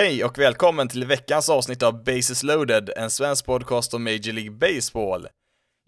Hej 0.00 0.24
och 0.24 0.38
välkommen 0.38 0.88
till 0.88 1.04
veckans 1.04 1.48
avsnitt 1.48 1.82
av 1.82 2.04
Bases 2.04 2.42
loaded, 2.42 2.90
en 2.96 3.10
svensk 3.10 3.46
podcast 3.46 3.94
om 3.94 4.04
Major 4.04 4.32
League 4.32 4.50
Baseball. 4.50 5.26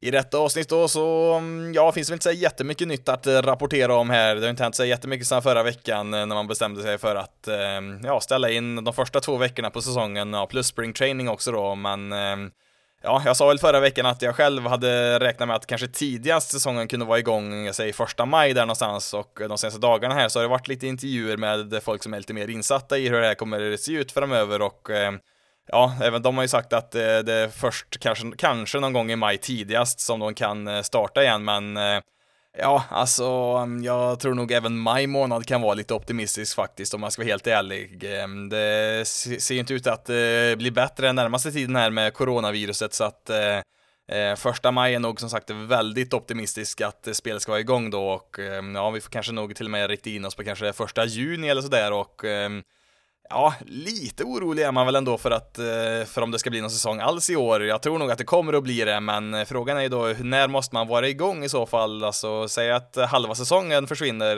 I 0.03 0.11
detta 0.11 0.39
avsnitt 0.39 0.69
då 0.69 0.89
så, 0.89 1.35
mm, 1.35 1.75
ja, 1.75 1.93
finns 1.93 2.09
det 2.09 2.13
väl 2.13 2.17
inte 2.17 2.23
så 2.23 2.33
jättemycket 2.33 2.89
nytt 2.89 3.09
att 3.09 3.27
eh, 3.27 3.43
rapportera 3.43 3.95
om 3.95 4.11
här. 4.11 4.35
Det 4.35 4.43
har 4.43 4.51
inte 4.51 4.63
hänt 4.63 4.77
så 4.77 4.85
jättemycket 4.85 5.27
sedan 5.27 5.43
förra 5.43 5.63
veckan 5.63 6.15
eh, 6.15 6.27
när 6.27 6.35
man 6.35 6.47
bestämde 6.47 6.83
sig 6.83 6.99
för 6.99 7.17
att, 7.17 7.49
eh, 7.49 7.81
ja, 8.03 8.21
ställa 8.21 8.51
in 8.51 8.85
de 8.85 8.95
första 8.95 9.21
två 9.21 9.37
veckorna 9.37 9.71
på 9.71 9.83
säsongen, 9.83 10.33
ja, 10.33 10.47
plus 10.47 10.67
spring 10.67 10.93
training 10.93 11.29
också 11.29 11.53
då, 11.53 11.75
men 11.75 12.13
Ja, 13.05 13.23
jag 13.25 13.37
sa 13.37 13.49
väl 13.49 13.59
förra 13.59 13.81
veckan 13.81 14.07
att 14.07 14.23
jag 14.23 14.37
själv 14.37 14.67
hade 14.67 15.19
räknat 15.19 15.49
med 15.49 15.57
att 15.57 15.67
kanske 15.67 15.89
tidigast 15.89 16.51
säsongen 16.51 16.89
kunde 16.89 17.07
vara 17.07 17.19
igång, 17.19 17.67
jag 17.67 17.75
säger 17.75 17.93
första 17.93 18.27
maj 18.27 18.55
där 18.55 18.63
någonstans 18.63 19.15
och 19.15 19.41
de 19.49 19.59
senaste 19.59 19.81
dagarna 19.81 20.15
här 20.15 20.29
så 20.29 20.39
har 20.39 20.43
det 20.43 20.49
varit 20.49 20.69
lite 20.69 20.87
intervjuer 20.87 21.37
med 21.37 21.83
folk 21.83 22.03
som 22.03 22.15
är 22.15 22.19
lite 22.19 22.35
mer 22.35 22.49
insatta 22.51 22.99
i 22.99 23.09
hur 23.09 23.21
det 23.21 23.27
här 23.27 23.35
kommer 23.35 23.77
se 23.77 23.93
ut 23.93 24.13
framöver 24.13 24.63
och 24.63 24.91
eh, 24.91 25.13
ja, 25.69 25.95
även 26.03 26.23
de 26.23 26.37
har 26.37 26.45
ju 26.45 26.49
sagt 26.49 26.73
att 26.73 26.95
eh, 26.95 27.01
det 27.01 27.33
är 27.35 27.49
först 27.49 28.01
kanske, 28.01 28.33
kanske 28.39 28.81
någon 28.81 28.93
gång 28.93 29.11
i 29.11 29.17
maj 29.17 29.39
tidigast 29.39 30.01
som 30.01 30.21
de 30.21 30.35
kan 30.35 30.69
eh, 30.69 30.83
starta 30.83 31.23
igen, 31.23 31.45
men 31.45 31.77
Ja, 32.59 32.85
alltså 32.91 33.25
mm, 33.63 33.85
jag 33.85 34.21
tror 34.21 34.35
nog 34.35 34.53
även 34.53 34.79
maj 34.79 35.07
månad 35.07 35.47
kan 35.47 35.63
vara 35.63 35.75
lite 35.75 35.95
optimistisk 35.95 36.57
faktiskt 36.57 36.95
om 36.95 37.01
man 37.01 37.11
ska 37.11 37.23
vara 37.23 37.31
helt 37.31 37.47
ärlig. 37.47 38.05
Ehm, 38.05 38.49
det 38.49 39.09
ser 39.09 39.55
ju 39.55 39.61
inte 39.61 39.75
ut 39.75 39.87
att 39.87 40.09
eh, 40.09 40.57
bli 40.57 40.71
bättre 40.71 41.07
den 41.07 41.17
närmaste 41.17 41.53
tiden 41.53 41.77
här 41.77 41.91
med 41.91 42.15
coronaviruset 42.15 42.95
så 42.95 43.05
att 43.05 43.31
eh, 43.31 44.19
eh, 44.19 44.37
första 44.37 44.71
maj 44.71 44.95
är 44.95 44.99
nog 44.99 45.21
som 45.21 45.31
sagt 45.31 45.51
väldigt 45.51 46.15
optimistisk 46.15 46.81
att 46.81 47.09
spelet 47.13 47.43
ska 47.43 47.53
vara 47.53 47.61
igång 47.61 47.91
då 47.91 48.09
och 48.09 48.39
ehm, 48.39 48.75
ja, 48.75 48.91
vi 48.91 49.01
får 49.01 49.11
kanske 49.11 49.33
nog 49.33 49.57
till 49.57 49.67
och 49.67 49.71
med 49.71 49.91
rikta 49.91 50.11
in 50.11 50.25
oss 50.25 50.35
på 50.35 50.45
kanske 50.45 50.73
första 50.73 51.05
juni 51.05 51.49
eller 51.49 51.63
sådär 51.63 51.93
och 51.93 52.25
ehm, 52.25 52.63
Ja, 53.31 53.55
lite 53.67 54.25
orolig 54.25 54.63
är 54.63 54.73
man 54.73 54.87
väl 54.87 54.97
ändå 54.97 55.19
för 55.19 55.31
att, 55.31 55.59
eh, 55.59 56.05
för 56.07 56.23
om 56.23 56.31
det 56.31 56.39
ska 56.39 56.51
bli 56.51 56.61
någon 56.61 56.71
säsong 56.71 57.01
alls 57.01 57.31
i 57.31 57.37
år. 57.37 57.63
Jag 57.65 57.83
tror 57.83 57.99
nog 57.99 58.11
att 58.11 58.19
det 58.19 58.25
kommer 58.25 58.53
att 58.53 58.63
bli 58.63 58.85
det, 58.85 59.01
men 59.01 59.35
eh, 59.35 59.45
frågan 59.45 59.77
är 59.77 59.83
ju 59.83 59.89
då 59.89 60.15
när 60.21 60.49
måste 60.49 60.75
man 60.75 60.89
vara 60.89 61.09
igång 61.09 61.45
i 61.45 61.49
så 61.49 61.67
fall? 61.67 62.05
Alltså, 62.05 62.49
säg 62.49 62.73
att 62.73 62.97
halva 62.97 63.35
säsongen 63.35 63.87
försvinner, 63.87 64.37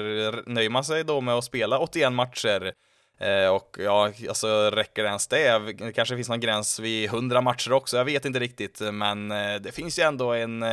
nöjer 0.50 0.70
man 0.70 0.84
sig 0.84 1.05
då 1.05 1.20
med 1.20 1.34
att 1.34 1.44
spela 1.44 1.78
81 1.78 2.12
matcher? 2.12 2.72
Eh, 3.20 3.48
och 3.48 3.77
ja, 3.78 4.10
alltså 4.28 4.70
räcker 4.70 5.05
ens 5.05 5.27
det? 5.27 5.58
Det 5.78 5.92
kanske 5.92 6.16
finns 6.16 6.28
någon 6.28 6.40
gräns 6.40 6.78
vid 6.78 7.05
100 7.08 7.40
matcher 7.40 7.72
också, 7.72 7.96
jag 7.96 8.05
vet 8.05 8.24
inte 8.24 8.40
riktigt, 8.40 8.80
men 8.80 9.28
det 9.62 9.74
finns 9.74 9.98
ju 9.98 10.02
ändå 10.02 10.32
en 10.32 10.64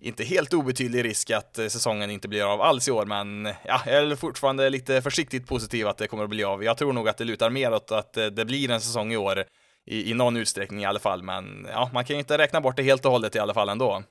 inte 0.00 0.24
helt 0.24 0.54
obetydlig 0.54 1.04
risk 1.04 1.30
att 1.30 1.58
eh, 1.58 1.66
säsongen 1.66 2.10
inte 2.10 2.28
blir 2.28 2.52
av 2.52 2.60
alls 2.60 2.88
i 2.88 2.90
år, 2.90 3.06
men 3.06 3.54
ja, 3.64 3.82
jag 3.86 3.94
är 3.94 4.16
fortfarande 4.16 4.70
lite 4.70 5.02
försiktigt 5.02 5.46
positiv 5.46 5.88
att 5.88 5.98
det 5.98 6.06
kommer 6.06 6.24
att 6.24 6.30
bli 6.30 6.44
av. 6.44 6.64
Jag 6.64 6.78
tror 6.78 6.92
nog 6.92 7.08
att 7.08 7.16
det 7.16 7.24
lutar 7.24 7.50
mer 7.50 7.72
åt 7.72 7.92
att 7.92 8.16
eh, 8.16 8.26
det 8.26 8.44
blir 8.44 8.70
en 8.70 8.80
säsong 8.80 9.12
i 9.12 9.16
år, 9.16 9.44
i, 9.86 10.10
i 10.10 10.14
någon 10.14 10.36
utsträckning 10.36 10.82
i 10.82 10.84
alla 10.84 10.98
fall, 10.98 11.22
men 11.22 11.66
ja, 11.72 11.90
man 11.92 12.04
kan 12.04 12.16
ju 12.16 12.20
inte 12.20 12.38
räkna 12.38 12.60
bort 12.60 12.76
det 12.76 12.82
helt 12.82 13.04
och 13.04 13.12
hållet 13.12 13.36
i 13.36 13.38
alla 13.38 13.54
fall 13.54 13.68
ändå. 13.68 14.02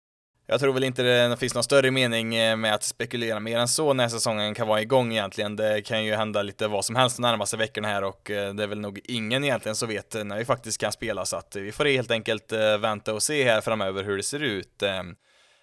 Jag 0.49 0.59
tror 0.59 0.73
väl 0.73 0.83
inte 0.83 1.03
det 1.03 1.37
finns 1.37 1.53
någon 1.53 1.63
större 1.63 1.91
mening 1.91 2.35
eh, 2.35 2.55
med 2.55 2.73
att 2.73 2.83
spekulera 2.83 3.39
mer 3.39 3.57
än 3.59 3.67
så 3.67 3.93
när 3.93 4.07
säsongen 4.07 4.53
kan 4.53 4.67
vara 4.67 4.81
igång 4.81 5.11
egentligen. 5.11 5.55
Det 5.55 5.81
kan 5.81 6.03
ju 6.05 6.15
hända 6.15 6.41
lite 6.41 6.67
vad 6.67 6.85
som 6.85 6.95
helst 6.95 7.17
de 7.17 7.21
närmaste 7.21 7.57
veckorna 7.57 7.87
här 7.87 8.03
och 8.03 8.21
det 8.25 8.63
är 8.63 8.67
väl 8.67 8.79
nog 8.79 8.99
ingen 9.03 9.43
egentligen 9.43 9.75
som 9.75 9.89
vet 9.89 10.25
när 10.25 10.37
vi 10.37 10.45
faktiskt 10.45 10.81
kan 10.81 10.91
spela 10.91 11.25
så 11.25 11.37
att 11.37 11.55
vi 11.55 11.71
får 11.71 11.85
helt 11.85 12.11
enkelt 12.11 12.51
vänta 12.79 13.13
och 13.13 13.23
se 13.23 13.43
här 13.43 13.61
framöver 13.61 14.03
hur 14.03 14.17
det 14.17 14.23
ser 14.23 14.43
ut. 14.43 14.83
Ehm, 14.83 15.15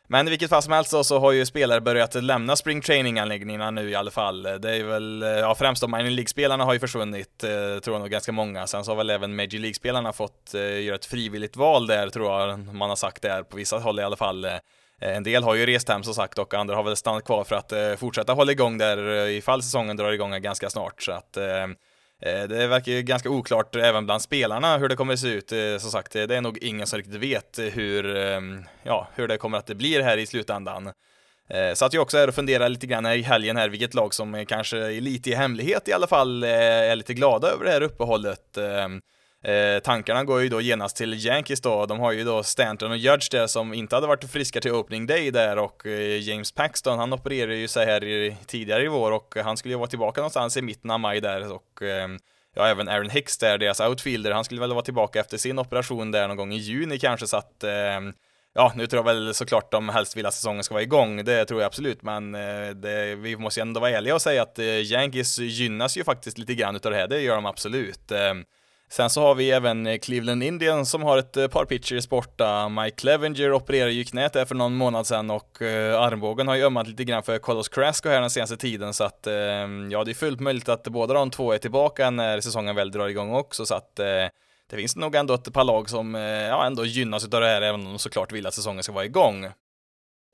men 0.08 0.26
i 0.28 0.30
vilket 0.30 0.50
fall 0.50 0.62
som 0.62 0.72
helst 0.72 0.90
så, 0.90 1.04
så 1.04 1.18
har 1.18 1.32
ju 1.32 1.46
spelare 1.46 1.80
börjat 1.80 2.14
lämna 2.14 2.56
spring 2.56 2.80
training-anläggningarna 2.80 3.70
nu 3.70 3.90
i 3.90 3.94
alla 3.94 4.10
fall. 4.10 4.42
Det 4.42 4.76
är 4.76 4.84
väl, 4.84 5.24
ja 5.40 5.54
främst 5.54 5.80
de 5.80 5.90
minor 5.90 6.10
League-spelarna 6.10 6.64
har 6.64 6.72
ju 6.72 6.78
försvunnit, 6.78 7.44
eh, 7.44 7.80
tror 7.80 7.94
jag 7.94 8.00
nog 8.00 8.10
ganska 8.10 8.32
många. 8.32 8.66
Sen 8.66 8.84
så 8.84 8.90
har 8.90 8.96
väl 8.96 9.10
även 9.10 9.36
Major 9.36 9.58
League-spelarna 9.58 10.12
fått 10.12 10.54
eh, 10.54 10.82
göra 10.82 10.94
ett 10.94 11.06
frivilligt 11.06 11.56
val 11.56 11.86
där, 11.86 12.08
tror 12.08 12.40
jag 12.40 12.58
man 12.58 12.88
har 12.88 12.96
sagt 12.96 13.22
där, 13.22 13.42
på 13.42 13.56
vissa 13.56 13.78
håll 13.78 14.00
i 14.00 14.02
alla 14.02 14.16
fall. 14.16 14.44
Eh, 14.44 14.58
en 14.98 15.22
del 15.22 15.42
har 15.42 15.54
ju 15.54 15.66
rest 15.66 15.88
hem 15.88 16.02
som 16.02 16.14
sagt 16.14 16.38
och 16.38 16.54
andra 16.54 16.76
har 16.76 16.82
väl 16.82 16.96
stannat 16.96 17.24
kvar 17.24 17.44
för 17.44 17.56
att 17.56 17.72
eh, 17.72 17.94
fortsätta 17.94 18.32
hålla 18.32 18.52
igång 18.52 18.78
där 18.78 19.26
eh, 19.26 19.36
ifall 19.36 19.62
säsongen 19.62 19.96
drar 19.96 20.12
igång 20.12 20.42
ganska 20.42 20.70
snart. 20.70 21.02
Så 21.02 21.12
att 21.12 21.36
eh, 21.36 21.66
Eh, 22.22 22.42
det 22.42 22.66
verkar 22.66 22.92
ju 22.92 23.02
ganska 23.02 23.30
oklart 23.30 23.76
även 23.76 24.04
bland 24.04 24.22
spelarna 24.22 24.78
hur 24.78 24.88
det 24.88 24.96
kommer 24.96 25.12
att 25.12 25.20
se 25.20 25.28
ut. 25.28 25.52
Eh, 25.52 25.78
som 25.78 25.90
sagt, 25.90 26.16
eh, 26.16 26.22
det 26.22 26.36
är 26.36 26.40
nog 26.40 26.58
ingen 26.58 26.86
som 26.86 26.96
riktigt 26.96 27.20
vet 27.20 27.58
hur, 27.58 28.16
ehm, 28.16 28.64
ja, 28.82 29.08
hur 29.14 29.28
det 29.28 29.36
kommer 29.36 29.58
att 29.58 29.66
bli 29.66 30.02
här 30.02 30.16
i 30.16 30.26
slutändan. 30.26 30.92
Så 31.74 31.84
att 31.84 31.92
jag 31.92 32.02
också 32.02 32.18
är 32.18 32.28
och 32.28 32.34
funderar 32.34 32.68
lite 32.68 32.86
grann 32.86 33.06
i 33.06 33.22
helgen 33.22 33.56
här 33.56 33.68
vilket 33.68 33.94
lag 33.94 34.14
som 34.14 34.46
kanske 34.46 34.90
lite 34.90 35.30
i 35.30 35.34
hemlighet 35.34 35.88
i 35.88 35.92
alla 35.92 36.06
fall 36.06 36.44
är 36.44 36.96
lite 36.96 37.14
glada 37.14 37.48
över 37.48 37.64
det 37.64 37.70
här 37.70 37.82
uppehållet. 37.82 38.56
Ehm, 38.56 39.00
Eh, 39.44 39.78
tankarna 39.78 40.24
går 40.24 40.42
ju 40.42 40.48
då 40.48 40.60
genast 40.60 40.96
till 40.96 41.26
Yankees 41.26 41.60
då, 41.60 41.86
de 41.86 42.00
har 42.00 42.12
ju 42.12 42.24
då 42.24 42.42
Stanton 42.42 42.90
och 42.90 42.96
Judge 42.96 43.30
där 43.30 43.46
som 43.46 43.74
inte 43.74 43.94
hade 43.94 44.06
varit 44.06 44.30
friska 44.30 44.60
till 44.60 44.72
opening 44.72 45.06
day 45.06 45.30
där 45.30 45.58
och 45.58 45.86
eh, 45.86 46.28
James 46.28 46.52
Paxton 46.52 46.98
han 46.98 47.12
opererade 47.12 47.56
ju 47.56 47.68
sig 47.68 47.86
här 47.86 48.04
i, 48.04 48.36
tidigare 48.46 48.84
i 48.84 48.88
vår 48.88 49.12
och 49.12 49.36
han 49.44 49.56
skulle 49.56 49.74
ju 49.74 49.78
vara 49.78 49.88
tillbaka 49.88 50.20
någonstans 50.20 50.56
i 50.56 50.62
mitten 50.62 50.90
av 50.90 51.00
maj 51.00 51.20
där 51.20 51.52
och 51.52 51.82
eh, 51.82 52.08
ja, 52.54 52.66
även 52.66 52.88
Aaron 52.88 53.10
Hicks 53.10 53.38
där, 53.38 53.58
deras 53.58 53.80
outfielder, 53.80 54.30
han 54.30 54.44
skulle 54.44 54.60
väl 54.60 54.72
vara 54.72 54.84
tillbaka 54.84 55.20
efter 55.20 55.36
sin 55.36 55.58
operation 55.58 56.10
där 56.10 56.28
någon 56.28 56.36
gång 56.36 56.52
i 56.52 56.58
juni 56.58 56.98
kanske 56.98 57.26
så 57.26 57.36
att 57.36 57.64
eh, 57.64 58.00
Ja, 58.56 58.72
nu 58.76 58.86
tror 58.86 58.98
jag 58.98 59.14
väl 59.14 59.34
såklart 59.34 59.72
de 59.72 59.88
helst 59.88 60.16
vill 60.16 60.26
att 60.26 60.34
säsongen 60.34 60.64
ska 60.64 60.74
vara 60.74 60.82
igång, 60.82 61.24
det 61.24 61.44
tror 61.44 61.60
jag 61.60 61.66
absolut, 61.66 62.02
men 62.02 62.34
eh, 62.34 62.68
det, 62.68 63.14
vi 63.14 63.36
måste 63.36 63.60
ju 63.60 63.62
ändå 63.62 63.80
vara 63.80 63.90
ärliga 63.90 64.14
och 64.14 64.22
säga 64.22 64.42
att 64.42 64.58
eh, 64.58 64.64
Yankees 64.64 65.38
gynnas 65.38 65.96
ju 65.96 66.04
faktiskt 66.04 66.38
lite 66.38 66.54
grann 66.54 66.76
utav 66.76 66.92
det 66.92 66.98
här, 66.98 67.08
det 67.08 67.20
gör 67.20 67.34
de 67.34 67.46
absolut. 67.46 68.12
Ehm, 68.12 68.44
Sen 68.90 69.10
så 69.10 69.20
har 69.20 69.34
vi 69.34 69.50
även 69.50 69.86
eh, 69.86 69.98
Cleveland 69.98 70.42
Indians 70.42 70.90
som 70.90 71.02
har 71.02 71.18
ett 71.18 71.36
eh, 71.36 71.48
par 71.48 71.64
pitchers 71.64 72.08
borta. 72.08 72.68
Mike 72.68 72.96
Clevenger 72.96 73.52
opererade 73.52 73.92
ju 73.92 74.04
knät 74.04 74.32
där 74.32 74.44
för 74.44 74.54
någon 74.54 74.74
månad 74.74 75.06
sedan 75.06 75.30
och 75.30 75.62
eh, 75.62 76.00
armbågen 76.00 76.48
har 76.48 76.54
ju 76.54 76.62
ömmat 76.62 76.88
lite 76.88 77.04
grann 77.04 77.22
för 77.22 77.38
Carlos 77.38 77.68
Carrasco 77.68 78.08
här 78.08 78.20
den 78.20 78.30
senaste 78.30 78.56
tiden 78.56 78.94
så 78.94 79.04
att 79.04 79.26
ja, 79.90 80.04
det 80.04 80.10
är 80.10 80.14
fullt 80.14 80.40
möjligt 80.40 80.68
att 80.68 80.84
båda 80.84 81.14
de 81.14 81.30
två 81.30 81.52
är 81.52 81.58
tillbaka 81.58 82.10
när 82.10 82.40
säsongen 82.40 82.76
väl 82.76 82.90
drar 82.90 83.08
igång 83.08 83.34
också 83.34 83.66
så 83.66 83.74
att 83.74 83.96
det 83.96 84.30
finns 84.76 84.96
nog 84.96 85.14
ändå 85.14 85.34
ett 85.34 85.52
par 85.52 85.64
lag 85.64 85.90
som 85.90 86.14
ja, 86.50 86.66
ändå 86.66 86.84
gynnas 86.84 87.24
av 87.24 87.40
det 87.40 87.46
här 87.46 87.62
även 87.62 87.80
om 87.80 87.92
de 87.92 87.98
såklart 87.98 88.32
vill 88.32 88.46
att 88.46 88.54
säsongen 88.54 88.82
ska 88.82 88.92
vara 88.92 89.04
igång. 89.04 89.46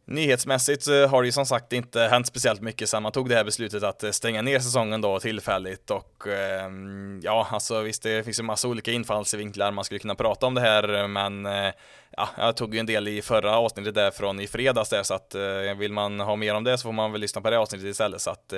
Nyhetsmässigt 0.05 0.87
har 0.87 1.23
det 1.23 1.27
ju 1.27 1.33
som 1.33 1.47
sagt 1.47 1.73
inte 1.73 2.01
hänt 2.01 2.27
speciellt 2.27 2.61
mycket 2.61 2.89
sedan 2.89 3.03
man 3.03 3.13
tog 3.13 3.29
det 3.29 3.35
här 3.35 3.45
beslutet 3.45 3.83
att 3.83 4.03
eh, 4.03 4.11
stänga 4.11 4.43
ner 4.43 4.59
säsongen 4.59 5.01
då 5.01 5.21
tillfälligt 5.21 5.91
och 5.91 6.27
ehm, 6.27 7.21
ja, 7.23 7.49
alltså 7.51 7.81
visst, 7.81 8.03
det 8.03 8.25
finns 8.25 8.39
ju 8.39 8.43
massa 8.43 8.69
olika 8.69 8.93
infallsvinklar. 8.93 9.71
Man 9.71 9.85
skulle 9.85 10.01
kunna 10.01 10.15
prata 10.15 10.47
om 10.47 10.55
det 10.55 10.61
här, 10.61 11.07
men 11.07 11.47
eh, 11.47 11.73
ja, 12.17 12.29
jag 12.37 12.57
tog 12.57 12.75
ju 12.75 12.81
en 12.81 12.87
del 12.87 13.09
i 13.09 13.23
förra 13.23 13.59
avsnittet 13.59 13.95
där 13.95 14.11
från 14.11 14.41
i 14.41 14.47
fredags 14.47 14.89
där, 14.89 15.03
så 15.03 15.15
att 15.15 15.35
eh, 15.35 15.75
vill 15.79 15.93
man 15.93 16.21
ha 16.21 16.37
mer 16.37 16.55
om 16.55 16.65
det 16.65 16.79
så 16.79 16.83
får 16.83 16.93
man 16.93 17.13
väl 17.13 17.21
lyssna 17.21 17.41
på 17.41 17.51
det 17.51 17.59
avsnittet 17.59 17.87
istället, 17.87 18.21
så 18.21 18.31
att 18.31 18.53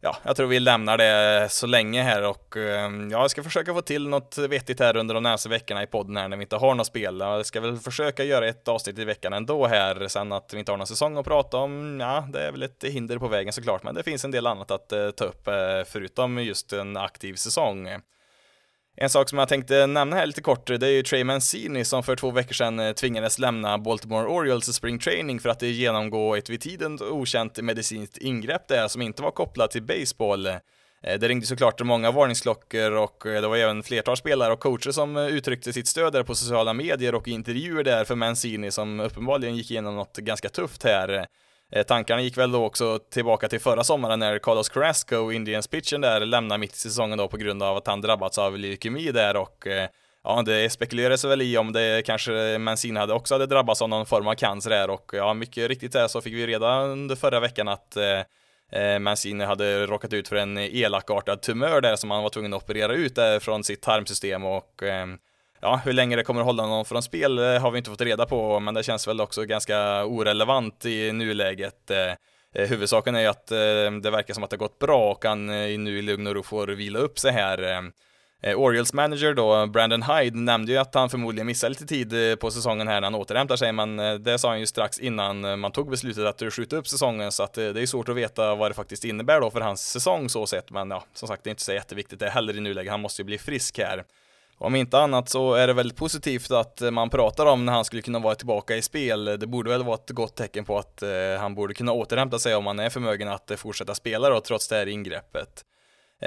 ja, 0.00 0.16
jag 0.22 0.36
tror 0.36 0.46
vi 0.46 0.60
lämnar 0.60 0.98
det 0.98 1.48
så 1.50 1.66
länge 1.66 2.02
här 2.02 2.22
och 2.22 2.56
ehm, 2.56 3.10
ja, 3.10 3.20
jag 3.20 3.30
ska 3.30 3.42
försöka 3.42 3.74
få 3.74 3.82
till 3.82 4.08
något 4.08 4.38
vettigt 4.38 4.80
här 4.80 4.96
under 4.96 5.14
de 5.14 5.22
närmaste 5.22 5.48
veckorna 5.48 5.82
i 5.82 5.86
podden 5.86 6.16
här 6.16 6.28
när 6.28 6.36
vi 6.36 6.42
inte 6.42 6.56
har 6.56 6.74
något 6.74 6.86
spel. 6.86 7.20
Jag 7.20 7.46
ska 7.46 7.60
väl 7.60 7.76
försöka 7.76 8.24
göra 8.24 8.48
ett 8.48 8.68
avsnitt 8.68 8.98
i 8.98 9.04
veckan 9.04 9.32
ändå 9.32 9.66
här, 9.66 10.08
sen 10.08 10.32
att 10.32 10.54
vi 10.54 10.58
inte 10.58 10.72
har 10.72 10.76
någon 10.76 10.86
säsong 10.86 11.16
att 11.16 11.26
prata 11.26 11.56
om, 11.56 12.00
ja, 12.00 12.28
det 12.32 12.42
är 12.42 12.52
väl 12.52 12.62
ett 12.62 12.84
hinder 12.84 13.18
på 13.18 13.28
vägen 13.28 13.52
såklart, 13.52 13.82
men 13.82 13.94
det 13.94 14.02
finns 14.02 14.24
en 14.24 14.30
del 14.30 14.46
annat 14.46 14.70
att 14.70 14.92
eh, 14.92 15.10
ta 15.10 15.24
upp 15.24 15.48
eh, 15.48 15.54
förutom 15.86 16.38
just 16.38 16.72
en 16.72 16.96
aktiv 16.96 17.34
säsong. 17.34 17.88
En 18.98 19.10
sak 19.10 19.28
som 19.28 19.38
jag 19.38 19.48
tänkte 19.48 19.86
nämna 19.86 20.16
här 20.16 20.26
lite 20.26 20.40
kort, 20.40 20.66
det 20.66 20.86
är 20.86 20.90
ju 20.90 21.02
Trey 21.02 21.24
Mancini 21.24 21.84
som 21.84 22.02
för 22.02 22.16
två 22.16 22.30
veckor 22.30 22.52
sedan 22.52 22.80
eh, 22.80 22.92
tvingades 22.92 23.38
lämna 23.38 23.78
Baltimore 23.78 24.26
Orioles 24.26 24.74
spring 24.74 24.98
training 24.98 25.40
för 25.40 25.48
att 25.48 25.62
genomgå 25.62 26.36
ett 26.36 26.50
vid 26.50 26.60
tiden 26.60 26.98
okänt 27.02 27.62
medicinskt 27.62 28.16
ingrepp 28.16 28.68
där 28.68 28.88
som 28.88 29.02
inte 29.02 29.22
var 29.22 29.30
kopplat 29.30 29.70
till 29.70 29.82
baseball. 29.82 30.46
Eh, 30.46 30.58
det 31.02 31.28
ringde 31.28 31.46
såklart 31.46 31.82
många 31.82 32.10
varningsklockor 32.10 32.92
och 32.92 33.26
eh, 33.26 33.40
det 33.40 33.48
var 33.48 33.56
även 33.56 33.82
flertal 33.82 34.16
spelare 34.16 34.52
och 34.52 34.60
coacher 34.60 34.90
som 34.90 35.16
uttryckte 35.16 35.72
sitt 35.72 35.88
stöd 35.88 36.12
där 36.12 36.22
på 36.22 36.34
sociala 36.34 36.72
medier 36.72 37.14
och 37.14 37.28
intervjuer 37.28 37.84
där 37.84 38.04
för 38.04 38.14
Mancini 38.14 38.70
som 38.70 39.00
uppenbarligen 39.00 39.56
gick 39.56 39.70
igenom 39.70 39.94
något 39.96 40.16
ganska 40.16 40.48
tufft 40.48 40.82
här. 40.82 41.26
Eh, 41.72 41.82
tankarna 41.82 42.22
gick 42.22 42.38
väl 42.38 42.52
då 42.52 42.64
också 42.64 42.98
tillbaka 42.98 43.48
till 43.48 43.60
förra 43.60 43.84
sommaren 43.84 44.18
när 44.18 44.38
Carlos 44.38 44.68
Carrasco, 44.68 45.32
Indians 45.32 45.68
pitchen 45.68 46.00
där, 46.00 46.20
lämnade 46.20 46.58
mitt 46.58 46.74
i 46.74 46.78
säsongen 46.78 47.18
då 47.18 47.28
på 47.28 47.36
grund 47.36 47.62
av 47.62 47.76
att 47.76 47.86
han 47.86 48.00
drabbats 48.00 48.38
av 48.38 48.58
leukemi 48.58 49.12
där 49.12 49.36
och 49.36 49.66
eh, 49.66 49.88
ja, 50.24 50.42
det 50.42 50.70
spekulerades 50.70 51.24
väl 51.24 51.42
i 51.42 51.58
om 51.58 51.72
det 51.72 52.06
kanske 52.06 52.58
Mancini 52.58 53.00
hade 53.00 53.14
också 53.14 53.34
hade 53.34 53.46
drabbats 53.46 53.82
av 53.82 53.88
någon 53.88 54.06
form 54.06 54.28
av 54.28 54.34
cancer 54.34 54.70
där 54.70 54.90
och 54.90 55.10
ja, 55.12 55.34
mycket 55.34 55.68
riktigt 55.68 55.92
där 55.92 56.08
så 56.08 56.20
fick 56.20 56.34
vi 56.34 56.46
redan 56.46 56.90
under 56.90 57.16
förra 57.16 57.40
veckan 57.40 57.68
att 57.68 57.96
eh, 57.96 58.80
eh, 58.80 58.98
Mancini 58.98 59.44
hade 59.44 59.86
råkat 59.86 60.12
ut 60.12 60.28
för 60.28 60.36
en 60.36 60.58
elakartad 60.58 61.42
tumör 61.42 61.80
där 61.80 61.96
som 61.96 62.10
han 62.10 62.22
var 62.22 62.30
tvungen 62.30 62.54
att 62.54 62.62
operera 62.62 62.94
ut 62.94 63.14
där 63.14 63.40
från 63.40 63.64
sitt 63.64 63.82
tarmsystem 63.82 64.44
och 64.44 64.82
eh, 64.82 65.06
Ja, 65.60 65.80
hur 65.84 65.92
länge 65.92 66.16
det 66.16 66.22
kommer 66.22 66.40
att 66.40 66.46
hålla 66.46 66.66
någon 66.66 66.84
från 66.84 67.02
spel 67.02 67.38
eh, 67.38 67.44
har 67.44 67.70
vi 67.70 67.78
inte 67.78 67.90
fått 67.90 68.00
reda 68.00 68.26
på, 68.26 68.60
men 68.60 68.74
det 68.74 68.82
känns 68.82 69.08
väl 69.08 69.20
också 69.20 69.44
ganska 69.44 70.04
orelevant 70.04 70.84
i 70.84 71.12
nuläget. 71.12 71.90
Eh, 71.90 72.10
eh, 72.54 72.68
huvudsaken 72.68 73.14
är 73.14 73.20
ju 73.20 73.26
att 73.26 73.46
det 74.02 74.10
verkar 74.10 74.34
som 74.34 74.44
att 74.44 74.50
det 74.50 74.56
gått 74.56 74.78
bra 74.78 75.10
och 75.10 75.24
han 75.24 75.46
nu 75.84 75.98
i 75.98 76.02
lugn 76.02 76.26
och 76.26 76.34
ro 76.34 76.42
får 76.42 76.68
vila 76.68 76.98
upp 76.98 77.18
sig 77.18 77.32
här. 77.32 77.92
Orioles 78.56 78.92
manager 78.92 79.34
då, 79.34 79.66
Brandon 79.66 80.02
Hyde, 80.02 80.38
nämnde 80.38 80.72
ju 80.72 80.78
att 80.78 80.94
han 80.94 81.10
förmodligen 81.10 81.46
missar 81.46 81.68
lite 81.68 81.86
tid 81.86 82.40
på 82.40 82.50
säsongen 82.50 82.88
här 82.88 83.00
när 83.00 83.06
han 83.06 83.14
återhämtar 83.14 83.56
sig, 83.56 83.72
men 83.72 83.96
det 84.22 84.38
sa 84.38 84.48
han 84.48 84.60
ju 84.60 84.66
strax 84.66 84.98
innan 84.98 85.60
man 85.60 85.72
tog 85.72 85.90
beslutet 85.90 86.24
att 86.24 86.52
skjuta 86.52 86.76
upp 86.76 86.88
säsongen, 86.88 87.32
så 87.32 87.42
att 87.42 87.54
det 87.54 87.82
är 87.82 87.86
svårt 87.86 88.08
att 88.08 88.16
veta 88.16 88.54
vad 88.54 88.70
det 88.70 88.74
faktiskt 88.74 89.04
innebär 89.04 89.40
då 89.40 89.50
för 89.50 89.60
hans 89.60 89.90
säsong 89.90 90.28
så 90.28 90.46
sett, 90.46 90.70
men 90.70 90.90
ja, 90.90 91.04
som 91.14 91.28
sagt, 91.28 91.44
det 91.44 91.48
är 91.48 91.52
inte 91.52 91.62
så 91.62 91.72
jätteviktigt 91.72 92.20
det 92.20 92.30
heller 92.30 92.56
i 92.56 92.60
nuläget, 92.60 92.90
han 92.90 93.00
måste 93.00 93.22
ju 93.22 93.26
bli 93.26 93.38
frisk 93.38 93.78
här. 93.78 94.04
Om 94.58 94.74
inte 94.74 94.98
annat 94.98 95.28
så 95.28 95.54
är 95.54 95.66
det 95.66 95.72
väldigt 95.72 95.96
positivt 95.96 96.50
att 96.50 96.82
eh, 96.82 96.90
man 96.90 97.10
pratar 97.10 97.46
om 97.46 97.66
när 97.66 97.72
han 97.72 97.84
skulle 97.84 98.02
kunna 98.02 98.18
vara 98.18 98.34
tillbaka 98.34 98.76
i 98.76 98.82
spel. 98.82 99.24
Det 99.24 99.46
borde 99.46 99.70
väl 99.70 99.84
vara 99.84 99.94
ett 99.94 100.10
gott 100.10 100.36
tecken 100.36 100.64
på 100.64 100.78
att 100.78 101.02
eh, 101.02 101.10
han 101.40 101.54
borde 101.54 101.74
kunna 101.74 101.92
återhämta 101.92 102.38
sig 102.38 102.54
om 102.54 102.66
han 102.66 102.78
är 102.78 102.90
förmögen 102.90 103.28
att 103.28 103.50
eh, 103.50 103.56
fortsätta 103.56 103.94
spela 103.94 104.30
då, 104.30 104.40
trots 104.40 104.68
det 104.68 104.76
här 104.76 104.86
ingreppet. 104.86 105.64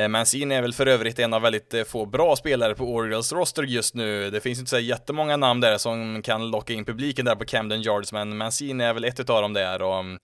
Mancini 0.10 0.56
är 0.56 0.62
väl 0.62 0.74
för 0.74 0.88
övrigt 0.88 1.20
en 1.20 1.34
av 1.34 1.42
väldigt 1.42 1.88
få 1.88 2.06
bra 2.06 2.36
spelare 2.36 2.76
på 2.76 2.94
Orioles 2.94 3.34
roster 3.34 3.64
just 3.64 3.96
nu. 3.96 4.30
Det 4.30 4.42
finns 4.42 4.60
inte 4.60 4.70
så 4.70 4.80
jättemånga 4.80 5.38
namn 5.38 5.62
där 5.62 5.78
som 5.78 6.22
kan 6.22 6.52
locka 6.52 6.74
in 6.74 6.86
publiken 6.86 7.26
där 7.26 7.36
på 7.36 7.46
Camden 7.46 7.82
Yards, 7.82 8.14
men 8.14 8.38
Mancini 8.38 8.84
är 8.84 8.94
väl 8.94 9.04
ett 9.04 9.20
utav 9.20 9.42
dem 9.42 9.54
där 9.54 9.82
och 9.82 10.00
mm, 10.00 10.20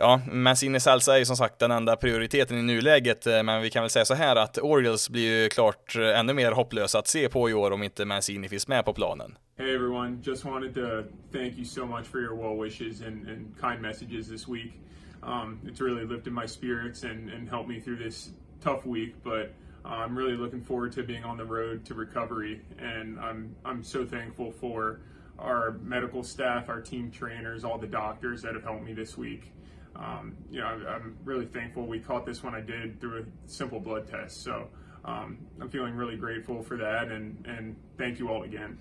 Ja, 0.00 0.20
Mancini 0.32 0.80
Salsa 0.80 1.14
är 1.14 1.18
ju 1.18 1.24
som 1.24 1.36
sagt 1.36 1.58
den 1.58 1.70
enda 1.70 1.96
prioriteten 1.96 2.58
i 2.58 2.62
nuläget, 2.62 3.26
eh, 3.26 3.42
men 3.42 3.62
vi 3.62 3.70
kan 3.70 3.82
väl 3.82 3.90
säga 3.90 4.04
så 4.04 4.14
här 4.14 4.36
att 4.36 4.58
Orioles 4.58 5.10
blir 5.10 5.42
ju 5.42 5.48
klart 5.48 5.96
eh, 5.96 6.18
ännu 6.18 6.34
mer 6.34 6.52
hopplösa 6.52 6.98
att 6.98 7.08
se 7.08 7.28
på 7.28 7.50
i 7.50 7.54
år 7.54 7.70
om 7.70 7.82
inte 7.82 8.04
Mancini 8.04 8.48
finns 8.48 8.68
med 8.68 8.84
på 8.84 8.92
planen. 8.92 9.38
Hey 9.56 9.74
everyone, 9.74 10.18
just 10.22 10.44
wanted 10.44 10.74
to 10.74 11.02
thank 11.32 11.56
you 11.56 11.64
so 11.64 11.86
much 11.86 12.06
for 12.06 12.20
your 12.20 12.36
well 12.36 12.64
wishes 12.64 13.00
and, 13.00 13.28
and 13.28 13.60
kind 13.60 13.82
messages 13.82 14.28
this 14.28 14.48
week. 14.48 14.72
Um, 15.22 15.60
it's 15.66 15.80
really 15.80 16.06
lifted 16.14 16.32
my 16.32 16.46
spirits 16.48 17.04
and, 17.04 17.30
and 17.30 17.48
helped 17.50 17.68
me 17.68 17.80
through 17.80 18.04
this 18.04 18.30
tough 18.64 18.86
week, 18.86 19.14
but 19.24 19.52
uh, 19.84 20.04
I'm 20.04 20.18
really 20.18 20.36
looking 20.36 20.64
forward 20.64 20.92
to 20.92 21.02
being 21.02 21.24
on 21.24 21.36
the 21.36 21.46
road 21.46 21.84
to 21.86 21.94
recovery, 21.94 22.60
and 22.78 23.18
I'm 23.18 23.56
I'm 23.64 23.82
so 23.82 24.06
thankful 24.06 24.52
for 24.52 25.00
our 25.38 25.72
medical 25.82 26.22
staff, 26.22 26.68
our 26.68 26.80
team 26.80 27.10
trainers, 27.10 27.64
all 27.64 27.78
the 27.80 27.90
doctors 27.90 28.42
that 28.42 28.54
have 28.54 28.64
helped 28.64 28.84
me 28.84 28.94
this 28.94 29.18
week 29.18 29.52
um, 29.98 30.36
you 30.50 30.60
know, 30.60 30.68
I'm 30.68 31.16
really 31.24 31.46
thankful 31.46 31.86
we 31.86 32.00
caught 32.00 32.26
this 32.26 32.44
one 32.44 32.54
I 32.54 32.60
did 32.60 33.00
through 33.00 33.22
a 33.22 33.24
simple 33.46 33.80
blood 33.80 34.08
test. 34.08 34.42
So 34.42 34.68
um, 35.04 35.38
I'm 35.60 35.68
feeling 35.68 35.94
really 35.96 36.16
grateful 36.16 36.62
for 36.62 36.76
that 36.76 37.08
and, 37.08 37.46
and 37.46 37.76
thank 37.98 38.20
you 38.20 38.28
all 38.28 38.44
again. 38.44 38.78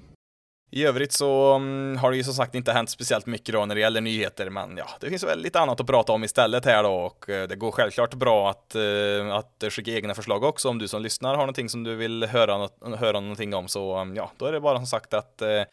I 0.71 0.85
övrigt 0.85 1.11
så 1.11 1.55
um, 1.55 1.97
har 1.97 2.11
det 2.11 2.17
ju 2.17 2.23
som 2.23 2.33
sagt 2.33 2.55
inte 2.55 2.71
hänt 2.71 2.89
speciellt 2.89 3.25
mycket 3.25 3.53
då 3.53 3.65
när 3.65 3.75
det 3.75 3.81
gäller 3.81 4.01
nyheter, 4.01 4.49
men 4.49 4.77
ja, 4.77 4.85
det 4.99 5.09
finns 5.09 5.23
väl 5.23 5.39
lite 5.39 5.59
annat 5.59 5.79
att 5.79 5.87
prata 5.87 6.13
om 6.13 6.23
istället 6.23 6.65
här 6.65 6.83
då 6.83 6.93
och 6.93 7.29
eh, 7.29 7.47
det 7.47 7.55
går 7.55 7.71
självklart 7.71 8.13
bra 8.13 8.49
att, 8.49 8.75
eh, 8.75 9.35
att 9.35 9.63
skicka 9.69 9.91
egna 9.91 10.13
förslag 10.13 10.43
också 10.43 10.69
om 10.69 10.77
du 10.77 10.87
som 10.87 11.01
lyssnar 11.01 11.29
har 11.29 11.37
någonting 11.37 11.69
som 11.69 11.83
du 11.83 11.95
vill 11.95 12.23
höra, 12.23 12.69
höra 12.97 13.19
någonting 13.19 13.53
om 13.53 13.67
så 13.67 14.01
um, 14.01 14.15
ja, 14.15 14.31
då 14.37 14.45
är 14.45 14.51
det 14.51 14.59
bara 14.59 14.77
som 14.77 14.87
sagt 14.87 15.13
att 15.13 15.41
uh, 15.41 15.63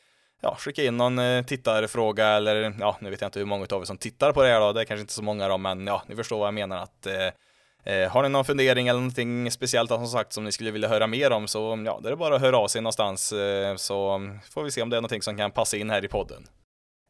ja, 0.45 0.57
skicka 0.59 0.83
in 0.83 0.97
någon 0.97 1.19
eh, 1.19 1.45
tittarfråga 1.45 2.29
eller 2.29 2.75
ja, 2.81 2.97
nu 3.01 3.11
vet 3.11 3.21
jag 3.21 3.29
inte 3.29 3.39
hur 3.39 3.47
många 3.47 3.67
av 3.71 3.81
er 3.81 3.85
som 3.85 3.99
tittar 3.99 4.33
på 4.33 4.43
det 4.43 4.49
här 4.49 4.61
då, 4.61 4.73
det 4.73 4.81
är 4.81 4.85
kanske 4.85 5.01
inte 5.01 5.13
så 5.13 5.23
många 5.23 5.49
då, 5.49 5.59
men 5.59 5.87
ja, 5.87 6.03
ni 6.07 6.17
förstår 6.17 6.39
vad 6.39 6.47
jag 6.47 6.55
menar 6.55 6.77
att 6.77 7.07
eh, 7.07 7.95
eh 7.95 8.11
har 8.11 8.23
ni 8.23 8.29
någon 8.29 8.45
fundering 8.45 8.89
eller 8.89 9.01
någonting 9.01 9.51
speciellt 9.51 9.91
som 9.91 10.07
sagt 10.07 10.33
som 10.33 10.45
ni 10.45 10.53
skulle 10.53 10.71
vilja 10.71 10.89
höra 10.89 11.07
mer 11.07 11.31
om 11.31 11.49
så 11.49 11.83
ja, 11.87 12.01
det 12.03 12.09
är 12.09 12.17
bara 12.17 12.35
att 12.35 12.41
höra 12.41 12.59
av 12.59 12.69
sig 12.69 12.81
någonstans 12.81 13.33
eh, 13.33 13.77
så 13.77 14.21
får 14.51 14.63
vi 14.63 14.71
se 14.71 14.83
om 14.83 14.91
det 14.91 14.97
är 14.97 15.01
någonting 15.01 15.23
som 15.23 15.37
kan 15.37 15.51
passa 15.51 15.77
in 15.77 15.91
här 15.91 16.05
i 16.05 16.09
podden. 16.09 16.47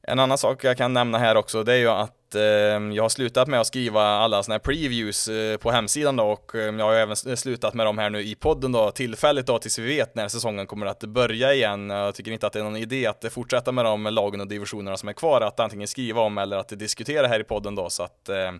En 0.06 0.19
annan 0.19 0.39
sak 0.39 0.65
jag 0.65 0.77
kan 0.77 0.93
nämna 0.93 1.19
här 1.19 1.37
också, 1.37 1.62
det 1.62 1.73
är 1.73 1.77
ju 1.77 1.89
att 1.89 2.35
eh, 2.35 2.43
jag 2.43 3.03
har 3.03 3.09
slutat 3.09 3.49
med 3.49 3.61
att 3.61 3.67
skriva 3.67 4.03
alla 4.03 4.43
sådana 4.43 4.55
här 4.55 4.59
previews 4.59 5.29
eh, 5.29 5.56
på 5.56 5.71
hemsidan 5.71 6.17
då 6.17 6.25
och 6.25 6.55
eh, 6.55 6.77
jag 6.77 6.85
har 6.85 6.95
även 6.95 7.17
slutat 7.37 7.75
med 7.75 7.87
dem 7.87 7.99
här 7.99 8.11
nu 8.11 8.23
i 8.23 8.35
podden 8.35 8.73
då 8.73 8.91
tillfälligt 8.91 9.47
då 9.47 9.59
tills 9.59 9.79
vi 9.79 9.97
vet 9.97 10.15
när 10.15 10.29
säsongen 10.29 10.67
kommer 10.67 10.87
att 10.87 11.05
börja 11.05 11.55
igen. 11.55 11.91
Jag 11.91 12.15
tycker 12.15 12.31
inte 12.33 12.47
att 12.47 12.53
det 12.53 12.59
är 12.59 12.65
någon 12.65 12.77
idé 12.77 13.06
att 13.06 13.25
fortsätta 13.33 13.73
med 13.73 13.85
de 13.85 14.05
lagen 14.05 14.41
och 14.41 14.49
divisionerna 14.49 14.97
som 14.97 15.09
är 15.09 15.12
kvar 15.12 15.41
att 15.41 15.61
antingen 15.61 15.89
skriva 15.89 16.21
om 16.21 16.39
eller 16.39 16.56
att 16.56 16.69
diskutera 16.69 17.27
här 17.27 17.41
i 17.41 17.45
podden 17.45 17.75
då 17.75 17.91
så 17.91 18.03
att 18.03 18.29
eh, 18.29 18.53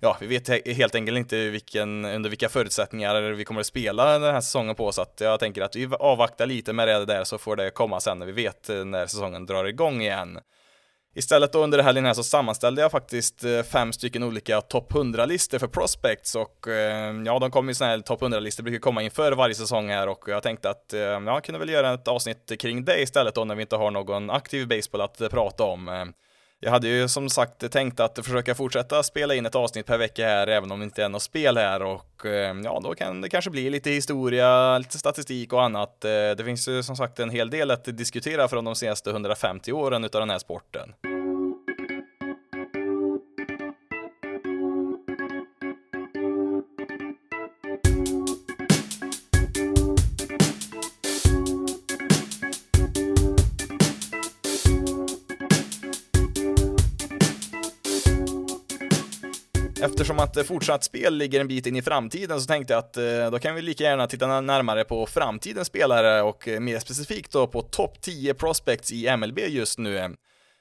ja, 0.00 0.16
vi 0.20 0.26
vet 0.26 0.66
helt 0.76 0.94
enkelt 0.94 1.18
inte 1.18 1.48
vilken, 1.48 2.04
under 2.04 2.30
vilka 2.30 2.48
förutsättningar 2.48 3.20
vi 3.20 3.44
kommer 3.44 3.60
att 3.60 3.66
spela 3.66 4.18
den 4.18 4.34
här 4.34 4.40
säsongen 4.40 4.74
på, 4.74 4.92
så 4.92 5.02
att 5.02 5.20
jag 5.20 5.40
tänker 5.40 5.62
att 5.62 5.76
vi 5.76 5.88
avvaktar 6.00 6.46
lite 6.46 6.72
med 6.72 6.88
det 6.88 7.04
där 7.04 7.24
så 7.24 7.38
får 7.38 7.56
det 7.56 7.70
komma 7.70 8.00
sen 8.00 8.18
när 8.18 8.26
vi 8.26 8.32
vet 8.32 8.68
eh, 8.68 8.84
när 8.84 9.06
säsongen 9.06 9.46
drar 9.46 9.64
igång 9.64 10.00
igen. 10.00 10.38
Istället 11.14 11.52
då 11.52 11.64
under 11.64 11.82
helgen 11.82 12.04
här 12.04 12.14
så 12.14 12.22
sammanställde 12.22 12.82
jag 12.82 12.90
faktiskt 12.90 13.44
eh, 13.44 13.62
fem 13.62 13.92
stycken 13.92 14.22
olika 14.22 14.60
topp 14.60 14.92
100-listor 14.92 15.58
för 15.58 15.66
prospects 15.66 16.34
och 16.34 16.68
eh, 16.68 17.22
ja, 17.24 17.38
de 17.38 17.50
kommer 17.50 17.70
ju 17.70 17.74
sådana 17.74 17.92
här 17.92 18.00
topp 18.00 18.22
100-listor 18.22 18.62
brukar 18.62 18.78
komma 18.78 19.02
inför 19.02 19.32
varje 19.32 19.54
säsong 19.54 19.88
här 19.88 20.08
och 20.08 20.24
jag 20.26 20.42
tänkte 20.42 20.70
att 20.70 20.92
eh, 20.92 21.00
ja, 21.00 21.22
jag 21.24 21.44
kunde 21.44 21.58
väl 21.58 21.68
göra 21.68 21.94
ett 21.94 22.08
avsnitt 22.08 22.52
kring 22.60 22.84
det 22.84 23.02
istället 23.02 23.34
då 23.34 23.44
när 23.44 23.54
vi 23.54 23.62
inte 23.62 23.76
har 23.76 23.90
någon 23.90 24.30
aktiv 24.30 24.68
baseball 24.68 25.00
att 25.00 25.30
prata 25.30 25.64
om. 25.64 26.12
Jag 26.62 26.70
hade 26.70 26.88
ju 26.88 27.08
som 27.08 27.30
sagt 27.30 27.72
tänkt 27.72 28.00
att 28.00 28.26
försöka 28.26 28.54
fortsätta 28.54 29.02
spela 29.02 29.34
in 29.34 29.46
ett 29.46 29.54
avsnitt 29.54 29.86
per 29.86 29.98
vecka 29.98 30.26
här, 30.26 30.46
även 30.46 30.72
om 30.72 30.80
det 30.80 30.84
inte 30.84 31.04
är 31.04 31.08
något 31.08 31.22
spel 31.22 31.56
här 31.56 31.82
och 31.82 32.26
eh, 32.26 32.56
ja, 32.64 32.80
då 32.84 32.94
kan 32.94 33.20
det 33.20 33.28
kanske 33.28 33.50
bli 33.50 33.70
lite 33.70 33.90
historia, 33.90 34.78
lite 34.78 34.98
statistik 34.98 35.52
och 35.52 35.64
annat. 35.64 36.04
Eh, 36.04 36.10
det 36.10 36.44
finns 36.44 36.68
ju 36.68 36.82
som 36.82 36.96
sagt 36.96 37.20
en 37.20 37.30
hel 37.30 37.50
del 37.50 37.70
att 37.70 37.84
diskutera 37.84 38.48
från 38.48 38.64
de 38.64 38.74
senaste 38.74 39.10
150 39.10 39.72
åren 39.72 40.04
utav 40.04 40.20
den 40.20 40.30
här 40.30 40.38
sporten. 40.38 40.92
Eftersom 59.82 60.18
att 60.18 60.36
eh, 60.36 60.44
fortsatt 60.44 60.84
spel 60.84 61.16
ligger 61.16 61.40
en 61.40 61.48
bit 61.48 61.66
in 61.66 61.76
i 61.76 61.82
framtiden 61.82 62.40
så 62.40 62.46
tänkte 62.46 62.72
jag 62.72 62.78
att 62.78 62.96
eh, 62.96 63.30
då 63.30 63.38
kan 63.38 63.54
vi 63.54 63.62
lika 63.62 63.84
gärna 63.84 64.06
titta 64.06 64.40
närmare 64.40 64.84
på 64.84 65.06
framtidens 65.06 65.68
spelare 65.68 66.22
och 66.22 66.48
eh, 66.48 66.60
mer 66.60 66.78
specifikt 66.78 67.32
då 67.32 67.46
på 67.46 67.62
topp 67.62 68.00
10 68.00 68.34
prospects 68.34 68.92
i 68.92 69.16
MLB 69.16 69.38
just 69.38 69.78
nu. 69.78 70.16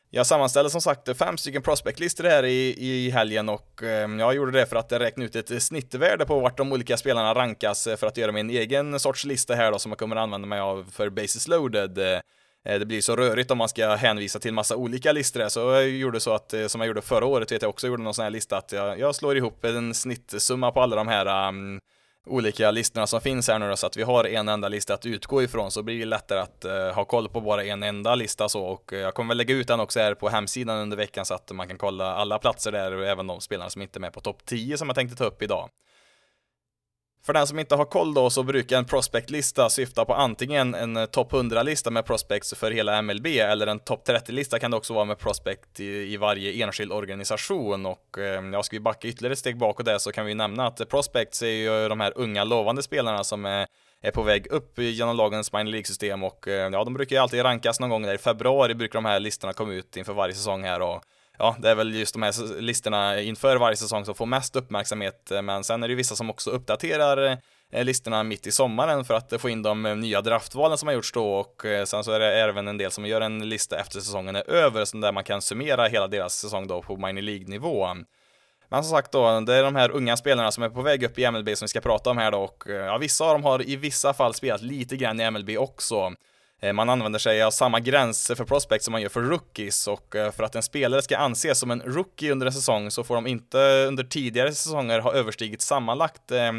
Jag 0.09 0.27
sammanställde 0.27 0.69
som 0.69 0.81
sagt 0.81 1.17
fem 1.17 1.37
stycken 1.37 1.61
prospectlistor 1.61 2.23
här 2.23 2.45
i, 2.45 2.75
i 2.77 3.09
helgen 3.09 3.49
och 3.49 3.81
jag 4.19 4.35
gjorde 4.35 4.51
det 4.51 4.65
för 4.65 4.75
att 4.75 4.91
räkna 4.91 5.25
ut 5.25 5.35
ett 5.35 5.63
snittvärde 5.63 6.25
på 6.25 6.39
vart 6.39 6.57
de 6.57 6.71
olika 6.71 6.97
spelarna 6.97 7.33
rankas 7.33 7.87
för 7.97 8.07
att 8.07 8.17
göra 8.17 8.31
min 8.31 8.49
egen 8.49 8.99
sorts 8.99 9.25
lista 9.25 9.55
här 9.55 9.71
då 9.71 9.79
som 9.79 9.91
jag 9.91 9.99
kommer 9.99 10.15
använda 10.15 10.47
mig 10.47 10.59
av 10.59 10.85
för 10.91 11.09
basis 11.09 11.47
loaded. 11.47 12.21
Eh, 12.65 12.79
det 12.79 12.85
blir 12.85 13.01
så 13.01 13.15
rörigt 13.15 13.51
om 13.51 13.57
man 13.57 13.69
ska 13.69 13.95
hänvisa 13.95 14.39
till 14.39 14.53
massa 14.53 14.75
olika 14.75 15.11
listor. 15.11 15.49
Så 15.49 15.59
jag 15.59 15.89
gjorde 15.89 16.19
så 16.19 16.33
att, 16.33 16.53
eh, 16.53 16.67
som 16.67 16.81
jag 16.81 16.87
gjorde 16.87 17.01
förra 17.01 17.25
året, 17.25 17.51
vet 17.51 17.61
jag 17.61 17.69
också 17.69 17.87
gjorde 17.87 18.03
någon 18.03 18.13
sån 18.13 18.23
här 18.23 18.29
lista, 18.29 18.57
att 18.57 18.71
jag, 18.71 18.99
jag 18.99 19.15
slår 19.15 19.37
ihop 19.37 19.65
en 19.65 19.93
snittsumma 19.93 20.71
på 20.71 20.81
alla 20.81 20.95
de 20.95 21.07
här 21.07 21.47
um, 21.47 21.79
olika 22.27 22.71
listorna 22.71 23.07
som 23.07 23.21
finns 23.21 23.47
här 23.47 23.59
nu 23.59 23.69
då, 23.69 23.75
så 23.75 23.87
att 23.87 23.97
vi 23.97 24.03
har 24.03 24.25
en 24.25 24.49
enda 24.49 24.69
lista 24.69 24.93
att 24.93 25.05
utgå 25.05 25.43
ifrån 25.43 25.71
så 25.71 25.83
blir 25.83 25.99
det 25.99 26.05
lättare 26.05 26.39
att 26.39 26.65
uh, 26.65 26.95
ha 26.95 27.05
koll 27.05 27.29
på 27.29 27.41
bara 27.41 27.63
en 27.63 27.83
enda 27.83 28.15
lista 28.15 28.49
så 28.49 28.63
och 28.63 28.93
uh, 28.93 28.99
jag 28.99 29.13
kommer 29.13 29.27
väl 29.27 29.37
lägga 29.37 29.55
ut 29.55 29.67
den 29.67 29.79
också 29.79 29.99
här 29.99 30.13
på 30.13 30.29
hemsidan 30.29 30.77
under 30.77 30.97
veckan 30.97 31.25
så 31.25 31.33
att 31.33 31.51
man 31.51 31.67
kan 31.67 31.77
kolla 31.77 32.13
alla 32.15 32.39
platser 32.39 32.71
där 32.71 32.91
och 32.91 33.05
även 33.05 33.27
de 33.27 33.41
spelarna 33.41 33.69
som 33.69 33.81
inte 33.81 33.99
är 33.99 34.01
med 34.01 34.13
på 34.13 34.21
topp 34.21 34.45
10 34.45 34.77
som 34.77 34.89
jag 34.89 34.95
tänkte 34.95 35.17
ta 35.17 35.25
upp 35.25 35.41
idag. 35.41 35.69
För 37.25 37.33
den 37.33 37.47
som 37.47 37.59
inte 37.59 37.75
har 37.75 37.85
koll 37.85 38.13
då 38.13 38.29
så 38.29 38.43
brukar 38.43 38.77
en 38.77 38.85
prospectlista 38.85 39.69
syfta 39.69 40.05
på 40.05 40.13
antingen 40.13 40.75
en 40.75 40.97
eh, 40.97 41.05
topp 41.05 41.31
100-lista 41.31 41.91
med 41.91 42.05
prospects 42.05 42.53
för 42.53 42.71
hela 42.71 43.01
MLB 43.01 43.25
eller 43.25 43.67
en 43.67 43.79
topp 43.79 44.07
30-lista 44.07 44.59
kan 44.59 44.71
det 44.71 44.77
också 44.77 44.93
vara 44.93 45.05
med 45.05 45.19
prospect 45.19 45.79
i, 45.79 46.13
i 46.13 46.17
varje 46.17 46.63
enskild 46.63 46.91
organisation. 46.91 47.85
Och 47.85 48.17
eh, 48.17 48.43
ja, 48.53 48.63
ska 48.63 48.75
vi 48.75 48.79
backa 48.79 49.07
ytterligare 49.07 49.33
ett 49.33 49.39
steg 49.39 49.57
bakåt 49.57 49.85
där 49.85 49.97
så 49.97 50.11
kan 50.11 50.25
vi 50.25 50.33
nämna 50.33 50.67
att 50.67 50.89
prospects 50.89 51.41
är 51.41 51.47
ju 51.47 51.89
de 51.89 51.99
här 51.99 52.13
unga 52.15 52.43
lovande 52.43 52.83
spelarna 52.83 53.23
som 53.23 53.45
är 53.45 53.67
är 54.01 54.11
på 54.11 54.21
väg 54.21 54.47
upp 54.47 54.79
genom 54.79 55.17
lagens 55.17 55.53
minor 55.53 55.71
League-system 55.71 56.23
och 56.23 56.47
eh, 56.47 56.69
ja, 56.71 56.83
de 56.83 56.93
brukar 56.93 57.15
ju 57.15 57.21
alltid 57.21 57.43
rankas 57.43 57.79
någon 57.79 57.89
gång 57.89 58.01
där. 58.01 58.15
I 58.15 58.17
februari 58.17 58.75
brukar 58.75 58.97
de 58.97 59.05
här 59.05 59.19
listorna 59.19 59.53
komma 59.53 59.73
ut 59.73 59.97
inför 59.97 60.13
varje 60.13 60.35
säsong 60.35 60.63
här 60.63 60.81
och 60.81 61.03
ja, 61.39 61.55
det 61.59 61.69
är 61.69 61.75
väl 61.75 61.95
just 61.95 62.13
de 62.13 62.23
här 62.23 62.61
listorna 62.61 63.21
inför 63.21 63.55
varje 63.55 63.75
säsong 63.75 64.05
som 64.05 64.15
får 64.15 64.25
mest 64.25 64.55
uppmärksamhet, 64.55 65.31
eh, 65.31 65.41
men 65.41 65.63
sen 65.63 65.83
är 65.83 65.87
det 65.87 65.91
ju 65.91 65.95
vissa 65.95 66.15
som 66.15 66.29
också 66.29 66.49
uppdaterar 66.49 67.37
eh, 67.71 67.85
listorna 67.85 68.23
mitt 68.23 68.47
i 68.47 68.51
sommaren 68.51 69.05
för 69.05 69.13
att 69.13 69.33
få 69.41 69.49
in 69.49 69.61
de 69.61 69.85
eh, 69.85 69.95
nya 69.95 70.21
draftvalen 70.21 70.77
som 70.77 70.87
har 70.87 70.93
gjorts 70.93 71.11
då 71.11 71.33
och 71.33 71.65
sen 71.85 72.03
så 72.03 72.11
är 72.11 72.19
det 72.19 72.39
även 72.39 72.67
en 72.67 72.77
del 72.77 72.91
som 72.91 73.05
gör 73.05 73.21
en 73.21 73.49
lista 73.49 73.79
efter 73.79 73.99
säsongen 73.99 74.35
är 74.35 74.49
över, 74.49 74.85
så 74.85 74.97
där 74.97 75.11
man 75.11 75.23
kan 75.23 75.41
summera 75.41 75.87
hela 75.87 76.07
deras 76.07 76.33
säsong 76.33 76.67
då 76.67 76.81
på 76.81 76.97
minor 76.97 77.21
League-nivå. 77.21 77.87
Men 78.71 78.83
som 78.83 78.97
sagt 78.97 79.11
då, 79.11 79.39
det 79.39 79.55
är 79.55 79.63
de 79.63 79.75
här 79.75 79.91
unga 79.91 80.17
spelarna 80.17 80.51
som 80.51 80.63
är 80.63 80.69
på 80.69 80.81
väg 80.81 81.03
upp 81.03 81.19
i 81.19 81.31
MLB 81.31 81.57
som 81.57 81.65
vi 81.65 81.69
ska 81.69 81.81
prata 81.81 82.09
om 82.09 82.17
här 82.17 82.31
då 82.31 82.39
och 82.39 82.63
ja, 82.67 82.97
vissa 82.97 83.25
av 83.25 83.33
dem 83.33 83.43
har 83.43 83.69
i 83.69 83.75
vissa 83.75 84.13
fall 84.13 84.33
spelat 84.33 84.61
lite 84.61 84.97
grann 84.97 85.21
i 85.21 85.31
MLB 85.31 85.49
också. 85.57 86.13
Eh, 86.61 86.73
man 86.73 86.89
använder 86.89 87.19
sig 87.19 87.43
av 87.43 87.51
samma 87.51 87.79
gränser 87.79 88.35
för 88.35 88.45
prospects 88.45 88.85
som 88.85 88.91
man 88.91 89.01
gör 89.01 89.09
för 89.09 89.21
rookies 89.21 89.87
och 89.87 90.15
eh, 90.15 90.31
för 90.31 90.43
att 90.43 90.55
en 90.55 90.63
spelare 90.63 91.01
ska 91.01 91.17
anses 91.17 91.59
som 91.59 91.71
en 91.71 91.81
rookie 91.81 92.31
under 92.31 92.45
en 92.47 92.53
säsong 92.53 92.91
så 92.91 93.03
får 93.03 93.15
de 93.15 93.27
inte 93.27 93.57
under 93.87 94.03
tidigare 94.03 94.53
säsonger 94.53 94.99
ha 94.99 95.13
överstigit 95.13 95.61
sammanlagt 95.61 96.31
eh, 96.31 96.51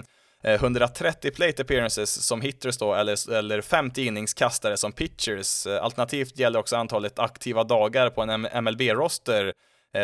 130 0.42 1.30
plate 1.30 1.62
appearances 1.62 2.26
som 2.26 2.40
hitters 2.40 2.78
då, 2.78 2.94
eller, 2.94 3.32
eller 3.32 3.60
50 3.60 4.06
inningskastare 4.06 4.76
som 4.76 4.92
pitchers. 4.92 5.66
Alternativt 5.66 6.38
gäller 6.38 6.58
också 6.58 6.76
antalet 6.76 7.18
aktiva 7.18 7.64
dagar 7.64 8.10
på 8.10 8.22
en 8.22 8.64
MLB-roster. 8.64 9.52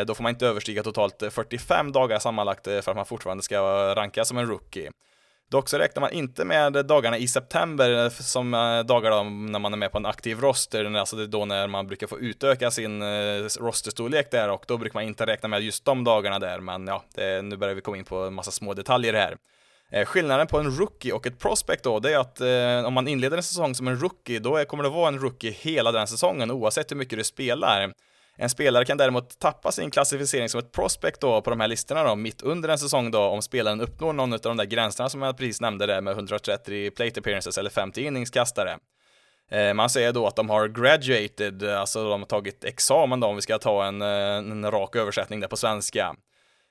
Då 0.07 0.15
får 0.15 0.23
man 0.23 0.31
inte 0.31 0.47
överstiga 0.47 0.83
totalt 0.83 1.23
45 1.31 1.93
dagar 1.93 2.19
sammanlagt 2.19 2.65
för 2.65 2.89
att 2.89 2.97
man 2.97 3.07
fortfarande 3.07 3.43
ska 3.43 3.61
rankas 3.95 4.29
som 4.29 4.39
en 4.39 4.47
rookie. 4.47 4.91
Dock 5.51 5.69
så 5.69 5.79
räknar 5.79 6.01
man 6.01 6.13
inte 6.13 6.45
med 6.45 6.73
dagarna 6.73 7.19
i 7.19 7.29
september 7.29 8.05
eh, 8.05 8.11
som 8.11 8.55
eh, 8.55 8.81
dagar 8.81 9.11
då 9.11 9.23
när 9.23 9.59
man 9.59 9.73
är 9.73 9.77
med 9.77 9.93
på 9.93 9.99
en 9.99 10.07
aktiv 10.07 10.41
roster, 10.41 10.95
alltså 10.95 11.17
det 11.17 11.23
är 11.23 11.27
då 11.27 11.45
när 11.45 11.69
man 11.69 11.87
brukar 11.87 12.07
få 12.07 12.19
utöka 12.19 12.71
sin 12.71 13.03
eh, 13.03 13.43
rosterstorlek 13.61 14.31
där 14.31 14.49
och 14.49 14.65
då 14.69 14.79
brukar 14.79 14.95
man 14.95 15.05
inte 15.05 15.27
räkna 15.27 15.49
med 15.49 15.63
just 15.63 15.85
de 15.85 16.05
dagarna 16.05 16.39
där, 16.39 16.61
men 16.61 16.87
ja, 16.87 17.05
det, 17.15 17.43
nu 17.43 17.57
börjar 17.57 17.75
vi 17.75 17.81
komma 17.81 17.97
in 17.97 18.05
på 18.05 18.17
en 18.17 18.35
massa 18.35 18.51
små 18.51 18.75
detaljer 18.75 19.15
här. 19.15 19.37
Skillnaden 20.05 20.47
på 20.47 20.59
en 20.59 20.71
rookie 20.71 21.13
och 21.13 21.27
ett 21.27 21.39
prospect 21.39 21.85
då, 21.85 22.01
det 22.01 22.13
är 22.13 22.19
att 22.19 22.41
eh, 22.41 22.87
om 22.87 22.95
man 22.95 23.09
inleder 23.09 23.37
en 23.37 23.43
säsong 23.43 23.75
som 23.75 23.89
en 23.89 24.01
rookie, 24.01 24.39
då 24.39 24.65
kommer 24.65 24.85
det 24.85 24.91
vara 24.91 25.09
en 25.09 25.19
rookie 25.19 25.51
hela 25.51 25.93
den 25.93 26.07
säsongen 26.07 26.51
oavsett 26.51 26.91
hur 26.91 26.97
mycket 26.97 27.19
du 27.19 27.25
spelar. 27.25 27.93
En 28.37 28.49
spelare 28.49 28.85
kan 28.85 28.99
däremot 28.99 29.39
tappa 29.39 29.73
sin 29.73 29.91
klassificering 29.91 30.49
som 30.49 30.61
ett 30.61 30.73
prospect 30.73 31.21
då 31.21 31.43
på 31.43 31.51
de 31.51 31.61
här 31.61 31.69
listorna 31.69 32.05
då, 32.05 32.17
mitt 32.17 32.43
under 32.43 32.69
en 32.69 32.79
säsong 32.79 33.11
då, 33.11 33.21
om 33.21 33.43
spelaren 33.43 33.81
uppnår 33.81 34.13
någon 34.13 34.33
av 34.33 34.39
de 34.39 34.57
där 34.57 34.65
gränserna 34.65 35.09
som 35.09 35.23
jag 35.23 35.39
precis 35.39 35.61
nämnde 35.61 35.87
där 35.87 36.01
med 36.01 36.13
130 36.13 36.91
plate 36.91 37.21
appearances 37.21 37.59
eller 37.59 37.71
50 37.71 38.03
inningskastare. 38.03 38.79
Eh, 39.51 39.75
man 39.75 39.91
säger 39.91 40.13
då 40.13 40.27
att 40.27 40.37
de 40.37 40.51
har 40.51 40.69
graduated, 40.69 41.63
alltså 41.63 42.09
de 42.11 42.21
har 42.21 42.27
tagit 42.27 42.65
examen 42.65 43.21
då, 43.21 43.27
om 43.27 43.37
vi 43.37 43.43
ska 43.43 43.59
ta 43.59 43.85
en, 43.85 44.03
eh, 44.03 44.37
en 44.37 44.71
rak 44.71 44.97
översättning 44.97 45.41
där 45.41 45.49
på 45.49 45.57
svenska. 45.57 46.15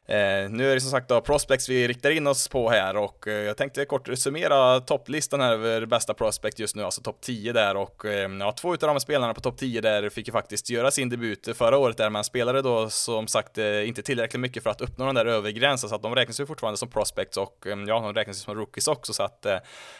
Eh, 0.07 0.50
nu 0.50 0.71
är 0.71 0.74
det 0.74 0.81
som 0.81 0.91
sagt 0.91 1.09
då 1.09 1.21
prospects 1.21 1.69
vi 1.69 1.88
riktar 1.88 2.12
in 2.12 2.27
oss 2.27 2.47
på 2.47 2.69
här 2.69 2.97
och 2.97 3.27
eh, 3.27 3.33
jag 3.33 3.57
tänkte 3.57 3.85
kort 3.85 4.09
summera 4.17 4.79
topplistan 4.79 5.41
här 5.41 5.53
över 5.53 5.85
bästa 5.85 6.13
prospect 6.13 6.59
just 6.59 6.75
nu, 6.75 6.83
alltså 6.83 7.01
topp 7.01 7.21
10 7.21 7.53
där 7.53 7.77
och 7.77 8.05
eh, 8.05 8.31
ja, 8.39 8.51
två 8.51 8.74
utav 8.74 8.93
de 8.93 9.00
spelarna 9.00 9.33
på 9.33 9.41
topp 9.41 9.57
10 9.57 9.81
där 9.81 10.09
fick 10.09 10.27
ju 10.27 10.31
faktiskt 10.31 10.69
göra 10.69 10.91
sin 10.91 11.09
debut 11.09 11.50
förra 11.57 11.77
året 11.77 11.97
där 11.97 12.09
man 12.09 12.24
spelade 12.24 12.62
då 12.62 12.89
som 12.89 13.27
sagt 13.27 13.57
eh, 13.57 13.88
inte 13.88 14.01
tillräckligt 14.01 14.39
mycket 14.39 14.63
för 14.63 14.69
att 14.69 14.81
uppnå 14.81 15.05
den 15.05 15.15
där 15.15 15.25
övergränsen 15.25 15.89
så 15.89 15.95
att 15.95 16.01
de 16.01 16.15
räknas 16.15 16.39
ju 16.39 16.45
fortfarande 16.45 16.77
som 16.77 16.89
prospects 16.89 17.38
och 17.38 17.67
eh, 17.67 17.77
ja, 17.88 18.00
de 18.00 18.13
räknas 18.13 18.38
ju 18.38 18.41
som 18.41 18.55
rookies 18.55 18.88
också 18.88 19.13
så 19.13 19.24
att 19.24 19.45
eh, 19.45 19.57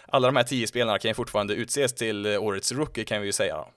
alla 0.08 0.28
de 0.28 0.36
här 0.36 0.44
10 0.44 0.68
spelarna 0.68 1.00
kan 1.00 1.10
ju 1.10 1.16
fortfarande 1.16 1.54
utses 1.54 1.94
till 1.94 2.26
eh, 2.26 2.44
årets 2.44 2.72
rookie 2.72 3.04
kan 3.04 3.22
vi 3.22 3.26
ju 3.26 3.34
säga. 3.34 3.56
Då. 3.58 3.68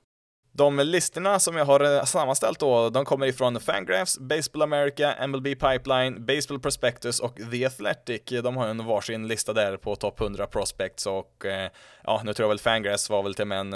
De 0.59 0.79
listorna 0.79 1.39
som 1.39 1.57
jag 1.57 1.65
har 1.65 1.97
eh, 1.97 2.05
sammanställt 2.05 2.59
då, 2.59 2.91
de 2.91 3.05
kommer 3.05 3.27
ifrån 3.27 3.61
Fangraphs, 3.61 4.19
Baseball 4.19 4.63
America, 4.63 5.27
MLB 5.27 5.45
Pipeline, 5.45 6.27
Baseball 6.27 6.61
Prospectus 6.61 7.21
och 7.21 7.39
The 7.51 7.65
Athletic. 7.67 8.23
De 8.43 8.57
har 8.57 8.69
en 8.69 8.87
varsin 8.87 9.29
lista 9.29 9.53
där 9.53 9.77
på 9.77 9.97
topp 9.97 10.21
100 10.21 10.47
prospects 10.47 11.07
och 11.07 11.47
eh, 11.47 11.71
ja, 12.05 12.23
nu 12.25 12.35
tror 12.35 12.45
jag 12.45 12.49
väl 12.49 12.59
Fangraphs 12.59 13.11
var 13.11 13.23
väl 13.23 13.35
till 13.35 13.43
och 13.43 13.49
med 13.49 13.61
en 13.61 13.73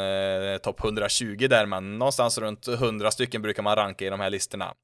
eh, 0.52 0.58
topp 0.58 0.84
120 0.84 1.46
där, 1.50 1.66
men 1.66 1.98
någonstans 1.98 2.38
runt 2.38 2.68
100 2.68 3.10
stycken 3.10 3.42
brukar 3.42 3.62
man 3.62 3.76
ranka 3.76 4.04
i 4.06 4.10
de 4.10 4.20
här 4.20 4.30
listorna. 4.30 4.74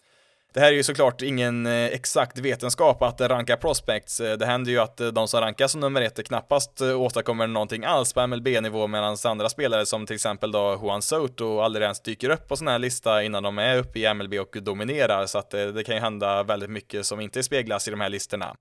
Det 0.52 0.60
här 0.60 0.68
är 0.68 0.76
ju 0.76 0.82
såklart 0.82 1.22
ingen 1.22 1.66
eh, 1.66 1.86
exakt 1.86 2.38
vetenskap 2.38 3.02
att 3.02 3.20
ranka 3.20 3.56
prospects. 3.56 4.20
Eh, 4.20 4.38
det 4.38 4.46
händer 4.46 4.70
ju 4.70 4.78
att 4.78 5.00
eh, 5.00 5.06
de 5.06 5.28
som 5.28 5.40
rankas 5.40 5.72
som 5.72 5.80
nummer 5.80 6.02
ett 6.02 6.26
knappast 6.26 6.80
åstadkommer 6.80 7.46
någonting 7.46 7.84
alls 7.84 8.12
på 8.12 8.26
MLB-nivå 8.26 8.86
medan 8.86 9.16
andra 9.24 9.48
spelare 9.48 9.86
som 9.86 10.06
till 10.06 10.14
exempel 10.14 10.52
då 10.52 10.80
Juan 10.82 11.02
Soto 11.02 11.60
aldrig 11.60 11.82
ens 11.82 12.00
dyker 12.00 12.30
upp 12.30 12.48
på 12.48 12.56
sån 12.56 12.68
här 12.68 12.78
lista 12.78 13.22
innan 13.22 13.42
de 13.42 13.58
är 13.58 13.78
uppe 13.78 13.98
i 13.98 14.14
MLB 14.14 14.34
och 14.34 14.56
dominerar 14.62 15.26
så 15.26 15.38
att 15.38 15.50
det, 15.50 15.84
kan 15.86 15.94
ju 15.94 16.00
hända 16.00 16.42
väldigt 16.42 16.70
mycket 16.70 17.06
som 17.06 17.20
inte 17.20 17.42
speglas 17.42 17.88
i 17.88 17.90
de 17.90 18.00
här 18.00 18.08
listorna. 18.08 18.56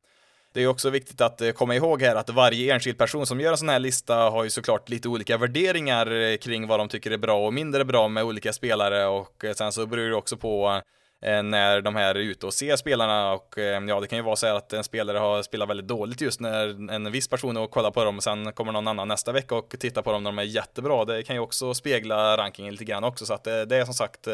Det 0.53 0.63
är 0.63 0.67
också 0.67 0.89
viktigt 0.89 1.22
att 1.22 1.41
komma 1.56 1.75
ihåg 1.75 2.01
här 2.01 2.15
att 2.15 2.29
varje 2.29 2.74
enskild 2.74 2.98
person 2.98 3.25
som 3.25 3.39
gör 3.39 3.51
en 3.51 3.58
sån 3.58 3.70
här 3.70 3.79
lista 3.79 4.15
har 4.15 4.44
ju 4.44 4.50
såklart 4.50 4.89
lite 4.89 5.10
olika 5.10 5.38
värderingar 5.38 6.38
kring 6.38 6.67
vad 6.67 6.79
de 6.79 6.89
tycker 6.89 7.12
är 7.12 7.17
bra 7.17 7.46
och 7.46 7.53
mindre 7.53 7.86
bra 7.86 8.08
med 8.08 8.24
olika 8.24 8.53
spelare 8.53 9.06
och 9.06 9.46
sen 9.56 9.72
så 9.72 9.86
beror 9.86 10.10
det 10.10 10.15
också 10.15 10.38
på 10.38 10.82
Eh, 11.22 11.44
när 11.44 11.82
de 11.82 11.96
här 11.96 12.16
är 12.16 12.20
ute 12.20 12.46
och 12.46 12.54
ser 12.54 12.76
spelarna 12.76 13.34
och 13.34 13.58
eh, 13.58 13.84
ja, 13.84 14.00
det 14.00 14.08
kan 14.08 14.18
ju 14.18 14.24
vara 14.24 14.36
så 14.36 14.48
här 14.48 14.56
att 14.56 14.74
en 14.74 14.84
spelare 14.84 15.18
har 15.18 15.44
spelat 15.44 15.70
väldigt 15.70 15.88
dåligt 15.88 16.22
just 16.22 16.40
när 16.40 16.92
en 16.92 17.12
viss 17.12 17.28
person 17.28 17.58
och 17.58 17.72
kollar 17.72 17.92
på 17.92 18.04
dem 18.04 18.18
och 18.18 18.24
sen 18.24 18.52
kommer 18.52 18.72
någon 18.72 18.88
annan 18.88 19.08
nästa 19.08 19.32
vecka 19.32 19.56
och 19.56 19.76
tittar 19.80 20.02
på 20.02 20.12
dem 20.12 20.24
när 20.24 20.32
de 20.32 20.40
är 20.40 20.44
jättebra. 20.44 21.06
Det 21.06 21.24
kan 21.24 21.36
ju 21.36 21.40
också 21.40 21.74
spegla 21.74 22.38
rankingen 22.38 22.72
lite 22.72 22.86
grann 22.86 23.04
också 23.04 23.26
så 23.26 23.34
att 23.34 23.44
det, 23.44 23.66
det 23.66 23.78
är 23.78 23.86
som 23.86 23.94
sagt 23.94 24.28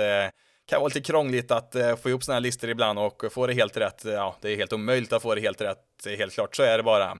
kan 0.68 0.80
vara 0.80 0.88
lite 0.88 1.02
krångligt 1.02 1.52
att 1.52 1.76
få 2.02 2.10
ihop 2.10 2.24
sådana 2.24 2.36
här 2.36 2.42
listor 2.42 2.70
ibland 2.70 3.00
och 3.00 3.24
få 3.32 3.48
det 3.48 3.54
helt 3.54 3.78
rätt. 3.78 4.02
Ja, 4.06 4.36
det 4.42 4.52
är 4.52 4.56
helt 4.56 4.74
omöjligt 4.74 5.14
att 5.14 5.22
få 5.22 5.36
det 5.36 5.42
helt 5.42 5.62
rätt. 5.62 5.78
Helt 6.18 6.34
klart 6.34 6.56
så 6.56 6.64
är 6.64 6.78
det 6.78 6.84
bara. 6.84 7.18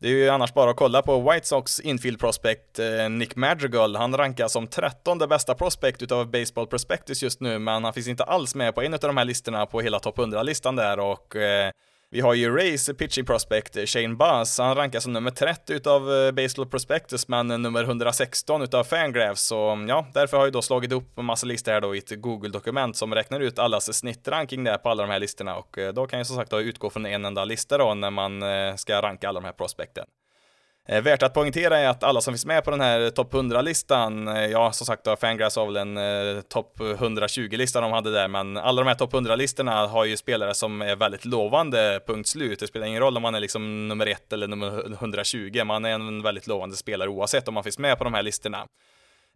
Det 0.00 0.08
är 0.08 0.12
ju 0.12 0.28
annars 0.28 0.54
bara 0.54 0.70
att 0.70 0.76
kolla 0.76 1.02
på 1.02 1.30
White 1.30 1.46
Sox 1.46 1.80
infield 1.80 2.20
prospect 2.20 2.78
eh, 2.78 3.10
Nick 3.10 3.36
Madrigal. 3.36 3.96
Han 3.96 4.16
rankas 4.16 4.52
som 4.52 4.66
13 4.66 5.18
bästa 5.18 5.54
prospect 5.54 6.02
utav 6.02 6.30
Baseball 6.30 6.66
Prospectus 6.66 7.22
just 7.22 7.40
nu, 7.40 7.58
men 7.58 7.84
han 7.84 7.92
finns 7.92 8.08
inte 8.08 8.24
alls 8.24 8.54
med 8.54 8.74
på 8.74 8.82
en 8.82 8.94
av 8.94 9.00
de 9.00 9.16
här 9.16 9.24
listorna 9.24 9.66
på 9.66 9.80
hela 9.80 9.98
topp 9.98 10.18
100-listan 10.18 10.76
där 10.76 10.98
och 10.98 11.36
eh, 11.36 11.70
vi 12.14 12.20
har 12.20 12.34
ju 12.34 12.56
Rays 12.56 12.90
pitching 12.98 13.24
prospect 13.24 13.88
Shane 13.88 14.14
Buzz, 14.14 14.58
han 14.58 14.74
rankas 14.74 15.02
som 15.02 15.12
nummer 15.12 15.30
30 15.30 15.72
utav 15.72 16.12
eh, 16.12 16.30
Baseball 16.30 16.66
Prospectus 16.66 17.28
men 17.28 17.46
nummer 17.46 17.84
116 17.84 18.62
utav 18.62 18.84
Fangraphs. 18.84 19.42
Så 19.42 19.70
mm, 19.70 19.88
ja, 19.88 20.06
därför 20.14 20.36
har 20.36 20.44
jag 20.44 20.52
då 20.52 20.62
slagit 20.62 20.92
upp 20.92 21.18
en 21.18 21.24
massa 21.24 21.46
listor 21.46 21.72
här 21.72 21.80
då 21.80 21.94
i 21.94 21.98
ett 21.98 22.20
Google-dokument 22.20 22.96
som 22.96 23.14
räknar 23.14 23.40
ut 23.40 23.58
allas 23.58 23.98
snittranking 23.98 24.64
där 24.64 24.78
på 24.78 24.88
alla 24.88 25.02
de 25.02 25.12
här 25.12 25.20
listorna. 25.20 25.56
Och 25.56 25.78
eh, 25.78 25.92
då 25.92 26.06
kan 26.06 26.18
jag 26.18 26.26
som 26.26 26.36
sagt 26.36 26.50
då 26.50 26.60
utgå 26.60 26.90
från 26.90 27.06
en 27.06 27.24
enda 27.24 27.44
lista 27.44 27.78
då 27.78 27.94
när 27.94 28.10
man 28.10 28.42
eh, 28.42 28.74
ska 28.74 29.02
ranka 29.02 29.28
alla 29.28 29.40
de 29.40 29.46
här 29.46 29.52
prospekten. 29.52 30.04
Eh, 30.88 31.02
värt 31.02 31.22
att 31.22 31.34
poängtera 31.34 31.78
är 31.78 31.88
att 31.88 32.02
alla 32.02 32.20
som 32.20 32.34
finns 32.34 32.46
med 32.46 32.64
på 32.64 32.70
den 32.70 32.80
här 32.80 33.10
topp 33.10 33.34
100-listan, 33.34 34.28
eh, 34.28 34.46
ja 34.46 34.72
som 34.72 34.86
sagt 34.86 35.04
då, 35.04 35.16
Fangrass 35.16 35.56
har 35.56 35.66
väl 35.66 35.76
en 35.76 35.96
eh, 35.96 36.40
topp 36.40 36.78
120-lista 36.78 37.80
de 37.80 37.92
hade 37.92 38.12
där, 38.12 38.28
men 38.28 38.56
alla 38.56 38.82
de 38.82 38.88
här 38.88 38.94
topp 38.94 39.12
100-listorna 39.12 39.86
har 39.86 40.04
ju 40.04 40.16
spelare 40.16 40.54
som 40.54 40.82
är 40.82 40.96
väldigt 40.96 41.24
lovande, 41.24 42.00
punkt 42.06 42.28
slut. 42.28 42.58
Det 42.58 42.66
spelar 42.66 42.86
ingen 42.86 43.00
roll 43.00 43.16
om 43.16 43.22
man 43.22 43.34
är 43.34 43.40
liksom 43.40 43.88
nummer 43.88 44.06
1 44.06 44.32
eller 44.32 44.48
nummer 44.48 44.92
120, 44.92 45.64
man 45.64 45.84
är 45.84 45.90
en 45.90 46.22
väldigt 46.22 46.46
lovande 46.46 46.76
spelare 46.76 47.08
oavsett 47.08 47.48
om 47.48 47.54
man 47.54 47.64
finns 47.64 47.78
med 47.78 47.98
på 47.98 48.04
de 48.04 48.14
här 48.14 48.22
listorna. 48.22 48.66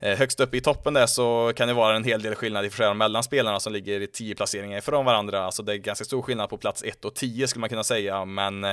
Eh, 0.01 0.19
högst 0.19 0.41
upp 0.41 0.55
i 0.55 0.61
toppen 0.61 0.95
där 0.95 1.07
så 1.07 1.53
kan 1.57 1.69
det 1.69 1.75
vara 1.75 1.97
en 1.97 2.05
hel 2.05 2.23
del 2.23 2.35
skillnad 2.35 2.65
i 2.65 2.71
och 2.91 2.97
mellan 2.97 3.23
spelarna 3.23 3.61
som 3.61 3.73
ligger 3.73 4.01
i 4.01 4.07
10 4.07 4.35
placeringar 4.35 4.79
ifrån 4.79 5.05
varandra. 5.05 5.45
Alltså 5.45 5.63
det 5.63 5.73
är 5.73 5.77
ganska 5.77 6.05
stor 6.05 6.23
skillnad 6.23 6.51
på 6.51 6.57
plats 6.57 6.83
1 6.83 7.05
och 7.05 7.15
10 7.15 7.49
skulle 7.49 7.61
man 7.61 7.69
kunna 7.69 7.85
säga, 7.85 8.25
men 8.25 8.65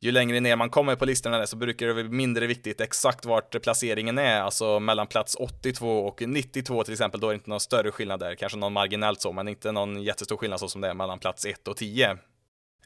ju 0.00 0.12
längre 0.12 0.40
ner 0.40 0.56
man 0.56 0.70
kommer 0.70 0.96
på 0.96 1.04
listorna 1.04 1.46
så 1.46 1.56
brukar 1.56 1.86
det 1.86 1.94
bli 1.94 2.04
mindre 2.04 2.46
viktigt 2.46 2.80
exakt 2.80 3.24
vart 3.24 3.62
placeringen 3.62 4.18
är, 4.18 4.40
alltså 4.40 4.80
mellan 4.80 5.06
plats 5.06 5.36
82 5.38 6.06
och 6.06 6.22
92 6.26 6.84
till 6.84 6.92
exempel, 6.92 7.20
då 7.20 7.26
är 7.26 7.30
det 7.30 7.34
inte 7.34 7.50
någon 7.50 7.60
större 7.60 7.90
skillnad 7.90 8.20
där, 8.20 8.34
kanske 8.34 8.58
någon 8.58 8.72
marginellt 8.72 9.20
så, 9.20 9.32
men 9.32 9.48
inte 9.48 9.72
någon 9.72 10.02
jättestor 10.02 10.36
skillnad 10.36 10.60
så 10.60 10.68
som 10.68 10.80
det 10.80 10.88
är 10.88 10.94
mellan 10.94 11.18
plats 11.18 11.44
1 11.46 11.68
och 11.68 11.76
10. 11.76 12.18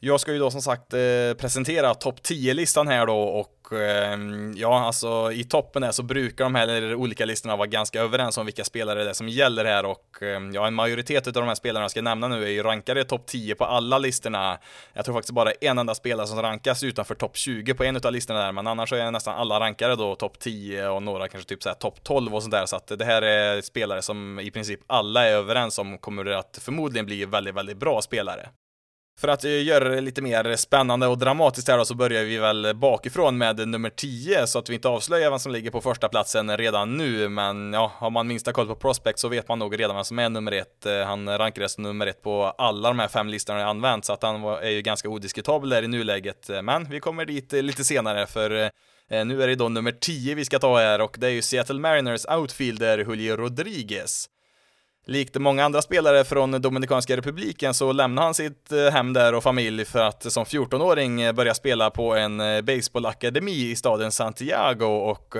Jag 0.00 0.20
ska 0.20 0.32
ju 0.32 0.38
då 0.38 0.50
som 0.50 0.62
sagt 0.62 0.94
eh, 0.94 1.00
presentera 1.38 1.94
topp 1.94 2.20
10-listan 2.20 2.88
här 2.88 3.06
då 3.06 3.18
och 3.18 3.72
ehm, 3.72 4.54
ja, 4.56 4.80
alltså 4.80 5.32
i 5.32 5.44
toppen 5.44 5.82
där 5.82 5.90
så 5.90 6.02
brukar 6.02 6.44
de 6.44 6.54
här 6.54 6.94
olika 6.94 7.24
listorna 7.24 7.56
vara 7.56 7.66
ganska 7.66 8.00
överens 8.00 8.38
om 8.38 8.46
vilka 8.46 8.64
spelare 8.64 9.04
det 9.04 9.10
är 9.10 9.14
som 9.14 9.28
gäller 9.28 9.64
här 9.64 9.84
och 9.86 10.22
ehm, 10.22 10.52
ja, 10.52 10.66
en 10.66 10.74
majoritet 10.74 11.26
av 11.26 11.32
de 11.32 11.48
här 11.48 11.54
spelarna 11.54 11.84
jag 11.84 11.90
ska 11.90 12.02
nämna 12.02 12.28
nu 12.28 12.44
är 12.44 12.48
ju 12.48 12.62
rankade 12.62 13.04
topp 13.04 13.26
10 13.26 13.54
på 13.54 13.64
alla 13.64 13.98
listorna. 13.98 14.58
Jag 14.92 15.04
tror 15.04 15.14
faktiskt 15.14 15.34
bara 15.34 15.50
en 15.52 15.78
enda 15.78 15.94
spelare 15.94 16.26
som 16.26 16.42
rankas 16.42 16.82
utanför 16.82 17.14
topp 17.14 17.36
20 17.36 17.74
på 17.74 17.84
en 17.84 17.96
av 17.96 18.12
listorna 18.12 18.40
där, 18.40 18.52
men 18.52 18.66
annars 18.66 18.88
så 18.88 18.96
är 18.96 19.10
nästan 19.10 19.34
alla 19.34 19.60
rankade 19.60 19.96
då 19.96 20.14
topp 20.14 20.38
10 20.38 20.88
och 20.88 21.02
några 21.02 21.28
kanske 21.28 21.48
typ 21.48 21.62
såhär 21.62 21.76
topp 21.76 22.04
12 22.04 22.34
och 22.34 22.42
sånt 22.42 22.52
där, 22.52 22.66
så 22.66 22.76
att 22.76 22.86
det 22.86 23.04
här 23.04 23.22
är 23.22 23.60
spelare 23.60 24.02
som 24.02 24.40
i 24.40 24.50
princip 24.50 24.80
alla 24.86 25.28
är 25.28 25.32
överens 25.32 25.78
om 25.78 25.98
kommer 25.98 26.26
att 26.26 26.58
förmodligen 26.62 27.06
bli 27.06 27.24
väldigt, 27.24 27.54
väldigt 27.54 27.76
bra 27.76 28.02
spelare. 28.02 28.48
För 29.18 29.28
att 29.28 29.44
eh, 29.44 29.62
göra 29.62 29.88
det 29.88 30.00
lite 30.00 30.22
mer 30.22 30.56
spännande 30.56 31.06
och 31.06 31.18
dramatiskt 31.18 31.68
här 31.68 31.78
då 31.78 31.84
så 31.84 31.94
börjar 31.94 32.24
vi 32.24 32.38
väl 32.38 32.74
bakifrån 32.74 33.38
med 33.38 33.68
nummer 33.68 33.90
10 33.90 34.46
så 34.46 34.58
att 34.58 34.70
vi 34.70 34.74
inte 34.74 34.88
avslöjar 34.88 35.30
vem 35.30 35.38
som 35.38 35.52
ligger 35.52 35.70
på 35.70 35.80
första 35.80 36.08
platsen 36.08 36.56
redan 36.56 36.96
nu. 36.96 37.28
Men 37.28 37.72
ja, 37.72 37.92
har 37.96 38.10
man 38.10 38.26
minsta 38.26 38.52
koll 38.52 38.66
på 38.66 38.74
Prospect 38.74 39.18
så 39.18 39.28
vet 39.28 39.48
man 39.48 39.58
nog 39.58 39.80
redan 39.80 39.96
vem 39.96 40.04
som 40.04 40.18
är 40.18 40.28
nummer 40.28 40.52
ett. 40.52 40.86
Eh, 40.86 41.04
han 41.04 41.38
rankades 41.38 41.64
alltså 41.64 41.74
som 41.74 41.82
nummer 41.82 42.06
ett 42.06 42.22
på 42.22 42.44
alla 42.44 42.88
de 42.88 42.98
här 42.98 43.08
fem 43.08 43.28
listorna 43.28 43.60
jag 43.60 43.68
använt 43.68 44.04
så 44.04 44.12
att 44.12 44.22
han 44.22 44.44
är 44.44 44.70
ju 44.70 44.82
ganska 44.82 45.08
odiskutabel 45.08 45.70
där 45.70 45.82
i 45.82 45.88
nuläget. 45.88 46.50
Men 46.62 46.90
vi 46.90 47.00
kommer 47.00 47.24
dit 47.24 47.52
eh, 47.52 47.62
lite 47.62 47.84
senare 47.84 48.26
för 48.26 48.70
Nu 49.24 49.42
är 49.42 49.48
det 49.48 49.54
då 49.54 49.68
nummer 49.68 49.92
10 49.92 50.34
vi 50.34 50.44
ska 50.44 50.58
ta 50.58 50.78
här 50.78 51.00
och 51.00 51.16
det 51.18 51.26
är 51.26 51.30
ju 51.30 51.42
Seattle 51.42 51.80
Mariners 51.80 52.26
outfielder 52.26 52.98
Julio 52.98 53.36
Rodriguez. 53.36 54.28
Likt 55.08 55.36
många 55.38 55.64
andra 55.64 55.82
spelare 55.82 56.24
från 56.24 56.50
Dominikanska 56.50 57.16
republiken 57.16 57.74
så 57.74 57.92
lämnade 57.92 58.26
han 58.26 58.34
sitt 58.34 58.72
eh, 58.72 58.92
hem 58.92 59.12
där 59.12 59.34
och 59.34 59.42
familj 59.42 59.84
för 59.84 59.98
att 60.00 60.32
som 60.32 60.44
14-åring 60.44 61.20
eh, 61.20 61.32
börja 61.32 61.54
spela 61.54 61.90
på 61.90 62.14
en 62.14 62.40
eh, 62.40 62.60
baseballakademi 62.60 63.70
i 63.70 63.76
staden 63.76 64.12
Santiago. 64.12 64.84
Och 64.84 65.36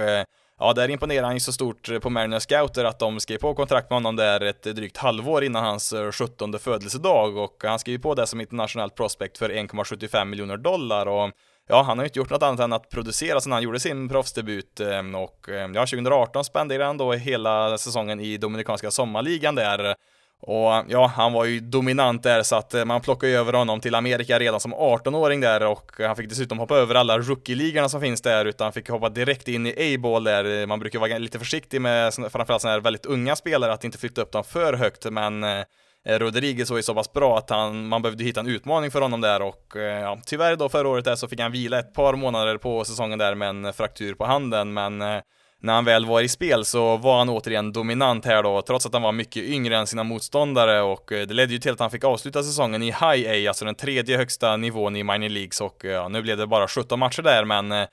ja, 0.58 0.72
där 0.72 0.90
imponerade 0.90 1.26
han 1.26 1.36
ju 1.36 1.40
så 1.40 1.52
stort 1.52 1.90
på 2.02 2.10
Mariners 2.10 2.42
scouter 2.42 2.84
att 2.84 2.98
de 2.98 3.20
skrev 3.20 3.38
på 3.38 3.54
kontrakt 3.54 3.90
med 3.90 3.96
honom 3.96 4.16
där 4.16 4.40
ett 4.40 4.62
drygt 4.62 4.96
halvår 4.96 5.44
innan 5.44 5.64
hans 5.64 5.94
17 6.12 6.58
födelsedag. 6.58 7.36
Och 7.36 7.62
han 7.62 7.78
skrev 7.78 7.98
på 7.98 8.14
det 8.14 8.26
som 8.26 8.40
internationellt 8.40 8.94
prospect 8.94 9.38
för 9.38 9.50
1,75 9.50 10.24
miljoner 10.24 10.56
dollar. 10.56 11.06
Och 11.06 11.30
ja, 11.68 11.82
han 11.82 11.98
har 11.98 12.04
ju 12.04 12.08
inte 12.08 12.18
gjort 12.18 12.30
något 12.30 12.42
annat 12.42 12.60
än 12.60 12.72
att 12.72 12.88
producera 12.88 13.40
sedan 13.40 13.52
han 13.52 13.62
gjorde 13.62 13.80
sin 13.80 14.08
proffsdebut 14.08 14.80
ehm, 14.80 15.14
och 15.14 15.48
ehm, 15.48 15.74
ja, 15.74 15.80
2018 15.80 16.44
spenderade 16.44 16.84
han 16.84 16.96
då 16.96 17.12
hela 17.12 17.78
säsongen 17.78 18.20
i 18.20 18.36
Dominikanska 18.36 18.90
sommarligan 18.90 19.54
där 19.54 19.96
och 20.40 20.84
ja, 20.88 21.06
han 21.16 21.32
var 21.32 21.44
ju 21.44 21.60
dominant 21.60 22.22
där 22.22 22.42
så 22.42 22.56
att 22.56 22.74
eh, 22.74 22.84
man 22.84 23.00
plockade 23.00 23.32
över 23.32 23.52
honom 23.52 23.80
till 23.80 23.94
Amerika 23.94 24.38
redan 24.38 24.60
som 24.60 24.74
18-åring 24.74 25.40
där 25.40 25.66
och 25.66 25.92
han 25.98 26.16
fick 26.16 26.28
dessutom 26.28 26.58
hoppa 26.58 26.76
över 26.76 26.94
alla 26.94 27.18
rookie-ligorna 27.18 27.88
som 27.88 28.00
finns 28.00 28.20
där 28.20 28.44
utan 28.44 28.72
fick 28.72 28.88
hoppa 28.88 29.08
direkt 29.08 29.48
in 29.48 29.66
i 29.66 29.94
A-ball 29.94 30.24
där. 30.24 30.66
Man 30.66 30.80
brukar 30.80 30.98
vara 30.98 31.18
lite 31.18 31.38
försiktig 31.38 31.80
med 31.80 32.14
framförallt 32.14 32.62
sådana 32.62 32.74
här 32.74 32.80
väldigt 32.80 33.06
unga 33.06 33.36
spelare 33.36 33.72
att 33.72 33.84
inte 33.84 33.98
flytta 33.98 34.22
upp 34.22 34.32
dem 34.32 34.44
för 34.44 34.72
högt 34.72 35.04
men 35.10 35.44
eh, 35.44 35.64
Eh, 36.06 36.18
Rodriguez 36.18 36.70
var 36.70 36.76
ju 36.76 36.82
så 36.82 36.94
pass 36.94 37.12
bra 37.12 37.38
att 37.38 37.50
han, 37.50 37.88
man 37.88 38.02
behövde 38.02 38.24
hitta 38.24 38.40
en 38.40 38.46
utmaning 38.46 38.90
för 38.90 39.00
honom 39.00 39.20
där 39.20 39.42
och 39.42 39.76
eh, 39.76 40.00
ja, 40.00 40.18
tyvärr 40.26 40.56
då 40.56 40.68
förra 40.68 40.88
året 40.88 41.04
där 41.04 41.16
så 41.16 41.28
fick 41.28 41.40
han 41.40 41.52
vila 41.52 41.78
ett 41.78 41.94
par 41.94 42.14
månader 42.14 42.56
på 42.56 42.84
säsongen 42.84 43.18
där 43.18 43.34
med 43.34 43.48
en 43.48 43.72
fraktur 43.72 44.14
på 44.14 44.24
handen 44.24 44.72
men 44.72 45.02
eh, 45.02 45.20
när 45.62 45.74
han 45.74 45.84
väl 45.84 46.06
var 46.06 46.20
i 46.20 46.28
spel 46.28 46.64
så 46.64 46.96
var 46.96 47.18
han 47.18 47.28
återigen 47.28 47.72
dominant 47.72 48.24
här 48.24 48.42
då, 48.42 48.62
trots 48.62 48.86
att 48.86 48.92
han 48.92 49.02
var 49.02 49.12
mycket 49.12 49.44
yngre 49.44 49.76
än 49.76 49.86
sina 49.86 50.02
motståndare 50.02 50.80
och 50.80 51.04
det 51.08 51.34
ledde 51.34 51.52
ju 51.52 51.58
till 51.58 51.72
att 51.72 51.80
han 51.80 51.90
fick 51.90 52.04
avsluta 52.04 52.42
säsongen 52.42 52.82
i 52.82 52.86
High 52.86 53.30
A, 53.30 53.48
alltså 53.48 53.64
den 53.64 53.74
tredje 53.74 54.16
högsta 54.16 54.56
nivån 54.56 54.96
i 54.96 55.04
Minor 55.04 55.28
Leagues 55.28 55.60
och 55.60 55.84
ja, 55.84 56.08
nu 56.08 56.22
blev 56.22 56.38
det 56.38 56.46
bara 56.46 56.68
17 56.68 56.98
matcher 56.98 57.22
där 57.22 57.44
men 57.44 57.86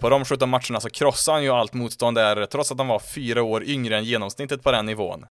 på 0.00 0.08
de 0.08 0.24
17 0.24 0.48
matcherna 0.48 0.80
så 0.80 0.90
krossade 0.90 1.36
han 1.36 1.44
ju 1.44 1.50
allt 1.50 1.74
motstånd 1.74 2.16
där, 2.16 2.46
trots 2.46 2.72
att 2.72 2.78
han 2.78 2.88
var 2.88 2.98
fyra 2.98 3.42
år 3.42 3.64
yngre 3.64 3.96
än 3.96 4.04
genomsnittet 4.04 4.62
på 4.62 4.72
den 4.72 4.86
nivån. 4.86 5.24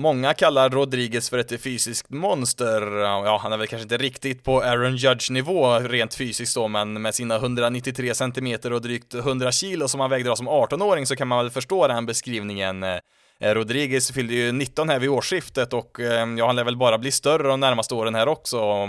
Många 0.00 0.34
kallar 0.34 0.70
Rodriguez 0.70 1.30
för 1.30 1.38
ett 1.38 1.62
fysiskt 1.62 2.10
monster. 2.10 2.82
Ja, 3.00 3.38
han 3.42 3.52
är 3.52 3.56
väl 3.56 3.66
kanske 3.66 3.82
inte 3.82 3.96
riktigt 3.96 4.44
på 4.44 4.62
Aaron 4.62 4.96
Judge-nivå 4.96 5.78
rent 5.78 6.14
fysiskt 6.14 6.54
då, 6.54 6.68
men 6.68 7.02
med 7.02 7.14
sina 7.14 7.36
193 7.36 8.14
cm 8.14 8.58
och 8.72 8.82
drygt 8.82 9.14
100 9.14 9.52
kilo 9.52 9.88
som 9.88 10.00
han 10.00 10.10
vägde 10.10 10.28
då 10.28 10.36
som 10.36 10.48
18-åring 10.48 11.06
så 11.06 11.16
kan 11.16 11.28
man 11.28 11.38
väl 11.38 11.50
förstå 11.50 11.88
den 11.88 12.06
beskrivningen. 12.06 12.82
Eh, 12.82 12.98
Rodriguez 13.40 14.12
fyllde 14.12 14.34
ju 14.34 14.52
19 14.52 14.88
här 14.88 14.98
vid 14.98 15.10
årsskiftet 15.10 15.72
och 15.72 16.00
eh, 16.00 16.28
ja, 16.38 16.46
han 16.46 16.56
lär 16.56 16.64
väl 16.64 16.76
bara 16.76 16.98
bli 16.98 17.10
större 17.10 17.48
de 17.48 17.60
närmaste 17.60 17.94
åren 17.94 18.14
här 18.14 18.28
också. 18.28 18.88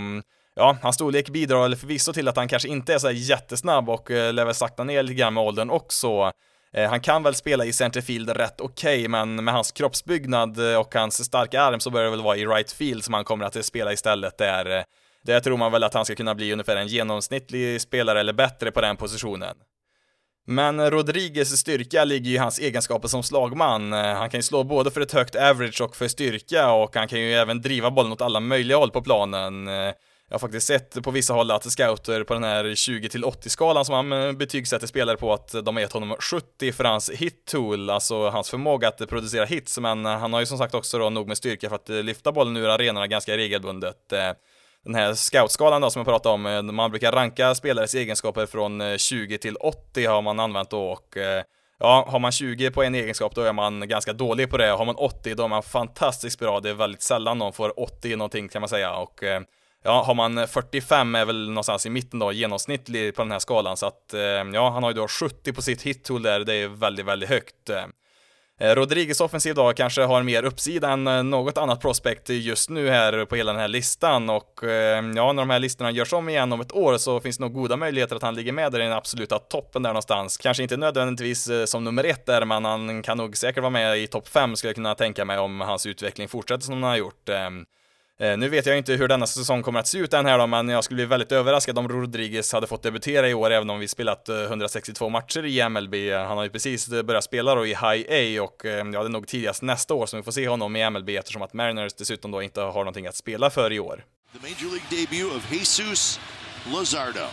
Ja, 0.55 0.77
hans 0.81 0.95
storlek 0.95 1.29
bidrar 1.29 1.61
väl 1.61 1.75
förvisso 1.75 2.13
till 2.13 2.27
att 2.27 2.37
han 2.37 2.47
kanske 2.47 2.69
inte 2.69 2.93
är 2.93 2.99
så 2.99 3.11
jättesnabb 3.11 3.89
och 3.89 4.11
eh, 4.11 4.33
lär 4.33 4.45
väl 4.45 4.55
sakta 4.55 4.83
ner 4.83 5.03
lite 5.03 5.13
grann 5.15 5.33
med 5.33 5.43
åldern 5.43 5.69
också. 5.69 6.31
Eh, 6.73 6.89
han 6.89 7.01
kan 7.01 7.23
väl 7.23 7.35
spela 7.35 7.65
i 7.65 7.73
centerfield 7.73 8.29
rätt 8.29 8.61
okej, 8.61 8.99
okay, 8.99 9.07
men 9.07 9.43
med 9.43 9.53
hans 9.53 9.71
kroppsbyggnad 9.71 10.71
eh, 10.71 10.79
och 10.79 10.95
hans 10.95 11.25
starka 11.25 11.61
arm 11.61 11.79
så 11.79 11.89
bör 11.89 12.03
det 12.03 12.09
väl 12.09 12.21
vara 12.21 12.37
i 12.37 12.45
right 12.45 12.71
field 12.71 13.03
som 13.03 13.13
han 13.13 13.23
kommer 13.23 13.45
att 13.45 13.65
spela 13.65 13.93
istället 13.93 14.37
där. 14.37 14.77
Eh, 14.77 14.83
där 15.23 15.39
tror 15.39 15.57
man 15.57 15.71
väl 15.71 15.83
att 15.83 15.93
han 15.93 16.05
ska 16.05 16.15
kunna 16.15 16.35
bli 16.35 16.53
ungefär 16.53 16.75
en 16.75 16.87
genomsnittlig 16.87 17.81
spelare 17.81 18.19
eller 18.19 18.33
bättre 18.33 18.71
på 18.71 18.81
den 18.81 18.97
positionen. 18.97 19.55
Men 20.47 20.89
Rodriguez 20.91 21.59
styrka 21.59 22.03
ligger 22.03 22.29
ju 22.29 22.35
i 22.35 22.37
hans 22.37 22.59
egenskaper 22.59 23.07
som 23.07 23.23
slagman. 23.23 23.91
Han 23.91 24.29
kan 24.29 24.37
ju 24.37 24.43
slå 24.43 24.63
både 24.63 24.91
för 24.91 25.01
ett 25.01 25.11
högt 25.11 25.35
average 25.35 25.81
och 25.81 25.95
för 25.95 26.07
styrka 26.07 26.71
och 26.71 26.95
han 26.95 27.07
kan 27.07 27.19
ju 27.19 27.33
även 27.33 27.61
driva 27.61 27.91
bollen 27.91 28.11
åt 28.11 28.21
alla 28.21 28.39
möjliga 28.39 28.77
håll 28.77 28.91
på 28.91 29.01
planen. 29.01 29.67
Jag 30.29 30.33
har 30.33 30.39
faktiskt 30.39 30.67
sett 30.67 31.03
på 31.03 31.11
vissa 31.11 31.33
håll 31.33 31.51
att 31.51 31.71
scouter 31.71 32.23
på 32.23 32.33
den 32.33 32.43
här 32.43 32.65
20-80-skalan 32.65 33.85
som 33.85 33.95
han 33.95 34.11
eh, 34.11 34.31
betygsätter 34.31 34.87
spelare 34.87 35.17
på 35.17 35.33
att 35.33 35.55
de 35.63 35.75
har 35.75 35.81
gett 35.81 35.93
honom 35.93 36.15
70 36.19 36.71
för 36.71 36.83
hans 36.83 37.09
hit-tool, 37.09 37.89
alltså 37.89 38.29
hans 38.29 38.49
förmåga 38.49 38.87
att 38.87 39.09
producera 39.09 39.45
hits, 39.45 39.79
men 39.79 40.05
han 40.05 40.33
har 40.33 40.39
ju 40.39 40.45
som 40.45 40.57
sagt 40.57 40.75
också 40.75 40.99
då 40.99 41.09
nog 41.09 41.27
med 41.27 41.37
styrka 41.37 41.69
för 41.69 41.75
att 41.75 41.89
eh, 41.89 42.03
lyfta 42.03 42.31
bollen 42.31 42.57
ur 42.57 42.69
arenorna 42.69 43.07
ganska 43.07 43.37
regelbundet. 43.37 44.13
Eh, 44.13 44.31
den 44.83 44.95
här 44.95 45.13
scoutskalan 45.13 45.81
då 45.81 45.89
som 45.89 45.99
jag 45.99 46.07
pratade 46.07 46.33
om, 46.33 46.75
man 46.75 46.91
brukar 46.91 47.11
ranka 47.11 47.55
spelares 47.55 47.95
egenskaper 47.95 48.45
från 48.45 48.97
20 48.97 49.37
till 49.37 49.55
80 49.55 50.05
har 50.05 50.21
man 50.21 50.39
använt 50.39 50.69
då 50.69 50.83
och 50.83 51.17
Ja, 51.81 52.05
har 52.09 52.19
man 52.19 52.31
20 52.31 52.71
på 52.71 52.83
en 52.83 52.95
egenskap 52.95 53.35
då 53.35 53.41
är 53.41 53.53
man 53.53 53.87
ganska 53.87 54.13
dålig 54.13 54.49
på 54.49 54.57
det. 54.57 54.67
Har 54.67 54.85
man 54.85 54.95
80 54.95 55.35
då 55.35 55.43
är 55.43 55.47
man 55.47 55.63
fantastiskt 55.63 56.39
bra. 56.39 56.59
Det 56.59 56.69
är 56.69 56.73
väldigt 56.73 57.01
sällan 57.01 57.37
någon 57.37 57.53
får 57.53 57.79
80 57.79 58.15
någonting 58.15 58.49
kan 58.49 58.61
man 58.61 58.69
säga 58.69 58.95
och 58.95 59.23
ja, 59.83 60.03
har 60.03 60.13
man 60.13 60.47
45 60.47 61.15
är 61.15 61.25
väl 61.25 61.49
någonstans 61.49 61.85
i 61.85 61.89
mitten 61.89 62.19
då, 62.19 62.31
genomsnittlig 62.31 63.15
på 63.15 63.21
den 63.21 63.31
här 63.31 63.39
skalan, 63.39 63.77
så 63.77 63.85
att 63.85 64.13
eh, 64.13 64.21
ja, 64.53 64.69
han 64.69 64.83
har 64.83 64.89
ju 64.89 64.95
då 64.95 65.07
70 65.07 65.53
på 65.53 65.61
sitt 65.61 65.81
hittool 65.81 66.23
där, 66.23 66.39
det 66.39 66.53
är 66.53 66.67
väldigt, 66.67 67.05
väldigt 67.05 67.29
högt. 67.29 67.69
Eh, 67.69 68.75
Rodriguez 68.75 69.21
offensiv 69.21 69.55
då 69.55 69.73
kanske 69.73 70.01
har 70.01 70.23
mer 70.23 70.43
uppsida 70.43 70.89
än 70.89 71.07
eh, 71.07 71.23
något 71.23 71.57
annat 71.57 71.81
prospect 71.81 72.29
just 72.29 72.69
nu 72.69 72.89
här 72.89 73.25
på 73.25 73.35
hela 73.35 73.51
den 73.51 73.61
här 73.61 73.67
listan 73.67 74.29
och 74.29 74.59
ja, 75.15 75.33
när 75.33 75.33
de 75.33 75.49
här 75.49 75.59
listorna 75.59 75.91
görs 75.91 76.13
om 76.13 76.29
igen 76.29 76.53
om 76.53 76.61
ett 76.61 76.75
år 76.75 76.97
så 76.97 77.19
finns 77.19 77.37
det 77.37 77.43
nog 77.43 77.53
goda 77.53 77.77
möjligheter 77.77 78.15
att 78.15 78.21
han 78.21 78.35
ligger 78.35 78.51
med 78.51 78.71
där 78.71 78.79
i 78.79 78.83
den 78.83 78.93
absoluta 78.93 79.39
toppen 79.39 79.83
där 79.83 79.89
någonstans. 79.89 80.37
Kanske 80.37 80.63
inte 80.63 80.77
nödvändigtvis 80.77 81.49
som 81.65 81.83
nummer 81.83 82.03
ett 82.03 82.25
där, 82.25 82.45
men 82.45 82.65
han 82.65 83.03
kan 83.03 83.17
nog 83.17 83.37
säkert 83.37 83.61
vara 83.61 83.69
med 83.69 83.99
i 83.99 84.07
topp 84.07 84.27
fem 84.27 84.55
skulle 84.55 84.69
jag 84.69 84.75
kunna 84.75 84.95
tänka 84.95 85.25
mig 85.25 85.37
om 85.37 85.61
hans 85.61 85.85
utveckling 85.85 86.27
fortsätter 86.27 86.63
som 86.63 86.75
den 86.75 86.83
har 86.83 86.97
gjort. 86.97 87.29
Ehm, 87.29 87.65
Eh, 88.21 88.37
nu 88.37 88.49
vet 88.49 88.65
jag 88.65 88.77
inte 88.77 88.93
hur 88.93 89.07
denna 89.07 89.27
säsong 89.27 89.63
kommer 89.63 89.79
att 89.79 89.87
se 89.87 89.97
ut 89.97 90.13
än 90.13 90.25
här 90.25 90.37
då, 90.37 90.47
men 90.47 90.69
jag 90.69 90.83
skulle 90.83 90.95
bli 90.95 91.05
väldigt 91.05 91.31
överraskad 91.31 91.77
om 91.77 91.87
Rodriguez 91.87 92.53
hade 92.53 92.67
fått 92.67 92.83
debutera 92.83 93.29
i 93.29 93.33
år, 93.33 93.51
även 93.51 93.69
om 93.69 93.79
vi 93.79 93.87
spelat 93.87 94.29
eh, 94.29 94.35
162 94.35 95.09
matcher 95.09 95.45
i 95.45 95.69
MLB. 95.69 95.95
Han 96.13 96.37
har 96.37 96.43
ju 96.43 96.49
precis 96.49 96.91
eh, 96.91 97.01
börjat 97.01 97.23
spela 97.23 97.55
då 97.55 97.65
i 97.65 97.69
High 97.69 98.05
A 98.09 98.43
och 98.43 98.61
ja, 98.63 98.71
det 98.83 99.07
är 99.07 99.09
nog 99.09 99.27
tidigast 99.27 99.61
nästa 99.61 99.93
år 99.93 100.05
som 100.05 100.19
vi 100.19 100.23
får 100.23 100.31
se 100.31 100.47
honom 100.47 100.75
i 100.75 100.89
MLB 100.89 101.09
eftersom 101.09 101.41
att 101.41 101.53
Mariners 101.53 101.93
dessutom 101.93 102.31
då 102.31 102.41
inte 102.41 102.61
har 102.61 102.73
någonting 102.73 103.07
att 103.07 103.15
spela 103.15 103.49
för 103.49 103.73
i 103.73 103.79
år. 103.79 104.03
The 104.33 104.39
Major 104.39 104.71
League 104.71 104.89
debut 104.89 105.35
of 105.37 105.53
Jesus 105.53 106.19
Lazardo. 106.73 107.27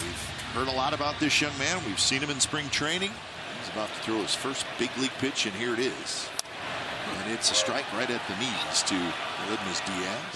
We've 0.00 0.54
heard 0.54 0.68
a 0.68 0.76
lot 0.76 1.00
about 1.00 1.18
this 1.18 1.42
young 1.42 1.58
man. 1.58 1.82
We've 1.86 2.00
seen 2.00 2.20
him 2.20 2.30
in 2.30 2.40
spring 2.40 2.68
training. 2.68 3.10
He's 3.10 3.72
about 3.76 3.88
to 3.88 4.02
throw 4.04 4.22
his 4.22 4.34
first 4.34 4.66
big 4.78 4.90
league 4.96 5.16
pitch 5.20 5.46
and 5.46 5.54
here 5.54 5.74
it 5.74 5.80
is. 5.80 6.33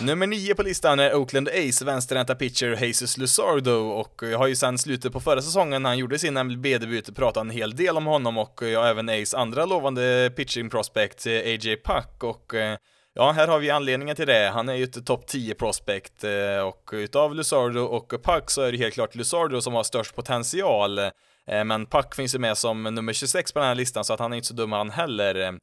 Nummer 0.01 0.27
nio 0.27 0.55
på 0.55 0.63
listan 0.63 1.01
är 1.01 1.15
Oakland 1.15 1.49
Ace 1.49 1.85
vänsterhänta 1.85 2.35
pitcher 2.35 2.85
Jesus 2.85 3.19
Luzardo 3.19 3.73
och 3.73 4.23
jag 4.23 4.39
har 4.39 4.47
ju 4.47 4.57
sen 4.57 4.79
slutet 4.79 5.13
på 5.13 5.21
förra 5.21 5.43
säsongen 5.43 5.83
när 5.83 5.91
han 5.91 5.99
gjorde 5.99 6.19
sin 6.19 6.35
MLB-debut 6.47 7.17
pratat 7.17 7.41
en 7.41 7.51
hel 7.51 7.77
del 7.77 7.97
om 7.97 8.07
honom 8.07 8.39
och 8.39 8.63
jag 8.63 8.81
har 8.81 8.89
även 8.89 9.09
Ace 9.09 9.37
andra 9.37 9.67
lovande 9.67 10.31
pitching 10.37 10.71
prospect 10.71 11.27
eh, 11.27 11.33
AJ 11.33 11.77
Puck 11.85 12.25
och 12.25 12.55
eh, 12.55 12.79
Ja, 13.15 13.31
här 13.31 13.49
har 13.49 13.59
vi 13.59 13.71
anledningen 13.71 14.17
till 14.17 14.27
det. 14.27 14.51
Han 14.55 14.69
är 14.69 14.75
ju 14.75 14.85
ett 14.85 15.07
topp 15.07 15.27
10 15.27 15.55
prospect 15.55 16.25
eh, 16.25 16.61
och 16.67 16.91
utav 16.93 17.35
Luzardo 17.35 17.81
och 17.81 18.11
Puck 18.25 18.51
så 18.51 18.63
är 18.63 18.73
det 18.73 18.79
helt 18.79 18.95
klart 18.95 19.15
Luzardo 19.15 19.61
som 19.61 19.75
har 19.75 19.83
störst 19.83 20.15
potential. 20.15 21.01
Men 21.47 21.87
Puck 21.87 22.15
finns 22.15 22.35
ju 22.35 22.39
med 22.39 22.59
som 22.59 22.83
nummer 22.83 23.13
26 23.13 23.53
på 23.53 23.59
den 23.59 23.69
här 23.69 23.75
listan 23.75 24.05
så 24.05 24.13
att 24.13 24.21
han 24.21 24.33
är 24.33 24.37
inte 24.37 24.49
så 24.49 24.55
dum 24.55 24.73
han 24.73 24.91
heller. 24.91 25.59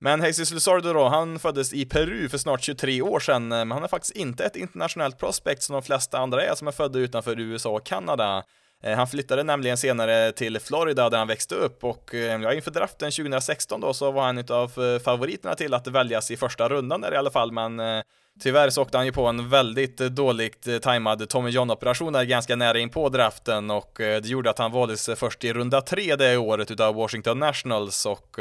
Men 0.00 0.24
Jesus 0.24 0.52
Luzardo 0.52 0.92
då, 0.92 1.08
han 1.08 1.38
föddes 1.38 1.72
i 1.72 1.84
Peru 1.84 2.28
för 2.28 2.38
snart 2.38 2.62
23 2.62 3.02
år 3.02 3.20
sedan, 3.20 3.52
eh, 3.52 3.58
men 3.58 3.70
han 3.70 3.84
är 3.84 3.88
faktiskt 3.88 4.16
inte 4.16 4.44
ett 4.44 4.56
internationellt 4.56 5.18
prospect 5.18 5.62
som 5.62 5.72
de 5.72 5.82
flesta 5.82 6.18
andra 6.18 6.44
är 6.44 6.54
som 6.54 6.68
är 6.68 6.72
födda 6.72 6.98
utanför 6.98 7.40
USA 7.40 7.70
och 7.70 7.86
Kanada. 7.86 8.44
Eh, 8.82 8.96
han 8.96 9.08
flyttade 9.08 9.42
nämligen 9.42 9.76
senare 9.76 10.32
till 10.32 10.60
Florida 10.60 11.10
där 11.10 11.18
han 11.18 11.28
växte 11.28 11.54
upp 11.54 11.84
och 11.84 12.14
eh, 12.14 12.42
ja, 12.42 12.52
inför 12.52 12.70
draften 12.70 13.10
2016 13.10 13.80
då 13.80 13.94
så 13.94 14.10
var 14.10 14.22
han 14.22 14.44
av 14.48 14.98
favoriterna 14.98 15.54
till 15.54 15.74
att 15.74 15.86
väljas 15.86 16.30
i 16.30 16.36
första 16.36 16.68
rundan 16.68 17.00
där 17.00 17.14
i 17.14 17.16
alla 17.16 17.30
fall, 17.30 17.52
men 17.52 18.02
Tyvärr 18.40 18.70
så 18.70 18.82
åkte 18.82 18.96
han 18.96 19.06
ju 19.06 19.12
på 19.12 19.26
en 19.26 19.48
väldigt 19.48 19.96
dåligt 19.96 20.82
tajmad 20.82 21.28
Tommy 21.28 21.50
John-operation 21.50 22.12
där 22.12 22.24
ganska 22.24 22.56
nära 22.56 22.78
in 22.78 22.90
på 22.90 23.08
draften 23.08 23.70
och 23.70 23.92
det 23.96 24.26
gjorde 24.26 24.50
att 24.50 24.58
han 24.58 24.72
valdes 24.72 25.10
först 25.16 25.44
i 25.44 25.52
runda 25.52 25.80
tre 25.80 26.16
det 26.16 26.36
året 26.36 26.70
utav 26.70 26.94
Washington 26.94 27.38
Nationals 27.38 28.06
och 28.06 28.36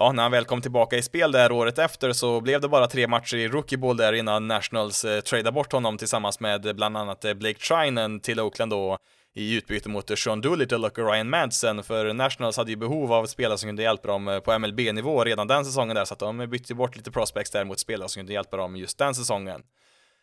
ja, 0.00 0.12
när 0.12 0.22
han 0.22 0.32
väl 0.32 0.44
kom 0.44 0.60
tillbaka 0.60 0.96
i 0.96 1.02
spel 1.02 1.32
där 1.32 1.52
året 1.52 1.78
efter 1.78 2.12
så 2.12 2.40
blev 2.40 2.60
det 2.60 2.68
bara 2.68 2.86
tre 2.86 3.06
matcher 3.06 3.36
i 3.36 3.48
Rookie 3.48 3.78
Ball 3.78 3.96
där 3.96 4.12
innan 4.12 4.48
Nationals 4.48 5.04
eh, 5.04 5.20
tradade 5.20 5.52
bort 5.52 5.72
honom 5.72 5.98
tillsammans 5.98 6.40
med 6.40 6.66
eh, 6.66 6.72
bland 6.72 6.96
annat 6.96 7.24
eh, 7.24 7.34
Blake 7.34 7.58
Trinen 7.58 8.20
till 8.20 8.40
Oakland 8.40 8.70
då 8.70 8.98
i 9.34 9.54
utbyte 9.54 9.88
mot 9.88 10.10
eh, 10.10 10.16
Sean 10.16 10.40
Doolittle 10.40 10.86
och 10.86 10.98
Ryan 10.98 11.30
Madsen, 11.30 11.82
för 11.82 12.12
Nationals 12.12 12.56
hade 12.56 12.70
ju 12.70 12.76
behov 12.76 13.12
av 13.12 13.26
spelare 13.26 13.58
som 13.58 13.68
kunde 13.68 13.82
hjälpa 13.82 14.08
dem 14.08 14.40
på 14.44 14.58
MLB-nivå 14.58 15.24
redan 15.24 15.46
den 15.46 15.64
säsongen 15.64 15.96
där, 15.96 16.04
så 16.04 16.14
att 16.14 16.20
de 16.20 16.50
bytte 16.50 16.74
bort 16.74 16.96
lite 16.96 17.10
prospects 17.10 17.50
där 17.50 17.64
mot 17.64 17.80
spelare 17.80 18.08
som 18.08 18.20
kunde 18.20 18.32
hjälpa 18.32 18.56
dem 18.56 18.76
just 18.76 18.98
den 18.98 19.14
säsongen. 19.14 19.62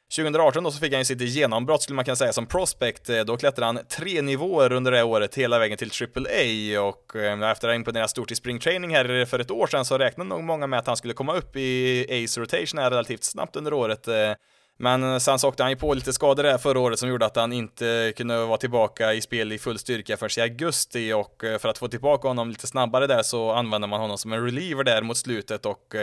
2018 0.10 0.63
då 0.63 0.72
så 0.72 0.80
fick 0.80 0.94
han 0.94 1.02
ju 1.02 1.06
sitt 1.06 1.22
genombrott 1.22 1.82
skulle 1.82 1.96
man 1.96 2.06
kunna 2.06 2.15
säga 2.15 2.34
som 2.34 2.46
prospect. 2.46 3.10
Eh, 3.10 3.20
då 3.20 3.38
klättrade 3.38 3.65
han 3.65 3.80
tre 3.89 4.22
nivåer 4.22 4.72
under 4.72 4.91
det 4.91 5.04
året 5.04 5.36
hela 5.36 5.60
vägen 5.60 5.78
till 5.78 5.91
AAA 5.91 6.82
och 6.82 7.15
eh, 7.15 7.34
efter 7.34 7.68
att 7.68 7.72
ha 7.72 7.74
imponerat 7.74 8.10
stort 8.10 8.32
i 8.32 8.36
springtraining 8.36 8.96
här 8.96 9.26
för 9.26 9.39
ett 9.39 9.52
år 9.52 9.68
sedan 9.68 9.86
så 9.86 9.98
räknade 9.98 10.30
nog 10.30 10.44
många 10.44 10.68
med 10.68 10.80
att 10.80 10.88
han 10.88 10.98
skulle 10.98 11.13
komma 11.13 11.36
upp 11.36 11.56
i 11.56 12.04
Ace 12.04 12.41
Rotation 12.41 12.80
här 12.80 12.89
relativt 12.89 13.24
snabbt 13.24 13.56
under 13.56 13.74
året. 13.74 14.08
Eh, 14.08 14.32
men 14.78 15.20
sen 15.20 15.39
så 15.39 15.48
åkte 15.48 15.63
han 15.63 15.70
ju 15.70 15.76
på 15.76 15.94
lite 15.94 16.13
skador 16.13 16.44
där 16.44 16.58
förra 16.58 16.80
året 16.80 17.00
som 17.00 17.10
gjorde 17.10 17.26
att 17.26 17.36
han 17.36 17.54
inte 17.54 18.13
kunde 18.18 18.46
vara 18.46 18.58
tillbaka 18.58 19.13
i 19.13 19.22
spel 19.22 19.52
i 19.52 19.58
full 19.58 19.80
styrka 19.80 20.18
förrän 20.18 20.46
i 20.46 20.50
augusti 20.50 21.13
och 21.13 21.44
för 21.60 21.68
att 21.68 21.78
få 21.78 21.88
tillbaka 21.88 22.28
honom 22.28 22.50
lite 22.50 22.68
snabbare 22.68 23.08
där 23.08 23.24
så 23.24 23.52
använde 23.52 23.88
man 23.88 24.02
honom 24.02 24.18
som 24.18 24.34
en 24.34 24.44
reliever 24.44 24.84
där 24.84 25.02
mot 25.02 25.18
slutet 25.18 25.65
och 25.65 25.96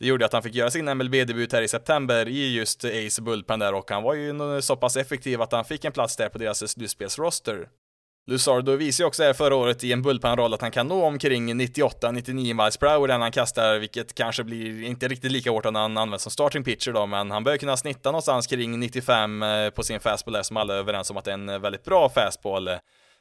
det 0.00 0.06
gjorde 0.06 0.24
att 0.24 0.32
han 0.32 0.42
fick 0.42 0.54
göra 0.54 0.70
sin 0.70 0.84
MLB-debut 0.96 1.52
här 1.52 1.62
i 1.62 1.68
september 1.68 2.28
i 2.28 2.54
just 2.54 2.84
Ace 2.84 3.22
Bullpen 3.22 3.58
där 3.58 3.74
och 3.74 3.90
han 3.90 4.02
var 4.02 4.14
ju 4.14 4.62
så 4.62 4.76
pass 4.76 4.96
effektiv 4.96 5.42
att 5.42 5.52
han 5.52 5.64
fick 5.64 5.84
en 5.84 5.92
plats 5.92 6.16
där 6.16 6.28
på 6.28 6.38
deras 6.38 6.70
slutspelsroster. 6.70 7.68
Luzardo 8.26 8.76
visade 8.76 9.02
ju 9.02 9.06
också 9.08 9.22
här 9.22 9.32
förra 9.32 9.54
året 9.54 9.84
i 9.84 9.92
en 9.92 10.02
bullpen-roll 10.02 10.54
att 10.54 10.60
han 10.60 10.70
kan 10.70 10.88
nå 10.88 11.04
omkring 11.04 11.60
98-99 11.60 12.54
miles 12.54 12.76
per 12.76 12.86
hour 12.86 13.08
när 13.08 13.18
han 13.18 13.32
kastar, 13.32 13.78
vilket 13.78 14.14
kanske 14.14 14.44
blir 14.44 14.82
inte 14.82 15.08
riktigt 15.08 15.32
lika 15.32 15.50
hårt 15.50 15.64
när 15.64 15.80
han 15.80 15.98
används 15.98 16.22
som 16.22 16.32
starting 16.32 16.64
pitcher 16.64 16.92
då, 16.92 17.06
men 17.06 17.30
han 17.30 17.44
bör 17.44 17.56
kunna 17.56 17.76
snitta 17.76 18.10
någonstans 18.10 18.46
kring 18.46 18.80
95 18.80 19.42
eh, 19.42 19.70
på 19.70 19.82
sin 19.82 20.00
fastball 20.00 20.34
där 20.34 20.42
som 20.42 20.56
alla 20.56 20.74
är 20.74 20.78
överens 20.78 21.10
om 21.10 21.16
att 21.16 21.24
det 21.24 21.30
är 21.30 21.34
en 21.34 21.48
eh, 21.48 21.58
väldigt 21.58 21.84
bra 21.84 22.08
fastball. 22.08 22.70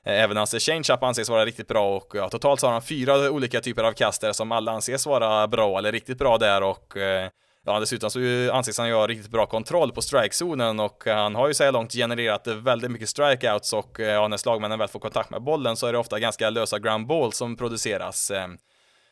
Eh, 0.05 0.23
även 0.23 0.37
hans 0.37 0.55
change-up 0.65 1.03
anses 1.03 1.29
vara 1.29 1.45
riktigt 1.45 1.67
bra 1.67 1.95
och 1.95 2.11
ja, 2.13 2.29
totalt 2.29 2.59
så 2.59 2.67
har 2.67 2.71
han 2.71 2.81
fyra 2.81 3.31
olika 3.31 3.61
typer 3.61 3.83
av 3.83 3.93
kaster 3.93 4.31
som 4.31 4.51
alla 4.51 4.71
anses 4.71 5.05
vara 5.05 5.47
bra 5.47 5.77
eller 5.77 5.91
riktigt 5.91 6.17
bra 6.17 6.37
där 6.37 6.63
och 6.63 6.97
eh, 6.97 7.29
Ja, 7.65 7.79
dessutom 7.79 8.09
så 8.09 8.19
anses 8.51 8.77
han 8.77 8.87
ju 8.87 8.93
ha 8.93 9.07
riktigt 9.07 9.31
bra 9.31 9.45
kontroll 9.45 9.91
på 9.91 10.01
strikezonen 10.01 10.79
och 10.79 11.03
han 11.05 11.35
har 11.35 11.47
ju 11.47 11.53
så 11.53 11.63
här 11.63 11.71
långt 11.71 11.93
genererat 11.93 12.47
väldigt 12.47 12.91
mycket 12.91 13.09
strikeouts 13.09 13.73
och 13.73 13.99
eh, 13.99 14.13
ja, 14.13 14.27
när 14.27 14.37
slagmännen 14.37 14.79
väl 14.79 14.87
får 14.87 14.99
kontakt 14.99 15.29
med 15.29 15.41
bollen 15.41 15.75
så 15.75 15.87
är 15.87 15.93
det 15.93 15.99
ofta 15.99 16.19
ganska 16.19 16.49
lösa 16.49 16.79
ground 16.79 17.07
balls 17.07 17.37
som 17.37 17.55
produceras. 17.55 18.31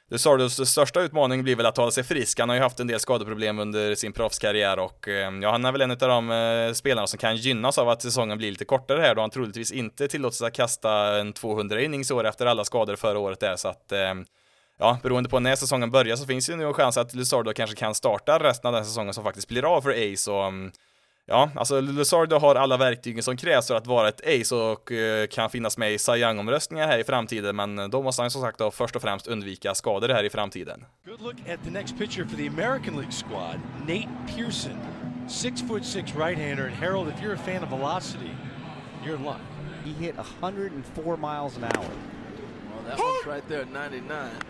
DeSardos 0.10 0.70
största 0.70 1.02
utmaning 1.02 1.44
blir 1.44 1.56
väl 1.56 1.66
att 1.66 1.78
hålla 1.78 1.92
sig 1.92 2.04
frisk. 2.04 2.40
Han 2.40 2.50
har 2.50 2.56
ju 2.56 2.62
haft 2.62 2.80
en 2.80 2.88
del 2.88 3.00
skadeproblem 3.00 3.60
under 3.60 3.96
sin 3.96 4.14
proffskarriär 4.14 4.80
och 4.80 5.08
eh, 5.08 5.34
ja, 5.42 5.52
han 5.52 5.66
är 5.66 5.72
väl 5.72 5.82
en 5.82 5.92
av 5.92 5.98
de 5.98 6.32
eh, 6.32 6.74
spelarna 6.74 7.08
som 7.08 7.20
kan 7.20 7.36
gynnas 7.36 7.78
av 7.78 7.90
att 7.90 8.02
säsongen 8.02 8.38
blir 8.38 8.52
lite 8.52 8.66
kortare 8.66 9.02
här 9.02 9.16
då 9.16 9.22
han 9.22 9.30
troligtvis 9.30 9.72
inte 9.72 10.08
tillåts 10.08 10.42
att 10.42 10.54
kasta 10.54 11.20
en 11.20 11.34
200 11.34 11.82
innings 11.82 12.12
år 12.12 12.28
efter 12.28 12.46
alla 12.46 12.66
skador 12.66 12.96
förra 12.96 13.20
året 13.20 13.40
där 13.40 13.56
så 13.56 13.68
att 13.68 13.92
eh, 13.92 14.14
ja, 14.80 14.98
beroende 15.04 15.30
på 15.30 15.40
när 15.40 15.56
säsongen 15.56 15.92
börjar 15.92 16.16
så 16.16 16.26
finns 16.26 16.46
det 16.46 16.52
ju 16.52 16.58
nu 16.58 16.66
en 16.66 16.74
chans 16.74 16.98
att 16.98 17.16
Luzardo 17.16 17.54
kanske 17.54 17.76
kan 17.76 17.96
starta 17.96 18.40
resten 18.40 18.68
av 18.68 18.74
den 18.74 18.86
säsongen 18.86 19.14
som 19.14 19.24
faktiskt 19.24 19.48
blir 19.48 19.76
av 19.76 19.82
för 19.82 20.14
Ace 20.14 20.32
och 20.32 20.46
mm, 20.46 20.72
Ja, 21.30 21.50
alltså 21.56 21.82
Luzardo 21.82 22.38
har 22.38 22.56
alla 22.56 22.78
verktygen 22.78 23.24
som 23.24 23.38
krävs 23.38 23.68
för 23.68 23.76
att 23.76 23.88
vara 23.88 24.08
ett 24.08 24.22
ace 24.42 24.56
och 24.56 24.92
uh, 24.92 25.28
kan 25.28 25.50
finnas 25.50 25.78
med 25.78 25.94
i 25.94 26.00
Cy 26.00 26.12
Young-omröstningar 26.12 26.88
här 26.88 27.00
i 27.00 27.04
framtiden, 27.04 27.56
men 27.56 27.90
då 27.90 28.02
måste 28.02 28.22
han 28.22 28.32
som 28.32 28.42
sagt 28.42 28.58
då 28.58 28.72
först 28.72 28.96
och 28.96 29.02
främst 29.02 29.28
undvika 29.28 29.76
skador 29.76 30.10
här 30.10 30.24
i 30.24 30.30
framtiden. 30.30 30.86
Good 31.06 31.22
look 31.22 31.36
at 31.54 31.64
the 31.64 31.72
next 31.72 31.98
pitcher 31.98 32.26
for 32.26 32.38
the 32.38 32.48
American 32.48 32.96
League 32.96 33.12
squad, 33.12 33.60
Nate 33.80 34.10
Pearson. 34.36 34.78
Six 35.28 35.62
foot 35.62 35.86
six 35.86 36.16
right-hander, 36.16 36.66
and 36.66 36.76
Harold, 36.76 37.08
if 37.08 37.22
you're 37.22 37.34
a 37.34 37.38
fan 37.38 37.64
of 37.64 37.70
velocity, 37.70 38.32
you're 39.06 39.16
in 39.16 39.24
luck. 39.24 39.42
He 39.86 39.94
hit 40.06 40.16
104 40.18 41.18
miles 41.18 41.58
an 41.58 41.64
hour. 41.64 41.92
Well, 42.74 42.84
that 42.88 43.00
one's 43.00 43.26
right 43.26 43.48
there, 43.50 43.66
99. 43.66 43.70
102 43.72 43.78
miles 43.80 44.10
an 44.10 44.18
hour. 44.18 44.50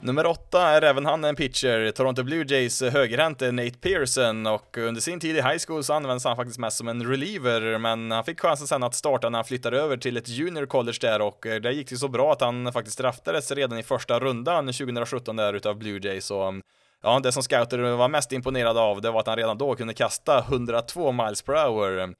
Nummer 0.00 0.26
åtta 0.26 0.62
är 0.68 0.82
även 0.82 1.06
han 1.06 1.24
en 1.24 1.36
pitcher, 1.36 1.90
Toronto 1.90 2.22
Blue 2.22 2.44
Jays 2.48 2.82
högerhänte 2.82 3.52
Nate 3.52 3.78
Pearson. 3.80 4.46
Och 4.46 4.76
under 4.76 5.00
sin 5.00 5.20
tid 5.20 5.36
i 5.36 5.42
high 5.42 5.58
school 5.66 5.84
så 5.84 5.92
användes 5.92 6.24
han 6.24 6.36
faktiskt 6.36 6.58
mest 6.58 6.76
som 6.76 6.88
en 6.88 7.06
reliever, 7.06 7.78
men 7.78 8.10
han 8.10 8.24
fick 8.24 8.40
chansen 8.40 8.66
sen 8.66 8.82
att 8.82 8.94
starta 8.94 9.30
när 9.30 9.38
han 9.38 9.44
flyttade 9.44 9.80
över 9.80 9.96
till 9.96 10.16
ett 10.16 10.28
junior 10.28 10.66
college 10.66 10.98
där. 11.00 11.20
Och 11.20 11.46
eh, 11.46 11.60
där 11.60 11.70
gick 11.70 11.88
det 11.88 11.96
så 11.96 12.08
bra 12.08 12.32
att 12.32 12.40
han 12.40 12.72
faktiskt 12.72 12.98
draftades 12.98 13.50
redan 13.50 13.78
i 13.78 13.82
första 13.82 14.20
rundan 14.20 14.66
2017 14.66 15.36
där 15.36 15.54
utav 15.54 15.76
Blue 15.76 16.00
Jays. 16.02 16.30
Och 16.30 16.54
Ja, 17.02 17.20
det 17.22 17.32
som 17.32 17.42
scouter 17.42 17.78
var 17.78 18.08
mest 18.08 18.32
imponerade 18.32 18.80
av 18.80 19.00
det 19.00 19.10
var 19.10 19.20
att 19.20 19.26
han 19.26 19.36
redan 19.36 19.58
då 19.58 19.74
kunde 19.74 19.94
kasta 19.94 20.38
102 20.38 21.12
miles 21.12 21.42
per 21.42 21.52
hour. 21.52 22.14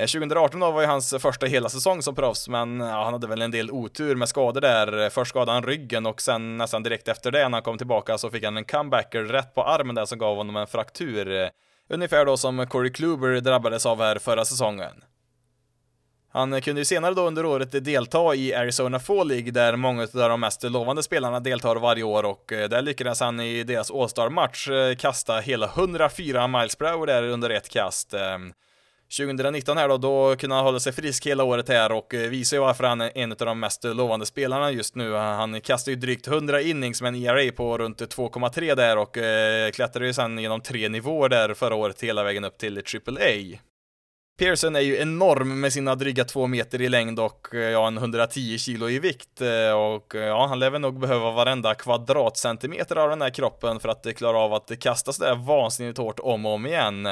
Eh, 0.00 0.06
2018 0.06 0.60
då 0.60 0.70
var 0.70 0.80
ju 0.80 0.86
hans 0.86 1.14
första 1.18 1.46
hela 1.46 1.68
säsong 1.68 2.02
som 2.02 2.14
proffs, 2.14 2.48
men 2.48 2.80
ja, 2.80 3.04
han 3.04 3.12
hade 3.12 3.26
väl 3.26 3.42
en 3.42 3.50
del 3.50 3.70
otur 3.70 4.14
med 4.14 4.28
skador 4.28 4.60
där. 4.60 5.10
Först 5.10 5.28
skadade 5.28 5.52
han 5.52 5.62
ryggen 5.62 6.06
och 6.06 6.20
sen 6.20 6.58
nästan 6.58 6.82
direkt 6.82 7.08
efter 7.08 7.30
det 7.30 7.48
när 7.48 7.56
han 7.56 7.62
kom 7.62 7.78
tillbaka 7.78 8.18
så 8.18 8.30
fick 8.30 8.44
han 8.44 8.56
en 8.56 8.64
comebacker 8.64 9.22
rätt 9.22 9.54
på 9.54 9.64
armen 9.64 9.94
där 9.94 10.04
som 10.04 10.18
gav 10.18 10.36
honom 10.36 10.56
en 10.56 10.66
fraktur. 10.66 11.50
Ungefär 11.88 12.24
då 12.24 12.36
som 12.36 12.66
Corey 12.66 12.92
Kluber 12.92 13.40
drabbades 13.40 13.86
av 13.86 13.98
här 13.98 14.18
förra 14.18 14.44
säsongen. 14.44 15.04
Han 16.32 16.60
kunde 16.60 16.80
ju 16.80 16.84
senare 16.84 17.14
då 17.14 17.26
under 17.26 17.46
året 17.46 17.84
delta 17.84 18.34
i 18.34 18.54
Arizona 18.54 18.98
Fall 18.98 19.28
League 19.28 19.50
där 19.50 19.76
många 19.76 20.02
av 20.02 20.08
de 20.12 20.40
mest 20.40 20.62
lovande 20.62 21.02
spelarna 21.02 21.40
deltar 21.40 21.76
varje 21.76 22.02
år 22.02 22.24
och 22.24 22.52
eh, 22.52 22.68
där 22.68 22.82
lyckades 22.82 23.20
han 23.20 23.40
i 23.40 23.62
deras 23.62 23.90
All-Star-match 23.90 24.68
eh, 24.68 24.96
kasta 24.96 25.38
hela 25.38 25.66
104 25.66 26.46
miles 26.46 26.76
per 26.76 26.92
hour 26.92 27.06
där 27.06 27.22
under 27.22 27.50
ett 27.50 27.68
kast. 27.68 28.14
Ehm, 28.14 28.52
2019 29.18 29.76
här 29.76 29.88
då, 29.88 29.96
då 29.96 30.36
kunde 30.36 30.56
han 30.56 30.64
hålla 30.64 30.80
sig 30.80 30.92
frisk 30.92 31.26
hela 31.26 31.44
året 31.44 31.68
här 31.68 31.92
och 31.92 32.14
eh, 32.14 32.28
visar 32.28 32.56
ju 32.56 32.60
varför 32.60 32.84
han 32.84 33.00
är 33.00 33.10
en 33.14 33.32
av 33.32 33.36
de 33.38 33.60
mest 33.60 33.84
lovande 33.84 34.26
spelarna 34.26 34.70
just 34.70 34.94
nu. 34.94 35.14
Han 35.14 35.60
kastar 35.60 35.92
ju 35.92 35.96
drygt 35.96 36.26
100 36.26 36.60
innings 36.60 37.02
med 37.02 37.08
en 37.08 37.22
ERA 37.24 37.52
på 37.52 37.78
runt 37.78 38.00
2,3 38.00 38.74
där 38.74 38.98
och 38.98 39.18
eh, 39.18 39.70
klättrade 39.70 40.06
ju 40.06 40.12
sen 40.12 40.38
genom 40.38 40.60
tre 40.60 40.88
nivåer 40.88 41.28
där 41.28 41.54
förra 41.54 41.74
året 41.74 42.02
hela 42.02 42.24
vägen 42.24 42.44
upp 42.44 42.58
till 42.58 42.78
AAA. 42.78 43.58
Pearson 44.38 44.76
är 44.76 44.80
ju 44.80 44.96
enorm 44.96 45.60
med 45.60 45.72
sina 45.72 45.94
dryga 45.94 46.24
två 46.24 46.46
meter 46.46 46.80
i 46.82 46.88
längd 46.88 47.20
och 47.20 47.54
eh, 47.54 47.60
ja, 47.60 47.86
en 47.86 47.98
110 47.98 48.58
kilo 48.58 48.88
i 48.88 48.98
vikt 48.98 49.40
och 49.76 50.14
ja, 50.14 50.46
han 50.46 50.58
lär 50.58 50.70
väl 50.70 50.80
nog 50.80 51.00
behöva 51.00 51.30
varenda 51.30 51.74
kvadratcentimeter 51.74 52.96
av 52.96 53.10
den 53.10 53.22
här 53.22 53.30
kroppen 53.30 53.80
för 53.80 53.88
att 53.88 54.16
klara 54.16 54.38
av 54.38 54.54
att 54.54 54.80
kasta 54.80 55.12
sådär 55.12 55.34
vansinnigt 55.34 55.98
hårt 55.98 56.20
om 56.20 56.46
och 56.46 56.52
om 56.52 56.66
igen 56.66 57.08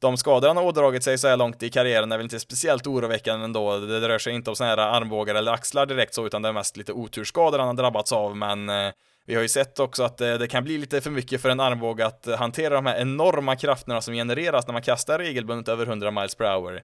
de 0.00 0.16
skador 0.16 0.48
han 0.48 0.56
har 0.56 0.64
ådragit 0.64 1.04
sig 1.04 1.18
så 1.18 1.28
här 1.28 1.36
långt 1.36 1.62
i 1.62 1.70
karriären 1.70 2.12
är 2.12 2.16
väl 2.16 2.24
inte 2.24 2.40
speciellt 2.40 2.86
oroväckande 2.86 3.44
ändå. 3.44 3.78
Det 3.78 4.08
rör 4.08 4.18
sig 4.18 4.34
inte 4.34 4.50
om 4.50 4.56
sådana 4.56 4.82
här 4.82 4.90
armbågar 4.96 5.34
eller 5.34 5.52
axlar 5.52 5.86
direkt 5.86 6.14
så, 6.14 6.26
utan 6.26 6.42
det 6.42 6.48
är 6.48 6.52
mest 6.52 6.76
lite 6.76 6.92
oturskador 6.92 7.58
han 7.58 7.68
har 7.68 7.74
drabbats 7.74 8.12
av, 8.12 8.36
men 8.36 8.68
eh, 8.68 8.90
vi 9.26 9.34
har 9.34 9.42
ju 9.42 9.48
sett 9.48 9.80
också 9.80 10.02
att 10.02 10.20
eh, 10.20 10.34
det 10.34 10.48
kan 10.48 10.64
bli 10.64 10.78
lite 10.78 11.00
för 11.00 11.10
mycket 11.10 11.42
för 11.42 11.48
en 11.48 11.60
armbåge 11.60 12.06
att 12.06 12.28
hantera 12.38 12.74
de 12.74 12.86
här 12.86 13.00
enorma 13.00 13.56
krafterna 13.56 14.00
som 14.00 14.14
genereras 14.14 14.66
när 14.66 14.72
man 14.72 14.82
kastar 14.82 15.18
regelbundet 15.18 15.68
över 15.68 15.86
100 15.86 16.10
miles 16.10 16.34
per 16.34 16.56
hour. 16.56 16.80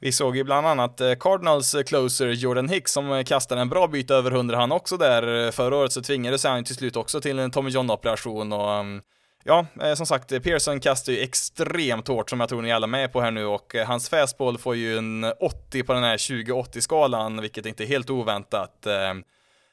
Vi 0.00 0.12
såg 0.12 0.36
ju 0.36 0.44
bland 0.44 0.66
annat 0.66 1.00
eh, 1.00 1.14
Cardinals 1.14 1.76
closer 1.86 2.28
Jordan 2.28 2.68
Hicks 2.68 2.92
som 2.92 3.24
kastade 3.26 3.60
en 3.60 3.68
bra 3.68 3.86
bit 3.86 4.10
över 4.10 4.30
100 4.30 4.56
han 4.56 4.72
också 4.72 4.96
där. 4.96 5.50
Förra 5.50 5.76
året 5.76 5.92
så 5.92 6.02
tvingades 6.02 6.44
han 6.44 6.64
till 6.64 6.74
slut 6.74 6.96
också 6.96 7.20
till 7.20 7.38
en 7.38 7.50
Tommy 7.50 7.70
John-operation 7.70 8.52
och 8.52 8.72
mm, 8.72 9.02
Ja, 9.44 9.66
eh, 9.82 9.94
som 9.94 10.06
sagt, 10.06 10.42
Pearson 10.42 10.80
kastar 10.80 11.12
ju 11.12 11.18
extremt 11.18 12.08
hårt 12.08 12.30
som 12.30 12.40
jag 12.40 12.48
tror 12.48 12.62
ni 12.62 12.72
alla 12.72 12.84
är 12.84 12.88
med 12.88 13.12
på 13.12 13.20
här 13.20 13.30
nu 13.30 13.46
och 13.46 13.74
eh, 13.74 13.86
hans 13.86 14.08
fastball 14.08 14.58
får 14.58 14.76
ju 14.76 14.98
en 14.98 15.24
80 15.40 15.82
på 15.82 15.92
den 15.92 16.04
här 16.04 16.16
20-80-skalan, 16.16 17.40
vilket 17.40 17.66
inte 17.66 17.84
är 17.84 17.86
helt 17.86 18.10
oväntat. 18.10 18.86
Eh, 18.86 19.14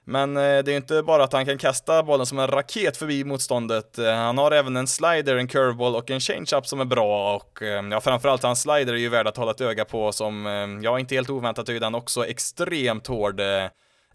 men 0.07 0.37
eh, 0.37 0.41
det 0.41 0.67
är 0.67 0.69
ju 0.69 0.75
inte 0.75 1.03
bara 1.03 1.23
att 1.23 1.33
han 1.33 1.45
kan 1.45 1.57
kasta 1.57 2.03
bollen 2.03 2.25
som 2.25 2.39
en 2.39 2.47
raket 2.47 2.97
förbi 2.97 3.23
motståndet. 3.23 3.97
Eh, 3.97 4.13
han 4.13 4.37
har 4.37 4.51
även 4.51 4.75
en 4.75 4.87
slider, 4.87 5.35
en 5.35 5.47
curveball 5.47 5.95
och 5.95 6.11
en 6.11 6.19
change-up 6.19 6.67
som 6.67 6.79
är 6.79 6.85
bra 6.85 7.35
och 7.35 7.61
eh, 7.61 7.87
ja, 7.91 8.01
framförallt 8.01 8.43
hans 8.43 8.61
slider 8.61 8.93
är 8.93 8.97
ju 8.97 9.09
värd 9.09 9.27
att 9.27 9.37
hålla 9.37 9.51
ett 9.51 9.61
öga 9.61 9.85
på 9.85 10.11
som, 10.11 10.45
eh, 10.45 10.83
ja, 10.83 10.99
inte 10.99 11.15
helt 11.15 11.29
oväntat 11.29 11.69
är 11.69 11.73
ju 11.73 11.79
den 11.79 11.95
också 11.95 12.25
extremt 12.25 13.07
hård. 13.07 13.39
Eh. 13.39 13.65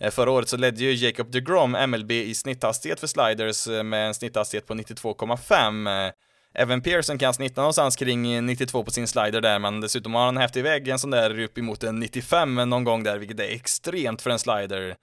Eh, 0.01 0.11
förra 0.11 0.31
året 0.31 0.49
så 0.49 0.57
ledde 0.57 0.85
ju 0.85 1.07
Jacob 1.07 1.31
DeGrom 1.31 1.73
MLB 1.73 2.11
i 2.11 2.35
snitthastighet 2.35 3.01
för 3.01 3.07
sliders 3.07 3.67
eh, 3.67 3.83
med 3.83 4.07
en 4.07 4.15
snitthastighet 4.15 4.67
på 4.67 4.75
92,5. 4.75 6.07
Eh, 6.07 6.13
Evan 6.55 6.83
Pearson 6.83 7.19
kan 7.19 7.35
snitta 7.35 7.61
någonstans 7.61 7.97
kring 7.97 8.47
92 8.47 8.85
på 8.85 8.91
sin 8.91 9.09
slider 9.09 9.41
där, 9.41 9.59
men 9.59 9.81
dessutom 9.81 10.15
har 10.15 10.25
han 10.25 10.37
hävt 10.37 10.57
iväg 10.57 10.89
en 10.89 10.99
sån 10.99 11.11
där 11.11 11.39
uppemot 11.39 11.83
en 11.83 12.01
95 12.01 12.55
någon 12.55 12.85
gång 12.85 13.03
där, 13.03 13.19
vilket 13.19 13.41
är 13.41 13.55
extremt 13.55 14.23
för 14.23 14.31
en 14.31 14.39
slider. 14.39 14.97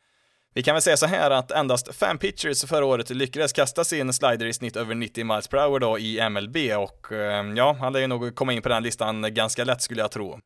Vi 0.54 0.64
kan 0.64 0.76
väl 0.76 0.82
säga 0.82 0.98
så 0.98 1.06
här 1.06 1.32
att 1.32 1.52
endast 1.52 1.96
fem 1.96 2.18
pitchers 2.18 2.66
förra 2.66 2.86
året 2.86 3.10
lyckades 3.10 3.54
kasta 3.54 3.84
sin 3.84 4.14
slider 4.14 4.46
i 4.46 4.54
snitt 4.54 4.76
över 4.76 4.96
90 4.96 5.26
miles 5.26 5.48
per 5.48 5.58
hour 5.58 5.80
då 5.80 6.00
i 6.00 6.30
MLB 6.30 6.58
och 6.78 7.08
ja, 7.56 7.78
han 7.80 7.94
lär 7.94 8.00
ju 8.00 8.08
nog 8.08 8.36
komma 8.36 8.54
in 8.54 8.62
på 8.62 8.70
den 8.70 8.84
listan 8.84 9.34
ganska 9.34 9.64
lätt 9.64 9.82
skulle 9.82 10.02
jag 10.02 10.12
tro. 10.12 10.40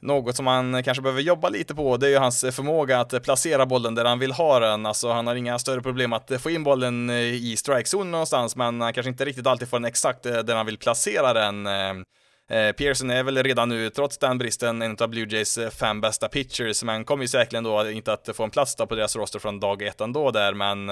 Något 0.00 0.36
som 0.36 0.46
han 0.46 0.82
kanske 0.82 1.02
behöver 1.02 1.22
jobba 1.22 1.48
lite 1.48 1.74
på, 1.74 1.96
det 1.96 2.06
är 2.06 2.10
ju 2.10 2.18
hans 2.18 2.40
förmåga 2.40 3.00
att 3.00 3.22
placera 3.22 3.66
bollen 3.66 3.94
där 3.94 4.04
han 4.04 4.18
vill 4.18 4.32
ha 4.32 4.58
den. 4.58 4.86
Alltså 4.86 5.12
han 5.12 5.26
har 5.26 5.34
inga 5.34 5.58
större 5.58 5.80
problem 5.80 6.12
att 6.12 6.32
få 6.42 6.50
in 6.50 6.64
bollen 6.64 7.10
i 7.10 7.54
strikezonen 7.58 8.10
någonstans, 8.10 8.56
men 8.56 8.80
han 8.80 8.92
kanske 8.92 9.10
inte 9.10 9.24
riktigt 9.24 9.46
alltid 9.46 9.68
får 9.68 9.76
den 9.76 9.84
exakt 9.84 10.26
eh, 10.26 10.38
där 10.38 10.54
han 10.54 10.66
vill 10.66 10.78
placera 10.78 11.32
den. 11.32 11.66
Eh, 11.66 12.58
eh, 12.58 12.72
Pearson 12.72 13.10
är 13.10 13.22
väl 13.22 13.42
redan 13.42 13.68
nu, 13.68 13.90
trots 13.90 14.18
den 14.18 14.38
bristen, 14.38 14.82
en 14.82 14.96
av 15.00 15.08
Blue 15.08 15.26
Jays 15.30 15.58
fem 15.72 16.00
bästa 16.00 16.28
pitchers, 16.28 16.82
men 16.82 17.04
kommer 17.04 17.24
ju 17.24 17.28
säkerligen 17.28 17.64
då 17.64 17.90
inte 17.90 18.12
att 18.12 18.28
få 18.34 18.44
en 18.44 18.50
plats 18.50 18.76
då 18.76 18.86
på 18.86 18.94
deras 18.94 19.16
roster 19.16 19.38
från 19.38 19.60
dag 19.60 19.82
ett 19.82 20.00
ändå 20.00 20.30
där, 20.30 20.54
men 20.54 20.90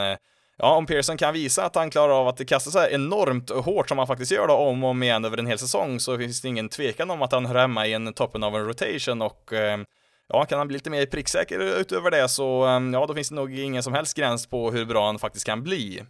ja, 0.58 0.74
om 0.74 0.86
Pearson 0.86 1.16
kan 1.16 1.34
visa 1.34 1.64
att 1.64 1.74
han 1.74 1.90
klarar 1.90 2.12
av 2.20 2.28
att 2.28 2.48
kasta 2.48 2.70
så 2.70 2.78
här 2.78 2.88
enormt 2.88 3.50
hårt 3.50 3.88
som 3.88 3.98
han 3.98 4.06
faktiskt 4.06 4.32
gör 4.32 4.46
då 4.46 4.54
om 4.54 4.84
och 4.84 4.90
om 4.90 5.02
igen 5.02 5.24
över 5.24 5.38
en 5.38 5.46
hel 5.46 5.58
säsong 5.58 6.00
så 6.00 6.18
finns 6.18 6.40
det 6.40 6.48
ingen 6.48 6.68
tvekan 6.68 7.10
om 7.10 7.22
att 7.22 7.32
han 7.32 7.46
hör 7.46 7.54
hemma 7.54 7.86
i 7.86 7.92
en 7.92 8.12
toppen 8.12 8.42
av 8.42 8.56
en 8.56 8.64
rotation 8.64 9.22
och 9.22 9.52
eh, 9.52 9.78
Ja, 10.28 10.44
kan 10.44 10.58
han 10.58 10.68
bli 10.68 10.76
lite 10.76 10.90
mer 10.90 11.06
pricksäker 11.06 11.80
utöver 11.80 12.10
det 12.10 12.28
så, 12.28 12.66
eh, 12.66 12.80
ja, 12.92 13.06
då 13.06 13.14
finns 13.14 13.28
det 13.28 13.34
nog 13.34 13.58
ingen 13.58 13.82
som 13.82 13.92
helst 13.92 14.16
gräns 14.16 14.46
på 14.46 14.70
hur 14.70 14.84
bra 14.84 15.06
han 15.06 15.18
faktiskt 15.18 15.46
kan 15.46 15.62
bli. 15.62 16.02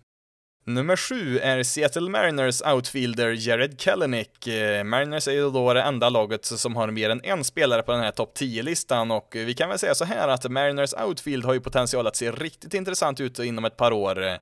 Nummer 0.68 0.96
sju 0.96 1.38
är 1.38 1.62
Seattle 1.62 2.11
Mariners 2.11 2.62
outfielder 2.62 3.48
Jared 3.48 3.81
Kelenic. 3.81 4.46
Eh, 4.46 4.85
Mariners 4.85 5.29
är 5.29 5.33
ju 5.33 5.50
då 5.50 5.72
det 5.72 5.83
enda 5.83 6.09
laget 6.09 6.44
som 6.44 6.76
har 6.76 6.90
mer 6.90 7.11
än 7.11 7.20
en 7.24 7.44
spelare 7.44 7.83
på 7.83 7.92
den 7.92 8.00
här 8.00 8.11
topp 8.11 8.38
10-listan 8.38 9.11
och 9.11 9.29
vi 9.33 9.55
kan 9.55 9.68
väl 9.68 9.79
säga 9.79 9.94
så 9.94 10.05
här 10.05 10.29
att 10.29 10.50
Mariners 10.50 10.94
outfield 10.94 11.44
har 11.44 11.55
ju 11.55 11.61
potential 11.61 12.07
att 12.07 12.16
se 12.16 12.31
riktigt 12.31 12.74
intressant 12.74 13.20
ut 13.20 13.38
inom 13.38 13.64
ett 13.64 13.76
par 13.76 13.92
år. 13.92 14.38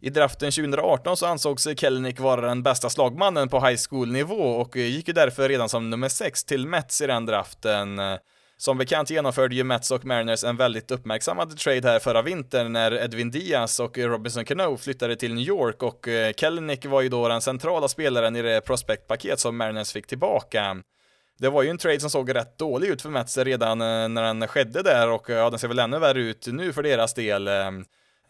I 0.00 0.10
draften 0.10 0.52
2018 0.52 1.16
så 1.16 1.26
ansågs 1.26 1.68
Kelenic 1.76 2.20
vara 2.20 2.40
den 2.40 2.62
bästa 2.62 2.90
slagmannen 2.90 3.48
på 3.48 3.66
high 3.66 3.80
school-nivå 3.90 4.44
och 4.44 4.76
gick 4.76 5.08
ju 5.08 5.14
därför 5.14 5.48
redan 5.48 5.68
som 5.68 5.90
nummer 5.90 6.08
6 6.08 6.44
till 6.44 6.66
Mets 6.66 7.00
i 7.00 7.06
den 7.06 7.26
draften. 7.26 8.00
Som 8.60 8.78
bekant 8.78 9.10
genomförde 9.10 9.54
ju 9.54 9.64
Mets 9.64 9.90
och 9.90 10.04
Mariners 10.04 10.44
en 10.44 10.56
väldigt 10.56 10.90
uppmärksammad 10.90 11.58
trade 11.58 11.88
här 11.88 11.98
förra 11.98 12.22
vintern 12.22 12.72
när 12.72 12.92
Edwin 13.04 13.30
Diaz 13.30 13.80
och 13.80 13.98
Robinson 13.98 14.44
Cano 14.44 14.76
flyttade 14.76 15.16
till 15.16 15.34
New 15.34 15.44
York 15.44 15.82
och 15.82 16.08
eh, 16.08 16.32
Kelnick 16.32 16.86
var 16.86 17.00
ju 17.00 17.08
då 17.08 17.28
den 17.28 17.40
centrala 17.40 17.88
spelaren 17.88 18.36
i 18.36 18.42
det 18.42 18.60
prospectpaket 18.60 19.40
som 19.40 19.56
Mariners 19.56 19.92
fick 19.92 20.06
tillbaka. 20.06 20.82
Det 21.38 21.48
var 21.48 21.62
ju 21.62 21.68
en 21.68 21.78
trade 21.78 22.00
som 22.00 22.10
såg 22.10 22.34
rätt 22.34 22.58
dålig 22.58 22.88
ut 22.88 23.02
för 23.02 23.10
Mets 23.10 23.38
redan 23.38 23.80
eh, 23.80 24.08
när 24.08 24.22
den 24.22 24.48
skedde 24.48 24.82
där 24.82 25.10
och 25.10 25.30
ja, 25.30 25.50
den 25.50 25.58
ser 25.58 25.68
väl 25.68 25.78
ännu 25.78 25.98
värre 25.98 26.20
ut 26.20 26.46
nu 26.46 26.72
för 26.72 26.82
deras 26.82 27.14
del. 27.14 27.48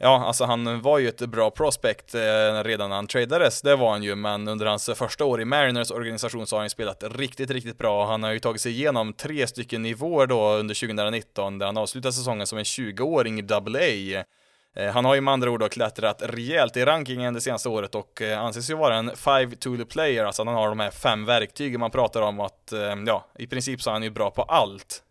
Ja, 0.02 0.24
alltså 0.26 0.44
han 0.44 0.80
var 0.80 0.98
ju 0.98 1.08
ett 1.08 1.20
bra 1.20 1.50
prospect 1.50 2.14
eh, 2.14 2.20
redan 2.64 2.88
när 2.88 2.96
han 2.96 3.06
tradades, 3.06 3.62
det 3.62 3.76
var 3.76 3.90
han 3.90 4.02
ju, 4.02 4.14
men 4.14 4.48
under 4.48 4.66
hans 4.66 4.90
första 4.94 5.24
år 5.24 5.40
i 5.40 5.44
Mariners 5.44 5.90
organisation 5.90 6.46
så 6.46 6.56
har 6.56 6.60
han 6.60 6.70
spelat 6.70 7.04
riktigt, 7.10 7.50
riktigt 7.50 7.78
bra. 7.78 8.06
Han 8.06 8.22
har 8.22 8.32
ju 8.32 8.38
tagit 8.38 8.60
sig 8.60 8.72
igenom 8.72 9.12
tre 9.12 9.46
stycken 9.46 9.82
nivåer 9.82 10.26
då 10.26 10.52
under 10.52 10.74
2019, 10.74 11.58
där 11.58 11.66
han 11.66 11.76
avslutade 11.76 12.12
säsongen 12.12 12.46
som 12.46 12.58
en 12.58 12.64
20-åring 12.64 13.38
i 13.40 13.46
AA. 13.52 14.24
Eh, 14.76 14.92
han 14.92 15.04
har 15.04 15.14
ju 15.14 15.20
med 15.20 15.32
andra 15.32 15.50
ord 15.50 15.70
klättrat 15.70 16.22
rejält 16.22 16.76
i 16.76 16.84
rankingen 16.84 17.34
det 17.34 17.40
senaste 17.40 17.68
året 17.68 17.94
och 17.94 18.22
eh, 18.22 18.40
anses 18.40 18.70
ju 18.70 18.74
vara 18.74 18.96
en 18.96 19.16
five 19.16 19.56
tool 19.56 19.86
player, 19.86 20.24
alltså 20.24 20.44
han 20.44 20.54
har 20.54 20.68
de 20.68 20.80
här 20.80 20.90
fem 20.90 21.24
verktygen 21.24 21.80
man 21.80 21.90
pratar 21.90 22.22
om 22.22 22.40
att, 22.40 22.72
eh, 22.72 22.96
ja, 23.06 23.26
i 23.38 23.46
princip 23.46 23.82
så 23.82 23.90
är 23.90 23.92
han 23.92 24.02
ju 24.02 24.10
bra 24.10 24.30
på 24.30 24.42
allt 24.42 25.02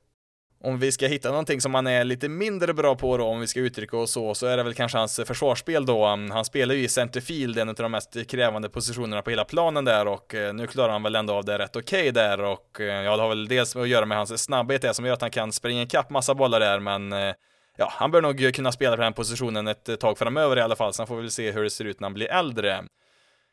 om 0.63 0.79
vi 0.79 0.91
ska 0.91 1.07
hitta 1.07 1.29
någonting 1.29 1.61
som 1.61 1.75
han 1.75 1.87
är 1.87 2.03
lite 2.03 2.29
mindre 2.29 2.73
bra 2.73 2.95
på 2.95 3.17
då, 3.17 3.25
om 3.25 3.39
vi 3.39 3.47
ska 3.47 3.59
uttrycka 3.59 3.97
oss 3.97 4.11
så, 4.11 4.35
så 4.35 4.47
är 4.47 4.57
det 4.57 4.63
väl 4.63 4.73
kanske 4.73 4.97
hans 4.97 5.19
försvarsspel 5.25 5.85
då. 5.85 6.05
Mm, 6.05 6.31
han 6.31 6.45
spelar 6.45 6.75
ju 6.75 6.83
i 6.83 6.87
centerfield, 6.87 7.57
en 7.57 7.69
av 7.69 7.75
de 7.75 7.91
mest 7.91 8.27
krävande 8.27 8.69
positionerna 8.69 9.21
på 9.21 9.29
hela 9.29 9.45
planen 9.45 9.85
där 9.85 10.07
och 10.07 10.35
eh, 10.35 10.53
nu 10.53 10.67
klarar 10.67 10.91
han 10.91 11.03
väl 11.03 11.15
ändå 11.15 11.33
av 11.33 11.45
det 11.45 11.57
rätt 11.57 11.75
okej 11.75 11.99
okay 11.99 12.11
där 12.11 12.41
och 12.41 12.81
eh, 12.81 13.03
ja, 13.03 13.15
det 13.15 13.21
har 13.21 13.29
väl 13.29 13.47
dels 13.47 13.75
att 13.75 13.87
göra 13.87 14.05
med 14.05 14.17
hans 14.17 14.43
snabbhet 14.43 14.81
det 14.81 14.93
som 14.93 15.05
gör 15.05 15.13
att 15.13 15.21
han 15.21 15.31
kan 15.31 15.51
springa 15.51 15.81
ikapp 15.81 16.09
massa 16.09 16.35
bollar 16.35 16.59
där, 16.59 16.79
men 16.79 17.13
eh, 17.13 17.33
ja, 17.77 17.89
han 17.91 18.11
bör 18.11 18.21
nog 18.21 18.53
kunna 18.53 18.71
spela 18.71 18.95
på 18.95 19.01
den 19.01 19.13
positionen 19.13 19.67
ett 19.67 19.99
tag 19.99 20.17
framöver 20.17 20.57
i 20.57 20.61
alla 20.61 20.75
fall, 20.75 20.93
sen 20.93 21.07
får 21.07 21.15
vi 21.15 21.21
väl 21.21 21.31
se 21.31 21.51
hur 21.51 21.63
det 21.63 21.69
ser 21.69 21.85
ut 21.85 21.99
när 21.99 22.05
han 22.05 22.13
blir 22.13 22.31
äldre. 22.31 22.83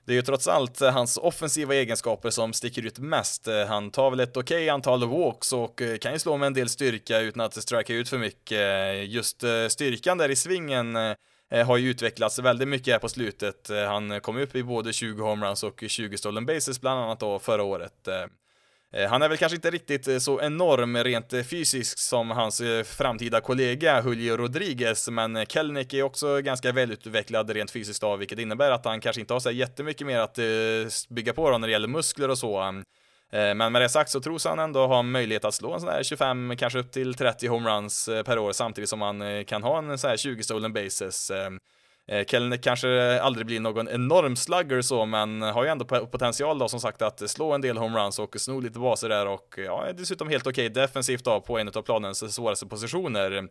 Det 0.06 0.12
är 0.12 0.14
ju 0.14 0.22
trots 0.22 0.48
allt 0.48 0.80
eh, 0.80 0.90
hans 0.90 1.16
offensiva 1.16 1.74
egenskaper 1.74 2.30
som 2.30 2.52
sticker 2.52 2.86
ut 2.86 2.98
mest. 2.98 3.48
Eh, 3.48 3.66
han 3.66 3.90
tar 3.90 4.10
väl 4.10 4.20
ett 4.20 4.36
okej 4.36 4.56
okay 4.56 4.68
antal 4.68 5.08
walks 5.08 5.52
och 5.52 5.82
eh, 5.82 5.98
kan 5.98 6.12
ju 6.12 6.18
slå 6.18 6.36
med 6.36 6.46
en 6.46 6.54
del 6.54 6.68
styrka 6.68 7.20
utan 7.20 7.40
att 7.40 7.62
strika 7.62 7.94
ut 7.94 8.08
för 8.08 8.18
mycket. 8.18 9.08
Just 9.08 9.44
styrkan 9.68 10.18
där 10.18 10.28
i 10.28 10.36
svingen 10.36 10.96
har 11.66 11.76
ju 11.76 11.90
utvecklats 11.90 12.38
väldigt 12.38 12.68
mycket 12.68 12.92
här 12.92 12.98
på 12.98 13.08
slutet. 13.08 13.70
Han 13.88 14.20
kom 14.20 14.36
upp 14.36 14.56
i 14.56 14.62
både 14.62 14.92
20 14.92 15.22
homeruns 15.22 15.62
och 15.62 15.84
20 15.86 16.18
stolen 16.18 16.46
bases 16.46 16.80
bland 16.80 17.00
annat 17.00 17.20
då 17.20 17.38
förra 17.38 17.62
året. 17.62 18.08
Eh, 18.96 19.08
han 19.08 19.22
är 19.22 19.28
väl 19.28 19.38
kanske 19.38 19.56
inte 19.56 19.70
riktigt 19.70 20.08
eh, 20.08 20.18
så 20.18 20.40
enorm 20.40 20.96
rent 20.96 21.32
eh, 21.32 21.42
fysiskt 21.42 21.98
som 21.98 22.30
hans 22.30 22.62
framtida 22.84 23.40
kollega 23.40 24.02
Julio 24.06 24.36
Rodriguez, 24.36 25.08
men 25.08 25.46
Kelnick 25.46 25.94
är 25.94 26.02
också 26.02 26.40
ganska 26.40 26.72
välutvecklad 26.72 27.50
rent 27.50 27.70
fysiskt 27.70 28.02
av, 28.02 28.18
vilket 28.18 28.38
innebär 28.38 28.70
att 28.70 28.84
han 28.84 29.00
kanske 29.00 29.20
inte 29.20 29.32
har 29.32 29.40
så 29.40 29.50
jättemycket 29.50 30.06
mer 30.06 30.18
att 30.18 30.38
bygga 31.08 31.32
på 31.32 31.50
då 31.50 31.58
när 31.58 31.68
det 31.68 31.72
gäller 31.72 31.88
muskler 31.88 32.28
och 32.28 32.38
så. 32.38 32.60
Mm. 32.60 32.84
Men 33.58 33.72
med 33.72 33.82
det 33.82 33.88
sagt 33.88 34.10
så 34.10 34.20
tros 34.20 34.44
han 34.44 34.58
ändå 34.58 34.86
ha 34.86 35.02
möjlighet 35.02 35.44
att 35.44 35.54
slå 35.54 35.74
en 35.74 35.80
sån 35.80 35.88
här 35.88 36.02
25, 36.02 36.56
kanske 36.58 36.78
upp 36.78 36.92
till 36.92 37.14
30 37.14 37.46
homeruns 37.46 38.08
per 38.24 38.38
år 38.38 38.52
samtidigt 38.52 38.90
som 38.90 39.00
han 39.00 39.44
kan 39.44 39.62
ha 39.62 39.78
en 39.78 39.98
sån 39.98 40.10
här 40.10 40.16
20 40.16 40.42
stolen 40.42 40.72
bases. 40.72 41.32
Eh, 42.08 42.24
Kellner 42.24 42.56
kanske 42.56 43.20
aldrig 43.20 43.46
blir 43.46 43.60
någon 43.60 43.88
enorm 43.88 44.36
slugger 44.36 44.82
så, 44.82 45.06
men 45.06 45.42
har 45.42 45.64
ju 45.64 45.70
ändå 45.70 45.84
potential 45.84 46.58
då 46.58 46.68
som 46.68 46.80
sagt 46.80 47.02
att 47.02 47.30
slå 47.30 47.52
en 47.52 47.60
del 47.60 47.76
homeruns 47.76 48.18
och 48.18 48.40
sno 48.40 48.60
lite 48.60 48.78
baser 48.78 49.08
där 49.08 49.26
och 49.26 49.54
ja, 49.56 49.86
är 49.86 49.92
dessutom 49.92 50.28
helt 50.28 50.46
okej 50.46 50.66
okay 50.70 50.82
defensivt 50.82 51.24
då 51.24 51.40
på 51.40 51.58
en 51.58 51.68
av 51.68 51.82
planens 51.82 52.34
svåraste 52.34 52.66
positioner. 52.66 53.48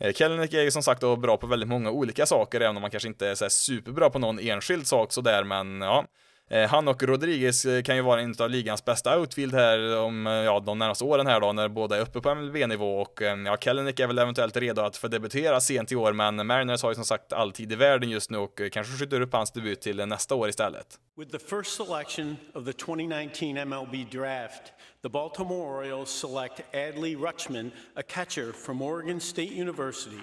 Eh, 0.00 0.12
Kellenick 0.12 0.54
är 0.54 0.62
ju 0.62 0.70
som 0.70 0.82
sagt 0.82 1.00
då 1.00 1.16
bra 1.16 1.36
på 1.36 1.46
väldigt 1.46 1.68
många 1.68 1.90
olika 1.90 2.26
saker, 2.26 2.60
även 2.60 2.76
om 2.76 2.80
man 2.80 2.90
kanske 2.90 3.08
inte 3.08 3.28
är 3.28 3.34
så 3.34 3.50
superbra 3.50 4.10
på 4.10 4.18
någon 4.18 4.38
enskild 4.38 4.86
sak 4.86 5.12
sådär, 5.12 5.44
men 5.44 5.80
ja, 5.80 6.04
Eh, 6.50 6.68
han 6.68 6.88
och 6.88 7.02
Rodriguez 7.02 7.64
eh, 7.64 7.82
kan 7.82 7.96
ju 7.96 8.02
vara 8.02 8.20
en 8.20 8.34
av 8.38 8.50
ligans 8.50 8.84
bästa 8.84 9.18
outfield 9.18 9.54
här 9.54 9.98
om 9.98 10.26
eh, 10.26 10.32
ja, 10.32 10.60
de 10.60 10.78
närmaste 10.78 11.04
åren 11.04 11.26
här 11.26 11.40
då, 11.40 11.52
när 11.52 11.68
båda 11.68 11.96
är 11.96 12.00
uppe 12.00 12.20
på 12.20 12.34
MLB-nivå 12.34 13.00
och 13.00 13.22
ja, 13.46 13.56
Kellenick 13.60 14.00
är 14.00 14.06
väl 14.06 14.18
eventuellt 14.18 14.56
redo 14.56 14.82
att 14.82 14.96
få 14.96 15.08
debutera 15.08 15.60
sent 15.60 15.92
i 15.92 15.96
år, 15.96 16.12
men 16.12 16.46
Mariners 16.46 16.82
har 16.82 16.90
ju 16.90 16.94
som 16.94 17.04
sagt 17.04 17.32
all 17.32 17.52
tid 17.52 17.72
i 17.72 17.74
världen 17.74 18.10
just 18.10 18.30
nu 18.30 18.38
och 18.38 18.60
kanske 18.72 18.92
skjuter 18.92 19.20
upp 19.20 19.32
hans 19.32 19.50
debut 19.50 19.80
till 19.80 20.06
nästa 20.06 20.34
år 20.34 20.48
istället. 20.48 20.86
With 21.16 21.30
the 21.30 21.38
first 21.38 21.76
selection 21.76 22.36
of 22.54 22.64
the 22.64 22.72
2019 22.72 23.68
MLB 23.68 24.10
draft, 24.10 24.72
the 25.02 25.08
Baltimore 25.08 25.78
Orioles 25.78 26.10
select 26.10 26.60
Adley 26.74 27.16
Rutschman, 27.16 27.70
a 27.96 28.02
catcher 28.02 28.52
from 28.52 28.82
Oregon 28.82 29.20
State 29.20 29.62
University. 29.62 30.22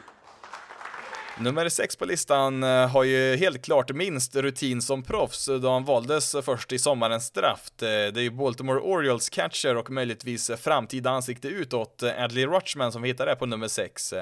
Nummer 1.40 1.70
sex 1.70 1.96
på 1.96 2.06
listan 2.06 2.64
eh, 2.64 2.88
har 2.88 3.04
ju 3.04 3.36
helt 3.36 3.66
klart 3.66 3.92
minst 3.92 4.36
rutin 4.36 4.82
som 4.82 5.04
proffs 5.04 5.48
eh, 5.48 5.56
då 5.56 5.70
han 5.70 5.86
valdes 5.86 6.36
först 6.44 6.72
i 6.72 6.80
sommarens 6.80 7.32
draft. 7.32 7.82
Eh, 7.82 7.88
det 7.88 8.20
är 8.20 8.22
ju 8.22 8.30
Baltimore 8.30 8.80
Orioles 8.80 9.30
catcher 9.30 9.78
och 9.78 9.90
möjligtvis 9.90 10.52
framtida 10.58 11.10
ansikte 11.10 11.48
utåt, 11.48 12.04
Adley 12.18 12.46
Rutschman, 12.46 12.92
som 12.92 13.02
vi 13.02 13.08
hittar 13.08 13.26
där 13.26 13.36
på 13.36 13.46
nummer 13.46 13.68
sex. 13.68 14.14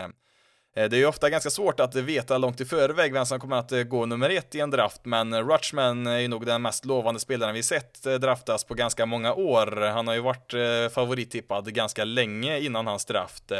Det 0.76 0.82
är 0.82 0.96
ju 0.96 1.06
ofta 1.06 1.30
ganska 1.30 1.50
svårt 1.50 1.80
att 1.80 1.96
veta 1.96 2.38
långt 2.38 2.62
i 2.62 2.66
förväg 2.66 3.14
vem 3.14 3.26
som 3.26 3.40
kommer 3.40 3.56
att 3.56 3.90
gå 3.90 4.06
nummer 4.06 4.30
ett 4.30 4.56
i 4.56 4.60
en 4.60 4.72
draft, 4.72 5.06
men 5.06 5.44
Rutschman 5.44 6.08
är 6.08 6.20
ju 6.20 6.28
nog 6.28 6.46
den 6.46 6.62
mest 6.62 6.86
lovande 6.86 7.20
spelaren 7.20 7.54
vi 7.54 7.64
sett 7.64 8.04
draftas 8.04 8.64
på 8.64 8.74
ganska 8.74 9.06
många 9.06 9.34
år. 9.34 9.82
Han 9.82 10.08
har 10.08 10.16
ju 10.16 10.22
varit 10.22 10.54
favorittippad 10.94 11.74
ganska 11.74 12.04
länge 12.04 12.60
innan 12.60 12.88
hans 12.88 13.06
draft. 13.06 13.52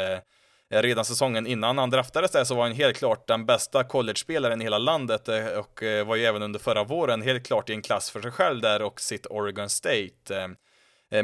Eh, 0.70 0.82
redan 0.82 1.04
säsongen 1.04 1.46
innan 1.46 1.78
han 1.78 1.90
draftades 1.90 2.30
där 2.30 2.44
så 2.44 2.54
var 2.54 2.62
han 2.62 2.72
helt 2.72 2.96
klart 2.96 3.28
den 3.28 3.46
bästa 3.46 3.84
college-spelaren 3.84 4.60
i 4.60 4.64
hela 4.64 4.78
landet 4.78 5.28
eh, 5.28 5.46
och 5.46 5.82
eh, 5.82 6.06
var 6.06 6.16
ju 6.16 6.24
även 6.24 6.42
under 6.42 6.60
förra 6.60 6.84
våren 6.84 7.22
helt 7.22 7.46
klart 7.46 7.70
i 7.70 7.72
en 7.72 7.82
klass 7.82 8.10
för 8.10 8.20
sig 8.22 8.30
själv 8.30 8.60
där 8.60 8.82
och 8.82 9.00
sitt 9.00 9.26
Oregon 9.26 9.70
State. 9.70 10.50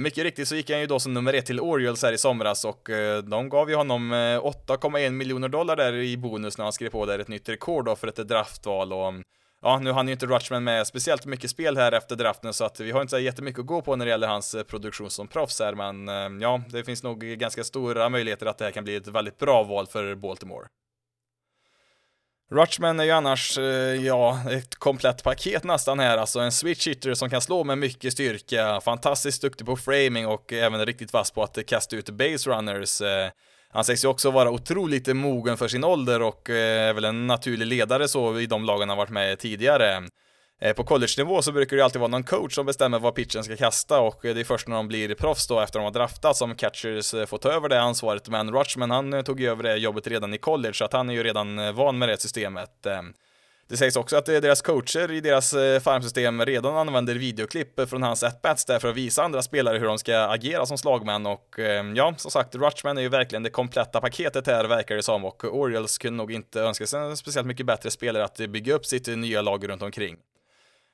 Mycket 0.01 0.25
riktigt 0.25 0.49
så 0.49 0.57
gick 0.57 0.71
han 0.71 0.81
ju 0.81 0.87
då 0.87 1.01
som 1.01 1.15
nummer 1.15 1.33
ett 1.33 1.47
till 1.47 1.61
Orioles 1.61 2.03
här 2.03 2.13
i 2.13 2.19
somras 2.19 2.65
och 2.65 2.89
de 3.25 3.49
gav 3.49 3.71
ju 3.71 3.77
honom 3.77 4.15
8,1 4.15 5.11
miljoner 5.11 5.49
dollar 5.49 5.77
där 5.77 5.93
i 5.93 6.17
bonus 6.17 6.59
när 6.59 6.65
han 6.65 6.73
skrev 6.73 6.91
på 6.91 7.07
där 7.07 7.19
ett 7.19 7.29
nytt 7.29 7.49
rekord 7.49 7.85
då 7.85 7.97
för 7.97 8.09
ett 8.09 8.29
draftval 8.29 8.93
och 8.93 9.13
ja, 9.63 9.79
nu 9.79 9.93
hann 9.93 10.09
ju 10.09 10.13
inte 10.13 10.27
Rutschman 10.27 10.65
med 10.65 10.87
speciellt 10.87 11.27
mycket 11.27 11.51
spel 11.51 11.77
här 11.77 11.93
efter 11.93 12.17
draften 12.17 12.53
så 12.53 12.65
att 12.65 12.81
vi 12.81 12.91
har 12.91 13.01
inte 13.01 13.11
så 13.11 13.19
jättemycket 13.19 13.61
att 13.61 13.67
gå 13.67 13.83
på 13.83 13.97
när 13.97 14.05
det 14.05 14.11
gäller 14.11 14.29
hans 14.29 14.55
eh, 14.55 14.63
produktion 14.63 15.11
som 15.11 15.29
proffs 15.29 15.61
här, 15.61 15.75
men 15.75 16.09
eh, 16.09 16.43
ja, 16.43 16.63
det 16.69 16.85
finns 16.85 17.03
nog 17.03 17.21
ganska 17.21 17.65
stora 17.65 18.09
möjligheter 18.09 18.47
att 18.47 18.59
det 18.59 18.65
här 18.65 18.73
kan 18.73 18.85
bli 18.85 18.97
ett 18.97 19.09
väldigt 19.09 19.39
bra 19.39 19.63
val 19.63 19.87
för 19.87 20.15
Baltimore. 20.15 20.69
Rutschman 22.51 23.01
är 23.01 23.05
ju 23.05 23.11
annars, 23.11 23.59
eh, 23.59 23.65
ja, 24.07 24.41
ett 24.51 24.75
komplett 24.75 25.23
paket 25.23 25.65
nästan 25.65 25.99
här, 25.99 26.19
alltså 26.19 26.41
en 26.41 26.53
switch 26.53 26.87
hitter 26.87 27.15
som 27.15 27.31
kan 27.31 27.41
slå 27.41 27.65
med 27.65 27.79
mycket 27.79 28.13
styrka, 28.13 28.81
fantastiskt 28.81 29.43
duktig 29.43 29.67
på 29.67 29.77
framing 29.77 30.27
och 30.27 30.53
även 30.53 30.87
riktigt 30.87 31.13
vass 31.13 31.31
på 31.31 31.43
att 31.43 31.67
kasta 31.67 31.97
ut 31.97 32.11
base 32.11 32.51
runners. 32.51 33.03
Han 33.73 33.85
sägs 33.85 34.05
ju 34.05 34.09
också 34.09 34.31
vara 34.31 34.51
otroligt 34.51 35.17
mogen 35.17 35.57
för 35.57 35.69
sin 35.69 35.85
ålder 35.85 36.23
och 36.23 36.51
eh, 36.51 36.89
är 36.89 36.93
väl 36.93 37.05
en 37.05 37.27
naturlig 37.27 37.67
ledare 37.67 38.09
så 38.09 38.41
i 38.41 38.47
de 38.47 38.65
lagen 38.65 38.89
han 38.89 38.99
varit 38.99 39.11
med 39.11 39.39
tidigare. 39.39 40.03
Eh, 40.61 40.73
på 40.73 40.85
college-nivå 40.85 41.43
så 41.43 41.53
brukar 41.53 41.77
det 41.77 41.85
alltid 41.85 42.01
vara 42.01 42.11
någon 42.11 42.23
coach 42.23 42.55
som 42.55 42.67
bestämmer 42.67 42.99
vad 42.99 43.15
pitchen 43.15 43.45
ska 43.45 43.57
kasta 43.57 44.01
och 44.01 44.25
eh, 44.25 44.35
det 44.35 44.41
är 44.41 44.45
först 44.45 44.69
när 44.69 44.77
de 44.77 44.89
blir 44.89 45.15
proffs 45.15 45.47
då 45.47 45.61
efter 45.61 45.79
de 45.79 45.85
har 45.85 45.93
draftat 45.93 46.37
som 46.37 46.55
catchers 46.55 47.11
får 47.11 47.39
ta 47.39 47.53
över 47.53 47.69
det 47.69 47.81
ansvaret. 47.81 48.29
Men 48.29 48.53
Rutschman 48.53 48.91
han 48.91 49.25
tog 49.25 49.41
ju 49.41 49.51
över 49.51 49.63
det 49.63 49.77
jobbet 49.77 50.07
redan 50.07 50.35
i 50.35 50.39
college 50.39 50.75
så 50.75 50.85
att 50.85 50.93
han 50.93 51.11
är 51.11 51.15
ju 51.15 51.23
redan 51.23 51.75
van 51.75 51.99
med 51.99 52.09
det 52.09 52.21
systemet. 52.21 52.87
Ehm, 52.87 53.13
det 53.71 53.77
sägs 53.77 53.97
också 53.97 54.17
att 54.17 54.29
eh, 54.29 54.37
deras 54.37 54.63
coacher 54.63 55.13
i 55.13 55.21
deras 55.21 55.55
eh, 55.55 55.81
farmsystem 55.81 56.45
redan 56.47 56.77
använder 56.77 57.15
videoklipp 57.15 57.79
eh, 57.79 57.87
från 57.87 58.03
hans 58.03 58.23
at-bats 58.23 58.65
där 58.65 58.79
för 58.79 58.89
att 58.89 58.97
visa 58.97 59.23
andra 59.23 59.43
spelare 59.43 59.79
hur 59.79 59.87
de 59.87 59.99
ska 59.99 60.19
agera 60.19 60.67
som 60.67 60.79
slagmän 60.79 61.27
och 61.27 61.59
ja, 61.95 62.15
som 62.17 62.31
sagt, 62.31 62.55
Rutschman 62.55 62.99
är 62.99 63.03
ju 63.03 63.09
verkligen 63.09 63.43
det 63.43 63.51
kompletta 63.51 64.01
paketet 64.01 64.47
här 64.47 64.65
verkar 64.65 64.97
det 64.97 65.03
som 65.03 65.25
och 65.25 65.45
Orioles 65.45 65.99
kunde 65.99 66.17
nog 66.17 66.33
inte 66.33 66.61
önska 66.61 66.87
sig 66.87 67.01
en 67.01 67.17
speciellt 67.17 67.47
mycket 67.47 67.67
bättre 67.67 67.91
spelare 67.91 68.25
att 68.25 68.37
bygga 68.37 68.75
upp 68.75 68.87
sitt 68.87 69.07
nya 69.07 69.43
lag 69.43 69.69
runt 69.69 69.83
omkring. 69.83 70.17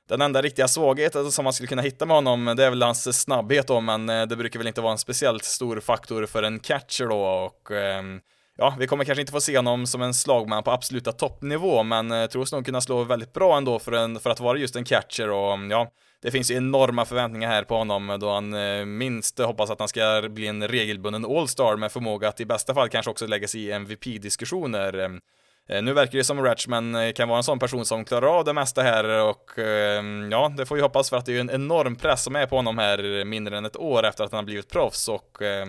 Den 0.09 0.21
enda 0.21 0.41
riktiga 0.41 0.67
svagheten 0.67 1.31
som 1.31 1.43
man 1.43 1.53
skulle 1.53 1.67
kunna 1.67 1.81
hitta 1.81 2.05
med 2.05 2.15
honom, 2.15 2.53
det 2.57 2.65
är 2.65 2.69
väl 2.69 2.81
hans 2.81 3.21
snabbhet 3.21 3.67
då, 3.67 3.81
men 3.81 4.07
det 4.07 4.35
brukar 4.35 4.59
väl 4.59 4.67
inte 4.67 4.81
vara 4.81 4.91
en 4.91 4.97
speciellt 4.97 5.43
stor 5.43 5.79
faktor 5.79 6.25
för 6.25 6.43
en 6.43 6.59
catcher 6.59 7.07
då 7.07 7.21
och 7.21 7.71
ehm, 7.71 8.21
ja, 8.57 8.75
vi 8.79 8.87
kommer 8.87 9.03
kanske 9.03 9.21
inte 9.21 9.31
få 9.31 9.41
se 9.41 9.57
honom 9.57 9.87
som 9.87 10.01
en 10.01 10.13
slagman 10.13 10.63
på 10.63 10.71
absoluta 10.71 11.11
toppnivå, 11.11 11.83
men 11.83 12.11
eh, 12.11 12.25
tros 12.25 12.51
nog 12.51 12.65
kunna 12.65 12.81
slå 12.81 13.03
väldigt 13.03 13.33
bra 13.33 13.57
ändå 13.57 13.79
för, 13.79 13.91
en, 13.91 14.19
för 14.19 14.29
att 14.29 14.39
vara 14.39 14.57
just 14.57 14.75
en 14.75 14.85
catcher 14.85 15.29
och 15.29 15.53
mm, 15.53 15.71
ja, 15.71 15.91
det 16.21 16.31
finns 16.31 16.51
ju 16.51 16.55
enorma 16.55 17.05
förväntningar 17.05 17.49
här 17.49 17.63
på 17.63 17.75
honom 17.75 18.17
då 18.19 18.33
han 18.33 18.53
eh, 18.53 18.85
minst 18.85 19.39
hoppas 19.39 19.69
att 19.69 19.79
han 19.79 19.87
ska 19.87 20.23
bli 20.29 20.47
en 20.47 20.67
regelbunden 20.67 21.25
all-star 21.25 21.75
med 21.75 21.91
förmåga 21.91 22.27
att 22.29 22.39
i 22.39 22.45
bästa 22.45 22.73
fall 22.73 22.89
kanske 22.89 23.11
också 23.11 23.27
lägga 23.27 23.47
sig 23.47 23.61
i 23.61 23.71
MVP-diskussioner. 23.71 24.93
Mm. 24.93 25.21
Eh, 25.69 25.83
nu 25.83 25.93
verkar 25.93 26.17
det 26.17 26.23
som 26.23 26.43
Ratchman 26.43 26.95
eh, 26.95 27.11
kan 27.11 27.29
vara 27.29 27.37
en 27.37 27.43
sån 27.43 27.59
person 27.59 27.85
som 27.85 28.05
klarar 28.05 28.27
av 28.39 28.45
det 28.45 28.53
mesta 28.53 28.81
här 28.81 29.23
och 29.23 29.59
eh, 29.59 29.99
mm, 29.99 30.31
ja, 30.31 30.53
det 30.57 30.65
får 30.65 30.75
vi 30.75 30.81
hoppas 30.81 31.09
för 31.09 31.17
att 31.17 31.25
det 31.25 31.35
är 31.35 31.39
en 31.39 31.49
enorm 31.49 31.95
press 31.95 32.23
som 32.23 32.35
är 32.35 32.45
på 32.45 32.55
honom 32.55 32.77
här 32.77 33.25
mindre 33.25 33.57
än 33.57 33.65
ett 33.65 33.77
år 33.77 34.05
efter 34.05 34.23
att 34.23 34.31
han 34.31 34.37
har 34.37 34.45
blivit 34.45 34.69
proffs 34.69 35.07
och 35.07 35.41
eh, 35.41 35.65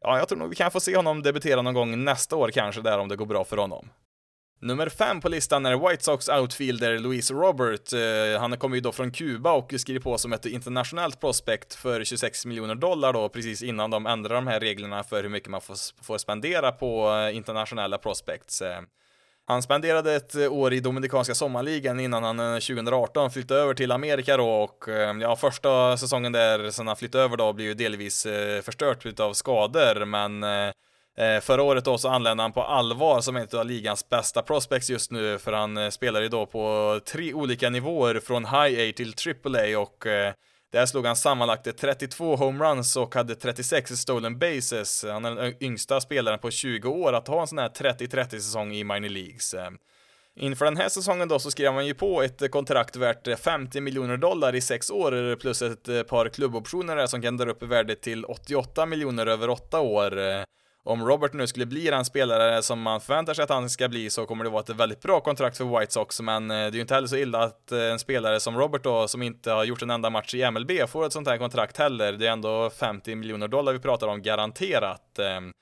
ja, 0.00 0.18
jag 0.18 0.28
tror 0.28 0.38
nog 0.38 0.48
vi 0.48 0.56
kan 0.56 0.70
få 0.70 0.80
se 0.80 0.96
honom 0.96 1.22
debutera 1.22 1.62
någon 1.62 1.74
gång 1.74 2.04
nästa 2.04 2.36
år 2.36 2.50
kanske 2.50 2.80
där 2.80 2.98
om 2.98 3.08
det 3.08 3.16
går 3.16 3.26
bra 3.26 3.44
för 3.44 3.56
honom. 3.56 3.88
Nummer 4.62 4.88
fem 4.88 5.20
på 5.20 5.28
listan 5.28 5.66
är 5.66 5.88
White 5.88 6.04
Sox 6.04 6.28
outfielder 6.28 6.98
Louise 6.98 7.34
Robert. 7.34 7.92
Eh, 7.92 8.40
han 8.40 8.58
kommer 8.58 8.76
ju 8.76 8.80
då 8.80 8.92
från 8.92 9.10
Kuba 9.12 9.52
och 9.52 9.74
skriver 9.76 10.00
på 10.00 10.18
som 10.18 10.32
ett 10.32 10.46
internationellt 10.46 11.20
prospect 11.20 11.74
för 11.74 12.04
26 12.04 12.46
miljoner 12.46 12.74
dollar 12.74 13.12
då 13.12 13.28
precis 13.28 13.62
innan 13.62 13.90
de 13.90 14.06
ändrar 14.06 14.34
de 14.34 14.46
här 14.46 14.60
reglerna 14.60 15.04
för 15.04 15.22
hur 15.22 15.30
mycket 15.30 15.48
man 15.48 15.60
får, 15.60 16.04
får 16.04 16.18
spendera 16.18 16.72
på 16.72 17.10
eh, 17.10 17.36
internationella 17.36 17.98
prospects. 17.98 18.62
Eh, 18.62 18.80
han 19.50 19.62
spenderade 19.62 20.14
ett 20.14 20.34
eh, 20.34 20.52
år 20.52 20.72
i 20.72 20.80
Dominikanska 20.80 21.34
sommarligan 21.34 22.00
innan 22.00 22.22
han 22.22 22.40
eh, 22.40 22.54
2018 22.54 23.30
flyttade 23.30 23.60
över 23.60 23.74
till 23.74 23.92
Amerika 23.92 24.36
då 24.36 24.50
och 24.50 24.88
eh, 24.88 25.16
ja, 25.20 25.36
första 25.36 25.96
säsongen 25.96 26.32
där 26.32 26.70
sen 26.70 26.86
han 26.86 26.96
flyttade 26.96 27.24
över 27.24 27.36
då 27.36 27.52
blev 27.52 27.68
ju 27.68 27.74
delvis 27.74 28.26
förstört 28.62 29.06
utav 29.06 29.32
skador. 29.32 30.04
Men 30.04 30.44
Förra 31.42 31.62
året 31.62 31.84
då 31.84 31.98
så 31.98 32.08
anlände 32.08 32.42
han 32.42 32.52
på 32.52 32.62
allvar 32.62 33.20
som 33.20 33.36
en 33.36 33.48
av 33.52 33.66
ligans 33.66 34.08
bästa 34.08 34.42
prospects 34.42 34.90
just 34.90 35.10
nu 35.10 35.38
för 35.38 35.52
han 35.52 35.92
spelar 35.92 36.20
ju 36.20 36.28
då 36.28 36.46
på 36.46 37.00
tre 37.04 37.34
olika 37.34 37.70
nivåer 37.70 38.20
från 38.20 38.44
High 38.44 38.88
A 38.88 38.92
till 38.96 39.12
Triple 39.12 39.76
A 39.76 39.78
och 39.78 40.06
där 40.70 40.86
slog 40.86 41.06
han 41.06 41.16
sammanlagt 41.16 41.78
32 41.78 42.36
homeruns 42.36 42.96
och 42.96 43.14
hade 43.14 43.34
36 43.34 43.90
stolen 43.90 44.38
bases. 44.38 45.04
Han 45.08 45.24
är 45.24 45.34
den 45.34 45.54
yngsta 45.62 46.00
spelaren 46.00 46.38
på 46.38 46.50
20 46.50 46.88
år 46.88 47.12
att 47.12 47.28
ha 47.28 47.40
en 47.40 47.46
sån 47.46 47.58
här 47.58 47.68
30-30 47.68 48.28
säsong 48.30 48.72
i 48.74 48.84
minor 48.84 49.08
leagues. 49.08 49.54
Eh, 49.54 49.70
inför 50.36 50.64
den 50.64 50.76
här 50.76 50.88
säsongen 50.88 51.28
då 51.28 51.38
så 51.38 51.50
skrev 51.50 51.74
man 51.74 51.86
ju 51.86 51.94
på 51.94 52.22
ett 52.22 52.42
eh, 52.42 52.48
kontrakt 52.48 52.96
värt 52.96 53.28
eh, 53.28 53.36
50 53.36 53.80
miljoner 53.80 54.16
dollar 54.16 54.54
i 54.54 54.60
sex 54.60 54.90
år 54.90 55.36
plus 55.36 55.62
ett 55.62 56.08
par 56.08 56.28
klubboptioner 56.28 57.06
som 57.06 57.22
kan 57.22 57.36
dra 57.36 57.50
upp 57.50 57.62
värdet 57.62 58.02
till 58.02 58.24
88 58.24 58.86
miljoner 58.86 59.26
över 59.26 59.50
åtta 59.50 59.80
år 59.80 60.44
om 60.84 61.06
Robert 61.06 61.32
nu 61.32 61.46
skulle 61.46 61.66
bli 61.66 61.90
den 61.90 62.04
spelare 62.04 62.62
som 62.62 62.80
man 62.82 63.00
förväntar 63.00 63.34
sig 63.34 63.42
att 63.42 63.50
han 63.50 63.70
ska 63.70 63.88
bli 63.88 64.10
så 64.10 64.26
kommer 64.26 64.44
det 64.44 64.50
vara 64.50 64.62
ett 64.62 64.68
väldigt 64.68 65.02
bra 65.02 65.20
kontrakt 65.20 65.56
för 65.56 65.78
White 65.78 65.92
Sox, 65.92 66.20
men 66.20 66.50
eh, 66.50 66.56
det 66.56 66.62
är 66.62 66.72
ju 66.72 66.80
inte 66.80 66.94
heller 66.94 67.08
så 67.08 67.16
illa 67.16 67.42
att 67.42 67.72
eh, 67.72 67.78
en 67.78 67.98
spelare 67.98 68.40
som 68.40 68.58
Robert 68.58 68.84
då, 68.84 69.08
som 69.08 69.22
inte 69.22 69.50
har 69.50 69.64
gjort 69.64 69.82
en 69.82 69.90
enda 69.90 70.10
match 70.10 70.34
i 70.34 70.50
MLB, 70.50 70.70
får 70.88 71.06
ett 71.06 71.12
sånt 71.12 71.28
här 71.28 71.38
kontrakt 71.38 71.76
heller. 71.76 72.12
Det 72.12 72.26
är 72.26 72.32
ändå 72.32 72.70
50 72.70 73.14
miljoner 73.14 73.48
dollar 73.48 73.72
vi 73.72 73.78
pratar 73.78 74.06
om 74.06 74.22
garanterat. 74.22 75.18
Ehm, 75.18 75.52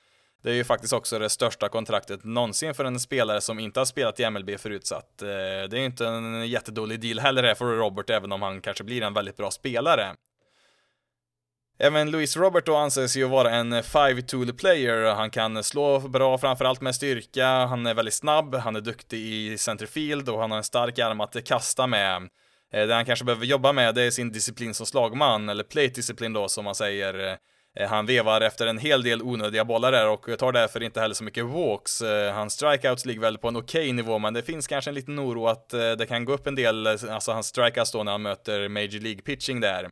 det 0.43 0.51
är 0.51 0.55
ju 0.55 0.65
faktiskt 0.65 0.93
också 0.93 1.19
det 1.19 1.31
största 1.31 1.69
kontraktet 1.69 2.25
någonsin 2.25 2.75
för 2.75 2.85
en 2.85 3.01
spelare 3.01 3.41
som 3.41 3.59
inte 3.59 3.81
har 3.81 3.85
spelat 3.85 4.21
i 4.21 4.31
MLB 4.31 4.51
förut, 4.59 4.87
så 4.87 4.95
att 4.95 5.23
eh, 5.23 5.29
det 5.29 5.73
är 5.73 5.79
ju 5.79 5.85
inte 5.85 6.07
en 6.07 6.49
jättedålig 6.49 7.01
deal 7.01 7.19
heller 7.19 7.55
för 7.55 7.65
Robert, 7.65 8.11
även 8.11 8.33
om 8.33 8.43
han 8.43 8.61
kanske 8.61 8.85
blir 8.85 9.03
en 9.03 9.15
väldigt 9.15 9.37
bra 9.37 9.51
spelare. 9.51 10.15
Även 11.81 12.11
Louis 12.11 12.37
Robert 12.37 12.67
då 12.67 12.77
anses 12.77 13.17
ju 13.17 13.25
vara 13.25 13.51
en 13.51 13.83
five 13.83 14.23
tool 14.23 14.53
player. 14.53 15.14
Han 15.14 15.31
kan 15.31 15.64
slå 15.64 15.99
bra 16.01 16.38
framförallt 16.38 16.81
med 16.81 16.95
styrka, 16.95 17.47
han 17.47 17.87
är 17.87 17.95
väldigt 17.95 18.14
snabb, 18.14 18.55
han 18.55 18.77
är 18.77 18.81
duktig 18.81 19.19
i 19.19 19.59
centerfield 19.59 20.29
och 20.29 20.41
han 20.41 20.51
har 20.51 20.59
en 20.59 20.64
stark 20.64 20.99
arm 20.99 21.21
att 21.21 21.45
kasta 21.45 21.87
med. 21.87 22.29
Eh, 22.73 22.87
det 22.87 22.95
han 22.95 23.05
kanske 23.05 23.25
behöver 23.25 23.47
jobba 23.47 23.73
med 23.73 23.95
det 23.95 24.03
är 24.03 24.11
sin 24.11 24.33
disciplin 24.33 24.75
som 24.75 24.87
slagman, 24.87 25.49
eller 25.49 25.64
plate 25.64 25.88
disciplin 25.88 26.33
då 26.33 26.49
som 26.49 26.64
man 26.64 26.75
säger. 26.75 27.38
Eh, 27.79 27.88
han 27.88 28.07
vevar 28.07 28.41
efter 28.41 28.67
en 28.67 28.79
hel 28.79 29.03
del 29.03 29.23
onödiga 29.23 29.64
bollar 29.64 29.93
där 29.93 30.09
och 30.09 30.38
tar 30.38 30.53
därför 30.53 30.83
inte 30.83 31.01
heller 31.01 31.14
så 31.14 31.25
mycket 31.25 31.45
walks. 31.45 32.03
Eh, 32.03 32.35
hans 32.35 32.53
strikeouts 32.53 33.05
ligger 33.05 33.21
väl 33.21 33.38
på 33.38 33.49
en 33.49 33.57
okej 33.57 33.81
okay 33.81 33.93
nivå, 33.93 34.19
men 34.19 34.35
det 34.35 34.43
finns 34.43 34.67
kanske 34.67 34.91
en 34.91 34.95
liten 34.95 35.21
oro 35.21 35.47
att 35.47 35.69
det 35.69 36.09
kan 36.09 36.25
gå 36.25 36.33
upp 36.33 36.47
en 36.47 36.55
del, 36.55 36.87
alltså 36.87 37.33
hans 37.33 37.47
strikeouts 37.47 37.93
då 37.93 38.03
när 38.03 38.12
han 38.12 38.23
möter 38.23 38.69
Major 38.69 39.01
League 39.01 39.23
pitching 39.23 39.61
där. 39.61 39.88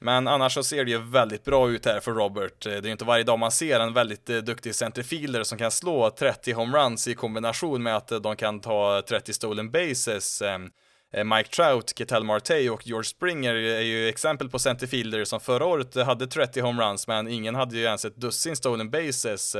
Men 0.00 0.28
annars 0.28 0.54
så 0.54 0.62
ser 0.62 0.84
det 0.84 0.90
ju 0.90 0.98
väldigt 0.98 1.44
bra 1.44 1.70
ut 1.70 1.86
här 1.86 2.00
för 2.00 2.12
Robert. 2.12 2.66
Eh, 2.66 2.70
det 2.70 2.78
är 2.78 2.82
ju 2.82 2.92
inte 2.92 3.04
varje 3.04 3.24
dag 3.24 3.38
man 3.38 3.50
ser 3.50 3.80
en 3.80 3.92
väldigt 3.92 4.30
eh, 4.30 4.36
duktig 4.36 4.74
centerfielder 4.74 5.42
som 5.42 5.58
kan 5.58 5.70
slå 5.70 6.10
30 6.10 6.52
homeruns 6.52 7.08
i 7.08 7.14
kombination 7.14 7.82
med 7.82 7.96
att 7.96 8.12
eh, 8.12 8.18
de 8.18 8.36
kan 8.36 8.60
ta 8.60 9.02
30 9.08 9.32
stolen 9.32 9.70
bases. 9.70 10.42
Ehm, 10.42 10.70
Mike 11.36 11.48
Trout, 11.48 11.98
Ketel 11.98 12.24
Marte 12.24 12.70
och 12.70 12.86
George 12.86 13.04
Springer 13.04 13.54
är 13.54 13.80
ju 13.80 14.08
exempel 14.08 14.48
på 14.48 14.58
centerfielder 14.58 15.24
som 15.24 15.40
förra 15.40 15.64
året 15.64 15.94
hade 15.94 16.26
30 16.26 16.60
homeruns 16.60 17.08
men 17.08 17.28
ingen 17.28 17.54
hade 17.54 17.76
ju 17.76 17.82
ens 17.82 18.04
ett 18.04 18.16
dussin 18.16 18.56
stolen 18.56 18.90
bases. 18.90 19.56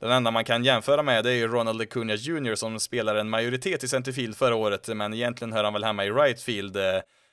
Den 0.00 0.10
enda 0.10 0.30
man 0.30 0.44
kan 0.44 0.64
jämföra 0.64 1.02
med 1.02 1.24
det 1.24 1.30
är 1.30 1.34
ju 1.34 1.48
Ronald 1.48 1.82
Acuna 1.82 2.14
Jr 2.14 2.54
som 2.54 2.80
spelar 2.80 3.14
en 3.14 3.30
majoritet 3.30 3.84
i 3.84 3.88
centerfield 3.88 4.36
förra 4.36 4.54
året 4.54 4.88
men 4.88 5.14
egentligen 5.14 5.52
hör 5.52 5.64
han 5.64 5.72
väl 5.72 5.84
hemma 5.84 6.04
i 6.04 6.10
right 6.10 6.42
field. 6.42 6.76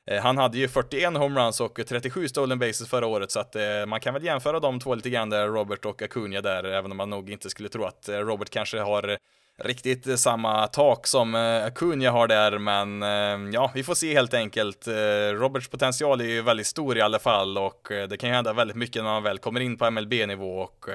Eh, 0.08 0.22
han 0.22 0.38
hade 0.38 0.58
ju 0.58 0.68
41 0.68 1.18
homeruns 1.18 1.62
och 1.62 1.80
37 1.88 2.28
stolen 2.28 2.60
bases 2.60 2.90
förra 2.90 3.08
året, 3.08 3.32
så 3.32 3.40
att 3.40 3.56
eh, 3.56 3.86
man 3.88 4.00
kan 4.00 4.14
väl 4.14 4.24
jämföra 4.24 4.60
de 4.60 4.80
två 4.80 4.96
lite 4.96 5.10
grann 5.10 5.30
där, 5.30 5.48
Robert 5.48 5.86
och 5.86 6.02
Acuna 6.02 6.42
där, 6.42 6.64
även 6.64 6.92
om 6.92 6.98
man 6.98 7.10
nog 7.10 7.30
inte 7.30 7.50
skulle 7.50 7.70
tro 7.70 7.86
att 7.86 8.10
eh, 8.10 8.18
Robert 8.18 8.50
kanske 8.50 8.80
har 8.80 9.18
riktigt 9.64 10.20
samma 10.20 10.68
tak 10.68 11.08
som 11.08 11.36
eh, 11.36 11.66
Acuna 11.66 12.12
har 12.12 12.28
där, 12.28 12.58
men 12.58 13.54
ja, 13.54 13.72
vi 13.74 13.84
får 13.84 13.96
se 13.96 14.14
helt 14.14 14.34
enkelt. 14.34 14.88
Roberts 15.34 15.68
potential 15.68 16.22
är 16.22 16.26
ju 16.26 16.42
väldigt 16.42 16.68
stor 16.68 16.98
i 16.98 17.02
alla 17.02 17.20
fall 17.20 17.58
och 17.58 17.88
det 18.10 18.18
kan 18.18 18.30
ju 18.30 18.36
hända 18.36 18.54
väldigt 18.54 18.78
mycket 18.78 19.04
när 19.04 19.10
man 19.12 19.24
väl 19.24 19.38
kommer 19.38 19.60
in 19.60 19.78
på 19.78 19.92
MLB-nivå 19.92 20.60
och 20.60 20.86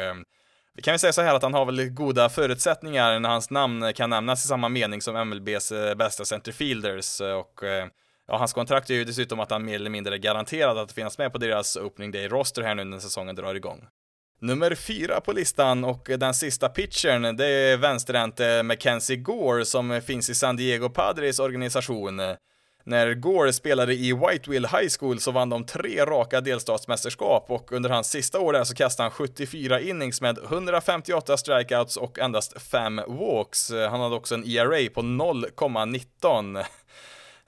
vi 0.75 0.83
kan 0.83 0.94
ju 0.94 0.98
säga 0.98 1.12
så 1.12 1.22
här 1.22 1.35
att 1.35 1.42
han 1.42 1.55
har 1.55 1.64
väl 1.64 1.88
goda 1.88 2.29
förutsättningar 2.29 3.18
när 3.20 3.29
hans 3.29 3.51
namn 3.51 3.92
kan 3.94 4.11
nämnas 4.11 4.44
i 4.44 4.48
samma 4.48 4.68
mening 4.68 5.03
som 5.03 5.29
MLBs 5.29 5.72
bästa 5.96 6.25
centerfielders 6.25 7.20
och 7.20 7.64
Ja, 8.29 8.37
hans 8.39 8.53
kontrakt 8.53 8.91
är 8.91 8.95
ju 8.95 9.05
dessutom 9.05 9.41
att 9.41 9.51
han 9.51 9.65
mer 9.65 9.75
eller 9.75 9.91
mindre 9.91 10.15
är 10.15 10.19
garanterad 10.19 10.79
att 10.79 10.93
finnas 10.93 11.19
med 11.19 11.33
på 11.33 11.39
deras 11.39 11.77
opening 11.77 12.11
day 12.11 12.29
roster 12.29 12.63
här 12.63 12.75
nu 12.75 12.85
när 12.85 12.99
säsongen 12.99 13.35
drar 13.37 13.55
igång. 13.55 13.87
Nummer 14.41 14.75
fyra 14.75 15.21
på 15.21 15.33
listan 15.33 15.85
och 15.85 16.11
den 16.19 16.35
sista 16.35 16.69
pitchern, 16.69 17.37
det 17.37 17.47
är 17.47 17.77
vänsterhänte 17.77 18.63
Mackenzie 18.63 19.17
Gore 19.17 19.65
som 19.65 20.01
finns 20.07 20.31
i 20.31 20.35
San 20.35 20.57
Diego 20.57 20.89
Padres 20.89 21.39
organisation. 21.39 22.21
När 22.85 23.15
Gore 23.15 23.53
spelade 23.53 23.95
i 23.95 24.13
Whiteville 24.13 24.69
High 24.69 24.89
School 24.99 25.21
så 25.21 25.31
vann 25.31 25.51
de 25.51 25.67
tre 25.67 26.05
raka 26.05 26.41
delstatsmästerskap 26.41 27.51
och 27.51 27.73
under 27.73 27.91
hans 27.91 28.11
sista 28.11 28.41
år 28.41 28.53
där 28.53 28.65
så 28.65 28.75
kastade 28.75 29.05
han 29.05 29.11
74 29.11 29.81
innings 29.81 30.21
med 30.21 30.39
158 30.39 31.37
strikeouts 31.37 31.97
och 31.97 32.19
endast 32.19 32.63
5 32.63 33.01
walks. 33.09 33.71
Han 33.71 34.01
hade 34.01 34.15
också 34.15 34.35
en 34.35 34.45
ERA 34.45 34.91
på 34.95 35.03
0,19. 35.03 36.65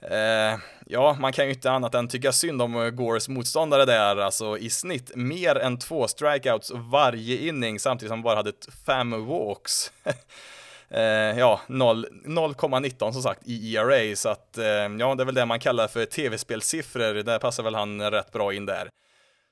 Eh, 0.09 0.59
ja, 0.85 1.17
man 1.19 1.33
kan 1.33 1.45
ju 1.45 1.51
inte 1.51 1.71
annat 1.71 1.95
än 1.95 2.07
tycka 2.07 2.31
synd 2.31 2.61
om 2.61 2.75
eh, 2.75 2.89
Gores 2.89 3.29
motståndare 3.29 3.85
där, 3.85 4.17
alltså 4.17 4.57
i 4.57 4.69
snitt 4.69 5.11
mer 5.15 5.55
än 5.55 5.79
två 5.79 6.07
strikeouts 6.07 6.71
varje 6.75 7.37
inning 7.37 7.79
samtidigt 7.79 8.09
som 8.09 8.17
han 8.17 8.23
bara 8.23 8.35
hade 8.35 8.51
fem 8.85 9.25
walks. 9.25 9.91
eh, 10.89 11.39
ja, 11.39 11.61
0,19 11.67 13.11
som 13.11 13.23
sagt 13.23 13.41
i 13.45 13.75
ERA, 13.75 14.15
så 14.15 14.29
att 14.29 14.57
eh, 14.57 14.65
ja, 14.65 15.15
det 15.15 15.23
är 15.23 15.25
väl 15.25 15.35
det 15.35 15.45
man 15.45 15.59
kallar 15.59 15.87
för 15.87 16.05
tv-spelsiffror, 16.05 17.23
där 17.23 17.39
passar 17.39 17.63
väl 17.63 17.75
han 17.75 18.11
rätt 18.11 18.31
bra 18.31 18.53
in 18.53 18.65
där. 18.65 18.89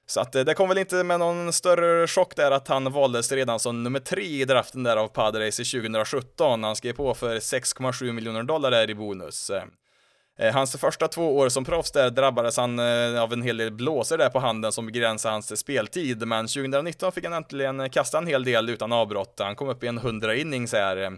Så 0.06 0.22
att 0.22 0.36
eh, 0.36 0.44
det 0.44 0.54
kom 0.54 0.70
väl 0.70 0.78
inte 0.78 1.04
med 1.04 1.20
någon 1.20 1.54
större 1.54 2.08
chock 2.08 2.36
där 2.36 2.52
att 2.52 2.68
han 2.68 2.92
valdes 2.92 3.32
redan 3.32 3.60
som 3.60 3.84
nummer 3.84 4.00
tre 4.00 4.42
i 4.42 4.46
draften 4.46 4.84
där 4.84 4.98
av 4.98 5.08
Padres 5.08 5.60
i 5.60 5.66
2017. 5.66 6.64
Han 6.64 6.76
skrev 6.76 6.94
på 6.94 7.14
för 7.14 7.36
6,7 7.36 8.12
miljoner 8.12 8.44
dollar 8.44 8.72
där 8.72 8.90
i 8.90 8.96
bonus. 8.96 9.52
Eh, 10.40 10.54
hans 10.54 10.78
första 10.78 11.08
två 11.08 11.38
år 11.38 11.50
som 11.50 11.66
proffs 11.66 11.92
där 11.92 12.10
drabbades 12.10 12.58
han 12.58 12.80
eh, 12.80 13.22
av 13.22 13.34
en 13.34 13.42
hel 13.42 13.58
del 13.58 13.72
blåsor 13.72 14.18
där 14.18 14.30
på 14.30 14.40
handen 14.40 14.72
som 14.72 14.86
begränsade 14.86 15.32
hans 15.32 15.60
speltid, 15.60 16.28
men 16.28 16.48
2019 16.48 17.12
fick 17.12 17.24
han 17.24 17.34
äntligen 17.34 17.80
eh, 17.80 17.90
kasta 17.90 18.18
en 18.18 18.28
hel 18.28 18.44
del 18.44 18.70
utan 18.70 18.92
avbrott. 18.92 19.40
Han 19.40 19.56
kom 19.56 19.70
upp 19.70 19.84
i 19.84 19.88
en 19.88 19.98
100 19.98 20.36
innings 20.36 20.74
här. 20.74 21.18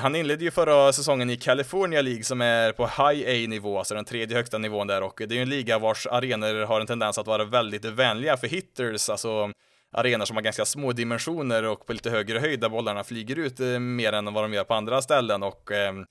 Han 0.00 0.16
inledde 0.16 0.44
ju 0.44 0.50
förra 0.50 0.92
säsongen 0.92 1.30
i 1.30 1.36
California 1.36 2.02
League 2.02 2.24
som 2.24 2.40
är 2.40 2.72
på 2.72 2.86
High 2.86 3.28
A-nivå, 3.28 3.78
alltså 3.78 3.94
den 3.94 4.04
tredje 4.04 4.36
högsta 4.36 4.58
nivån 4.58 4.86
där 4.86 5.02
och 5.02 5.14
det 5.16 5.34
är 5.34 5.36
ju 5.36 5.42
en 5.42 5.48
liga 5.48 5.78
vars 5.78 6.06
arenor 6.06 6.66
har 6.66 6.80
en 6.80 6.86
tendens 6.86 7.18
att 7.18 7.26
vara 7.26 7.44
väldigt 7.44 7.84
vänliga 7.84 8.36
för 8.36 8.46
hitters, 8.46 9.10
alltså 9.10 9.50
arenor 9.92 10.24
som 10.24 10.36
har 10.36 10.42
ganska 10.42 10.64
små 10.64 10.92
dimensioner 10.92 11.62
och 11.64 11.86
på 11.86 11.92
lite 11.92 12.10
högre 12.10 12.38
höjd 12.38 12.60
där 12.60 12.68
bollarna 12.68 13.04
flyger 13.04 13.38
ut 13.38 13.58
mer 13.80 14.12
än 14.12 14.34
vad 14.34 14.44
de 14.44 14.54
gör 14.54 14.64
på 14.64 14.74
andra 14.74 15.02
ställen 15.02 15.42
och 15.42 15.72
ehm, 15.72 16.04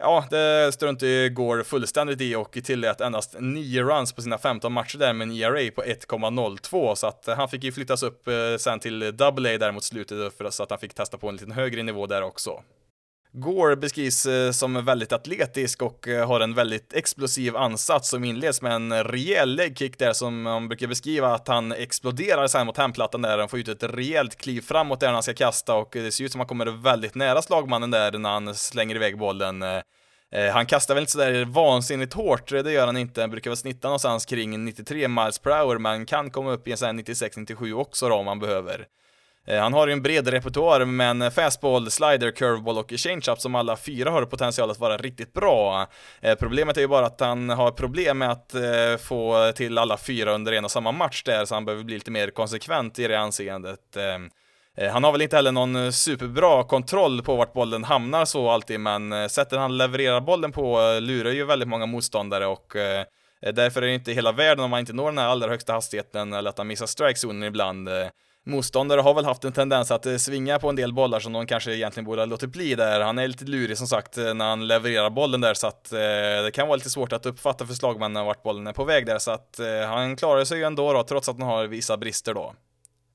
Ja, 0.00 0.24
det 0.30 0.72
struntade 0.74 1.28
Gore 1.28 1.64
fullständigt 1.64 2.20
i 2.20 2.34
och 2.34 2.52
tillät 2.64 3.00
endast 3.00 3.36
9 3.38 3.82
runs 3.82 4.12
på 4.12 4.22
sina 4.22 4.38
15 4.38 4.72
matcher 4.72 4.98
där 4.98 5.12
med 5.12 5.28
en 5.28 5.36
ERA 5.36 5.70
på 5.70 5.82
1,02 5.82 6.94
så 6.94 7.06
att 7.06 7.28
eh, 7.28 7.36
han 7.36 7.48
fick 7.48 7.64
ju 7.64 7.72
flyttas 7.72 8.02
upp 8.02 8.28
eh, 8.28 8.34
sen 8.58 8.80
till 8.80 9.16
Double 9.16 9.54
A 9.54 9.58
där 9.58 9.72
mot 9.72 9.84
slutet 9.84 10.36
för 10.38 10.50
så 10.50 10.62
att 10.62 10.70
han 10.70 10.78
fick 10.78 10.94
testa 10.94 11.18
på 11.18 11.28
en 11.28 11.36
lite 11.36 11.52
högre 11.52 11.82
nivå 11.82 12.06
där 12.06 12.22
också. 12.22 12.62
Gore 13.40 13.76
beskrivs 13.76 14.26
eh, 14.26 14.50
som 14.50 14.84
väldigt 14.84 15.12
atletisk 15.12 15.82
och 15.82 16.08
eh, 16.08 16.28
har 16.28 16.40
en 16.40 16.54
väldigt 16.54 16.92
explosiv 16.92 17.56
ansats 17.56 18.08
som 18.08 18.24
inleds 18.24 18.62
med 18.62 18.72
en 18.72 19.04
rejäl 19.04 19.54
legkick 19.54 19.98
där 19.98 20.12
som 20.12 20.42
man 20.42 20.68
brukar 20.68 20.86
beskriva 20.86 21.34
att 21.34 21.48
han 21.48 21.72
exploderar 21.72 22.46
sen 22.46 22.66
mot 22.66 22.76
hemplattan 22.76 23.22
där, 23.22 23.38
han 23.38 23.48
får 23.48 23.58
ut 23.58 23.68
ett 23.68 23.82
rejält 23.82 24.36
kliv 24.36 24.60
framåt 24.60 25.00
där 25.00 25.12
han 25.12 25.22
ska 25.22 25.34
kasta 25.34 25.74
och 25.74 25.96
eh, 25.96 26.02
det 26.02 26.12
ser 26.12 26.24
ut 26.24 26.32
som 26.32 26.40
att 26.40 26.50
han 26.50 26.58
kommer 26.58 26.82
väldigt 26.82 27.14
nära 27.14 27.42
slagmannen 27.42 27.90
där 27.90 28.18
när 28.18 28.30
han 28.30 28.54
slänger 28.54 28.94
iväg 28.94 29.18
bollen. 29.18 29.64
Han 30.52 30.66
kastar 30.66 30.94
väl 30.94 31.02
inte 31.02 31.12
sådär 31.12 31.44
vansinnigt 31.44 32.14
hårt, 32.14 32.48
det 32.48 32.72
gör 32.72 32.86
han 32.86 32.96
inte, 32.96 33.20
han 33.20 33.30
brukar 33.30 33.50
väl 33.50 33.56
snitta 33.56 33.88
någonstans 33.88 34.26
kring 34.26 34.64
93 34.64 35.08
miles 35.08 35.38
per 35.38 35.50
hour, 35.50 35.78
men 35.78 36.06
kan 36.06 36.30
komma 36.30 36.50
upp 36.50 36.68
i 36.68 36.70
en 36.70 36.76
sån 36.76 36.86
här 36.86 36.92
96-97 36.92 37.72
också 37.72 38.08
då 38.08 38.14
om 38.14 38.26
han 38.26 38.38
behöver. 38.38 38.86
Eh, 39.48 39.60
han 39.60 39.72
har 39.72 39.86
ju 39.86 39.92
en 39.92 40.02
bred 40.02 40.28
repertoar 40.28 40.84
med 40.84 41.10
en 41.10 41.30
fastball, 41.30 41.90
slider, 41.90 42.30
curveball 42.30 42.78
och 42.78 42.92
changeup 42.96 43.40
som 43.40 43.54
alla 43.54 43.76
fyra 43.76 44.10
har 44.10 44.24
potential 44.24 44.70
att 44.70 44.78
vara 44.78 44.96
riktigt 44.96 45.32
bra. 45.32 45.86
Eh, 46.20 46.34
problemet 46.34 46.76
är 46.76 46.80
ju 46.80 46.88
bara 46.88 47.06
att 47.06 47.20
han 47.20 47.50
har 47.50 47.70
problem 47.70 48.18
med 48.18 48.30
att 48.30 48.54
eh, 48.54 48.96
få 49.00 49.52
till 49.54 49.78
alla 49.78 49.96
fyra 49.96 50.32
under 50.32 50.52
en 50.52 50.64
och 50.64 50.70
samma 50.70 50.92
match 50.92 51.22
där, 51.22 51.44
så 51.44 51.54
han 51.54 51.64
behöver 51.64 51.84
bli 51.84 51.94
lite 51.94 52.10
mer 52.10 52.30
konsekvent 52.30 52.98
i 52.98 53.08
det 53.08 53.18
anseendet. 53.18 53.96
Han 54.92 55.04
har 55.04 55.12
väl 55.12 55.22
inte 55.22 55.36
heller 55.36 55.52
någon 55.52 55.92
superbra 55.92 56.64
kontroll 56.64 57.22
på 57.22 57.36
vart 57.36 57.52
bollen 57.52 57.84
hamnar 57.84 58.24
så 58.24 58.50
alltid, 58.50 58.80
men 58.80 59.30
sättet 59.30 59.58
han 59.58 59.78
levererar 59.78 60.20
bollen 60.20 60.52
på 60.52 60.98
lurar 61.00 61.30
ju 61.30 61.44
väldigt 61.44 61.68
många 61.68 61.86
motståndare 61.86 62.46
och 62.46 62.72
därför 63.52 63.82
är 63.82 63.86
det 63.86 63.94
inte 63.94 64.12
hela 64.12 64.32
världen 64.32 64.64
om 64.64 64.72
han 64.72 64.80
inte 64.80 64.92
når 64.92 65.06
den 65.06 65.18
här 65.18 65.28
allra 65.28 65.48
högsta 65.48 65.72
hastigheten 65.72 66.32
eller 66.32 66.50
att 66.50 66.58
han 66.58 66.66
missar 66.66 66.86
strikezonen 66.86 67.42
ibland 67.42 67.88
motståndare 68.48 69.00
har 69.00 69.14
väl 69.14 69.24
haft 69.24 69.44
en 69.44 69.52
tendens 69.52 69.90
att 69.90 70.06
eh, 70.06 70.16
svinga 70.16 70.58
på 70.58 70.68
en 70.68 70.76
del 70.76 70.92
bollar 70.92 71.20
som 71.20 71.32
de 71.32 71.46
kanske 71.46 71.74
egentligen 71.74 72.04
borde 72.04 72.20
ha 72.20 72.26
låtit 72.26 72.50
bli 72.50 72.74
där. 72.74 73.00
Han 73.00 73.18
är 73.18 73.28
lite 73.28 73.44
lurig 73.44 73.78
som 73.78 73.86
sagt 73.86 74.18
eh, 74.18 74.34
när 74.34 74.48
han 74.48 74.66
levererar 74.66 75.10
bollen 75.10 75.40
där 75.40 75.54
så 75.54 75.66
att 75.66 75.92
eh, 75.92 75.98
det 76.44 76.50
kan 76.54 76.68
vara 76.68 76.76
lite 76.76 76.90
svårt 76.90 77.12
att 77.12 77.26
uppfatta 77.26 77.66
för 77.66 77.74
slagmannen 77.74 78.26
vart 78.26 78.42
bollen 78.42 78.66
är 78.66 78.72
på 78.72 78.84
väg 78.84 79.06
där 79.06 79.18
så 79.18 79.30
att 79.30 79.60
eh, 79.60 79.88
han 79.88 80.16
klarar 80.16 80.44
sig 80.44 80.58
ju 80.58 80.64
ändå 80.64 80.92
då 80.92 81.02
trots 81.02 81.28
att 81.28 81.38
han 81.38 81.48
har 81.48 81.66
vissa 81.66 81.96
brister 81.96 82.34
då. 82.34 82.54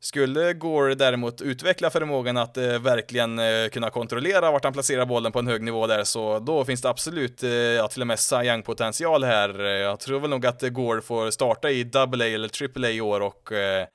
Skulle 0.03 0.53
Gore 0.53 0.95
däremot 0.95 1.41
utveckla 1.41 1.89
förmågan 1.89 2.37
att 2.37 2.57
eh, 2.57 2.79
verkligen 2.79 3.39
eh, 3.39 3.67
kunna 3.71 3.89
kontrollera 3.89 4.51
vart 4.51 4.63
han 4.63 4.73
placerar 4.73 5.05
bollen 5.05 5.31
på 5.31 5.39
en 5.39 5.47
hög 5.47 5.61
nivå 5.61 5.87
där 5.87 6.03
så 6.03 6.39
då 6.39 6.65
finns 6.65 6.81
det 6.81 6.89
absolut, 6.89 7.43
eh, 7.43 7.49
ja 7.49 7.87
till 7.87 8.01
och 8.01 8.07
med 8.07 8.19
Young 8.43 8.63
potential 8.63 9.23
här. 9.23 9.59
Jag 9.59 9.99
tror 9.99 10.19
väl 10.19 10.29
nog 10.29 10.45
att 10.45 10.61
Gore 10.61 11.01
får 11.01 11.31
starta 11.31 11.71
i 11.71 11.91
AA 11.93 12.25
eller 12.25 12.79
AAA 12.79 12.89
i 12.89 13.01
år 13.01 13.21
och 13.21 13.51
eh, 13.51 13.85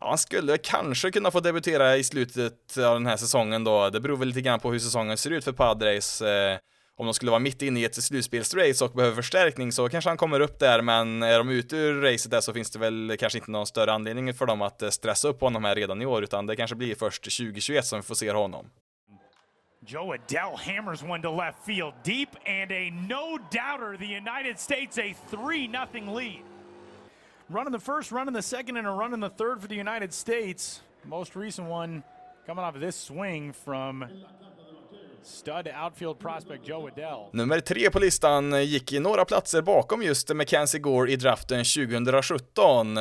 Ja, 0.00 0.08
han 0.08 0.18
skulle 0.18 0.58
kanske 0.58 1.10
kunna 1.10 1.30
få 1.30 1.40
debutera 1.40 1.96
i 1.96 2.04
slutet 2.04 2.78
av 2.78 2.94
den 2.94 3.06
här 3.06 3.16
säsongen 3.16 3.64
då. 3.64 3.90
Det 3.90 4.00
beror 4.00 4.16
väl 4.16 4.28
lite 4.28 4.40
grann 4.40 4.60
på 4.60 4.72
hur 4.72 4.78
säsongen 4.78 5.16
ser 5.16 5.30
ut 5.30 5.44
för 5.44 5.52
Padres. 5.52 6.22
Eh, 6.22 6.58
om 6.96 7.06
de 7.06 7.14
skulle 7.14 7.30
vara 7.30 7.38
mitt 7.38 7.62
inne 7.62 7.80
i 7.80 7.84
ett 7.84 8.02
slutspelsrace 8.02 8.84
och 8.84 8.92
behöver 8.92 9.16
förstärkning 9.16 9.72
så 9.72 9.88
kanske 9.88 10.10
han 10.10 10.16
kommer 10.16 10.40
upp 10.40 10.58
där, 10.58 10.82
men 10.82 11.22
är 11.22 11.38
de 11.38 11.50
ute 11.50 11.76
ur 11.76 12.02
racet 12.02 12.30
där 12.30 12.40
så 12.40 12.52
finns 12.52 12.70
det 12.70 12.78
väl 12.78 13.16
kanske 13.18 13.38
inte 13.38 13.50
någon 13.50 13.66
större 13.66 13.92
anledning 13.92 14.34
för 14.34 14.46
dem 14.46 14.62
att 14.62 14.82
eh, 14.82 14.90
stressa 14.90 15.28
upp 15.28 15.40
honom 15.40 15.64
här 15.64 15.74
redan 15.74 16.02
i 16.02 16.06
år, 16.06 16.22
utan 16.22 16.46
det 16.46 16.56
kanske 16.56 16.76
blir 16.76 16.94
först 16.94 17.22
2021 17.22 17.86
som 17.86 17.98
vi 17.98 18.02
får 18.02 18.14
se 18.14 18.30
honom. 18.30 18.70
Joe 19.86 20.14
Adell 20.14 20.56
hammers 20.56 21.02
one 21.02 21.22
to 21.22 21.36
left 21.36 21.64
field 21.66 21.94
deep 22.04 22.28
and 22.46 22.72
a 22.72 22.90
no 22.90 23.38
doubter 23.38 23.96
the 23.96 24.16
United 24.16 24.58
States 24.58 24.98
a 24.98 25.14
3-0 25.30 26.14
lead. 26.14 26.49
Run 27.52 27.66
in 27.66 27.72
the 27.72 27.80
first, 27.80 28.12
run 28.12 28.28
in 28.28 28.34
the 28.34 28.42
second, 28.42 28.76
and 28.76 28.86
a 28.86 28.90
run 28.90 29.12
in 29.12 29.20
the 29.20 29.28
third 29.28 29.60
for 29.60 29.68
the 29.68 29.74
United 29.74 30.12
States. 30.12 30.82
Most 31.02 31.36
recent 31.36 31.68
one 31.68 32.02
coming 32.46 32.64
off 32.64 32.74
of 32.76 32.80
this 32.80 32.96
swing 32.96 33.52
from 33.52 34.04
stud 35.22 35.68
outfield 35.74 36.18
prospect 36.18 36.68
Joe 36.68 36.88
Adell. 36.88 37.30
Nummer 37.32 37.60
tre 37.60 37.90
på 37.90 37.98
listan 37.98 38.64
gick 38.64 38.92
i 38.92 38.98
några 38.98 39.24
platser 39.24 39.62
bakom 39.62 40.02
just 40.02 40.34
Mackenzie 40.34 40.80
Gore 40.80 41.10
i 41.10 41.16
draften 41.16 41.64
2017. 41.64 42.94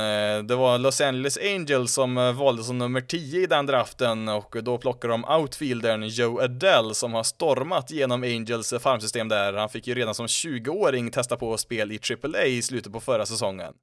Det 0.47 0.55
var 0.55 0.77
Los 0.77 1.01
Angeles 1.01 1.37
Angels 1.37 1.93
som 1.93 2.15
valde 2.15 2.63
som 2.63 2.77
nummer 2.77 3.01
10 3.01 3.43
i 3.43 3.45
den 3.45 3.65
draften 3.65 4.29
och 4.29 4.55
då 4.63 4.77
plockade 4.77 5.13
de 5.13 5.25
outfieldern 5.25 6.03
Joe 6.03 6.41
Adell 6.41 6.95
som 6.95 7.13
har 7.13 7.23
stormat 7.23 7.91
genom 7.91 8.23
Angels 8.23 8.73
farmsystem 8.79 9.27
där. 9.27 9.53
Han 9.53 9.69
fick 9.69 9.87
ju 9.87 9.93
redan 9.93 10.15
som 10.15 10.27
20-åring 10.27 11.11
testa 11.11 11.37
på 11.37 11.57
spel 11.57 11.91
i 11.91 11.99
AAA 12.23 12.45
i 12.45 12.61
slutet 12.61 12.93
på 12.93 12.99
förra 12.99 13.25
säsongen. 13.25 13.73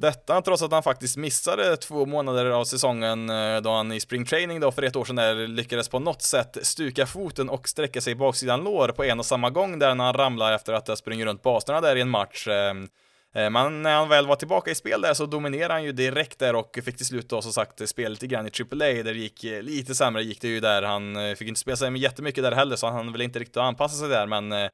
Detta 0.00 0.42
trots 0.42 0.62
att 0.62 0.72
han 0.72 0.82
faktiskt 0.82 1.16
missade 1.16 1.76
två 1.76 2.06
månader 2.06 2.46
av 2.46 2.64
säsongen 2.64 3.30
eh, 3.30 3.60
då 3.60 3.70
han 3.70 3.92
i 3.92 4.00
springtraining 4.00 4.60
då 4.60 4.72
för 4.72 4.82
ett 4.82 4.96
år 4.96 5.04
sedan 5.04 5.16
där 5.16 5.46
lyckades 5.46 5.88
på 5.88 5.98
något 5.98 6.22
sätt 6.22 6.56
stuka 6.62 7.06
foten 7.06 7.48
och 7.48 7.68
sträcka 7.68 8.00
sig 8.00 8.12
i 8.12 8.16
baksidan 8.16 8.64
lår 8.64 8.88
på 8.88 9.04
en 9.04 9.18
och 9.18 9.26
samma 9.26 9.50
gång 9.50 9.78
där 9.78 9.94
när 9.94 10.04
han 10.04 10.14
ramlar 10.14 10.52
efter 10.52 10.72
att 10.72 10.88
ha 10.88 10.96
sprungit 10.96 11.26
runt 11.26 11.42
baserna 11.42 11.80
där 11.80 11.96
i 11.96 12.00
en 12.00 12.08
match. 12.08 12.48
Eh, 12.48 12.74
eh, 13.42 13.50
men 13.50 13.82
när 13.82 13.94
han 13.94 14.08
väl 14.08 14.26
var 14.26 14.36
tillbaka 14.36 14.70
i 14.70 14.74
spel 14.74 15.00
där 15.00 15.14
så 15.14 15.26
dominerade 15.26 15.74
han 15.74 15.84
ju 15.84 15.92
direkt 15.92 16.38
där 16.38 16.54
och 16.54 16.78
fick 16.84 16.96
till 16.96 17.06
slut 17.06 17.28
då 17.28 17.42
som 17.42 17.52
sagt 17.52 17.88
spela 17.88 18.08
lite 18.08 18.26
grann 18.26 18.46
i 18.46 18.50
AAA 18.50 18.78
där 18.78 19.04
det 19.04 19.18
gick 19.18 19.42
lite 19.42 19.94
sämre 19.94 20.22
gick 20.22 20.40
det 20.40 20.48
ju 20.48 20.60
där. 20.60 20.82
Han 20.82 21.36
fick 21.36 21.48
inte 21.48 21.60
spela 21.60 21.76
sig 21.76 21.90
med 21.90 22.00
jättemycket 22.00 22.44
där 22.44 22.52
heller 22.52 22.76
så 22.76 22.86
han 22.86 23.12
väl 23.12 23.22
inte 23.22 23.38
riktigt 23.38 23.56
anpassa 23.56 23.96
sig 23.96 24.08
där 24.08 24.26
men 24.26 24.70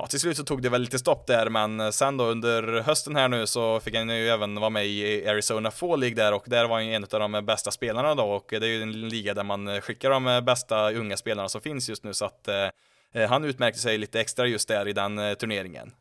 Ja, 0.00 0.06
till 0.06 0.20
slut 0.20 0.36
så 0.36 0.44
tog 0.44 0.62
det 0.62 0.68
väl 0.68 0.80
lite 0.80 0.98
stopp 0.98 1.26
där, 1.26 1.48
men 1.48 1.92
sen 1.92 2.16
då 2.16 2.24
under 2.24 2.80
hösten 2.80 3.16
här 3.16 3.28
nu 3.28 3.46
så 3.46 3.80
fick 3.80 3.94
han 3.94 4.08
ju 4.08 4.28
även 4.28 4.54
vara 4.54 4.70
med 4.70 4.86
i 4.86 5.28
Arizona 5.28 5.70
Fall 5.70 6.00
League 6.00 6.16
där 6.16 6.34
och 6.34 6.44
där 6.46 6.64
var 6.64 6.76
han 6.76 6.86
ju 6.86 6.94
en 6.94 7.04
av 7.12 7.20
de 7.20 7.44
bästa 7.46 7.70
spelarna 7.70 8.14
då 8.14 8.24
och 8.24 8.46
det 8.48 8.56
är 8.56 8.66
ju 8.66 8.82
en 8.82 9.08
liga 9.08 9.34
där 9.34 9.44
man 9.44 9.80
skickar 9.80 10.10
de 10.10 10.44
bästa 10.44 10.92
unga 10.92 11.16
spelarna 11.16 11.48
som 11.48 11.60
finns 11.60 11.88
just 11.88 12.04
nu 12.04 12.14
så 12.14 12.24
att 12.24 12.48
eh, 12.48 13.28
han 13.28 13.44
utmärkte 13.44 13.80
sig 13.80 13.98
lite 13.98 14.20
extra 14.20 14.46
just 14.46 14.68
där 14.68 14.88
i 14.88 14.92
den 14.92 15.18
eh, 15.18 15.34
turneringen. 15.34 15.92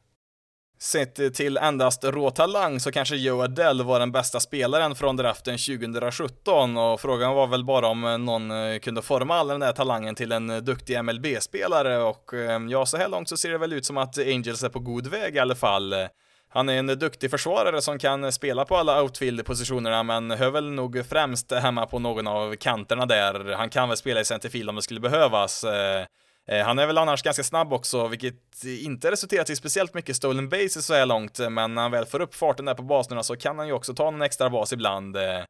Sett 0.80 1.34
till 1.34 1.58
endast 1.58 2.04
rå 2.04 2.30
talang 2.30 2.80
så 2.80 2.92
kanske 2.92 3.16
Joe 3.16 3.44
Adell 3.44 3.84
var 3.84 4.00
den 4.00 4.12
bästa 4.12 4.40
spelaren 4.40 4.96
från 4.96 5.18
draften 5.18 5.58
2017 5.58 6.78
och 6.78 7.02
frågan 7.02 7.34
var 7.34 7.48
väl 7.48 7.64
bara 7.64 7.88
om 7.88 8.26
någon 8.26 8.52
eh, 8.52 8.80
kunde 8.80 9.02
forma 9.02 9.36
all 9.36 9.48
den 9.48 9.60
där 9.60 9.72
talangen 9.72 10.16
till 10.16 10.32
en 10.32 10.50
eh, 10.50 10.58
duktig 10.58 11.04
MLB-spelare 11.04 11.98
och 11.98 12.34
eh, 12.34 12.62
ja, 12.70 12.86
så 12.86 12.98
här 12.98 13.10
långt 13.10 13.30
så 13.30 13.38
ser 13.38 13.50
det 13.50 13.58
väl 13.58 13.74
ut 13.74 13.86
som 13.86 13.98
att 13.98 14.18
Angels 14.18 14.64
är 14.64 14.70
på 14.70 14.80
god 14.80 15.08
väg 15.08 15.36
i 15.36 15.40
alla 15.40 15.56
fall. 15.56 15.96
Han 16.50 16.70
är 16.70 16.80
en 16.80 16.88
duktig 16.88 17.32
försvarare 17.32 17.82
som 17.82 18.00
kan 18.00 18.32
spela 18.32 18.66
på 18.66 18.76
alla 18.76 19.02
outfield-positionerna 19.04 20.04
men 20.04 20.32
hör 20.32 20.50
väl 20.50 20.72
nog 20.72 21.06
främst 21.10 21.52
hemma 21.52 21.86
på 21.86 22.00
någon 22.00 22.28
av 22.28 22.56
kanterna 22.56 23.06
där. 23.06 23.54
Han 23.54 23.70
kan 23.70 23.90
väl 23.90 23.98
spela 23.98 24.20
i 24.20 24.26
centerfield 24.26 24.70
om 24.70 24.76
det 24.76 24.82
skulle 24.82 25.00
behövas. 25.00 25.66
Eh, 26.48 26.66
han 26.66 26.80
är 26.80 26.88
väl 26.88 26.98
annars 26.98 27.24
ganska 27.24 27.44
snabb 27.44 27.74
också, 27.74 28.08
vilket 28.08 28.64
inte 28.64 29.12
resulterat 29.12 29.50
i 29.50 29.56
speciellt 29.56 29.94
mycket 29.94 30.16
stolen 30.16 30.50
bases 30.50 30.86
så 30.86 30.94
här 30.94 31.06
långt, 31.06 31.40
eh, 31.40 31.50
men 31.50 31.76
när 31.76 31.82
han 31.82 31.92
väl 31.92 32.06
får 32.06 32.22
upp 32.22 32.36
farten 32.36 32.66
där 32.66 32.74
på 32.74 32.84
baserna 32.84 33.24
så 33.24 33.36
kan 33.36 33.58
han 33.58 33.68
ju 33.68 33.74
också 33.74 33.94
ta 33.94 34.08
en 34.08 34.22
extra 34.22 34.50
bas 34.50 34.74
ibland. 34.74 35.18
Eh. 35.18 35.42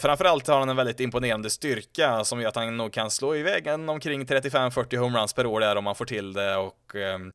Framförallt 0.00 0.46
har 0.46 0.58
han 0.58 0.68
en 0.68 0.76
väldigt 0.76 1.00
imponerande 1.00 1.50
styrka 1.50 2.24
som 2.24 2.40
gör 2.40 2.48
att 2.48 2.56
han 2.56 2.76
nog 2.76 2.92
kan 2.92 3.10
slå 3.10 3.36
iväg 3.36 3.66
en 3.66 3.88
omkring 3.88 4.26
35-40 4.26 4.96
homeruns 4.96 5.32
per 5.32 5.46
år 5.46 5.60
där 5.60 5.76
om 5.76 5.84
man 5.84 5.94
får 5.94 6.04
till 6.04 6.32
det 6.32 6.56
och 6.56 6.94
ehm, 6.94 7.32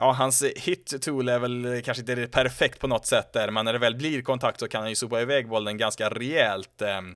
Ja, 0.00 0.12
hans 0.12 0.44
hit 0.56 1.02
tool 1.02 1.28
är 1.28 1.38
väl 1.38 1.82
kanske 1.84 2.00
inte 2.00 2.26
perfekt 2.26 2.80
på 2.80 2.86
något 2.86 3.06
sätt 3.06 3.32
där, 3.32 3.50
men 3.50 3.64
när 3.64 3.72
det 3.72 3.78
väl 3.78 3.96
blir 3.96 4.22
kontakt 4.22 4.60
så 4.60 4.68
kan 4.68 4.80
han 4.80 4.90
ju 4.90 4.96
sopa 4.96 5.20
iväg 5.20 5.48
bollen 5.48 5.76
ganska 5.76 6.08
rejält. 6.10 6.82
Ehm. 6.82 7.14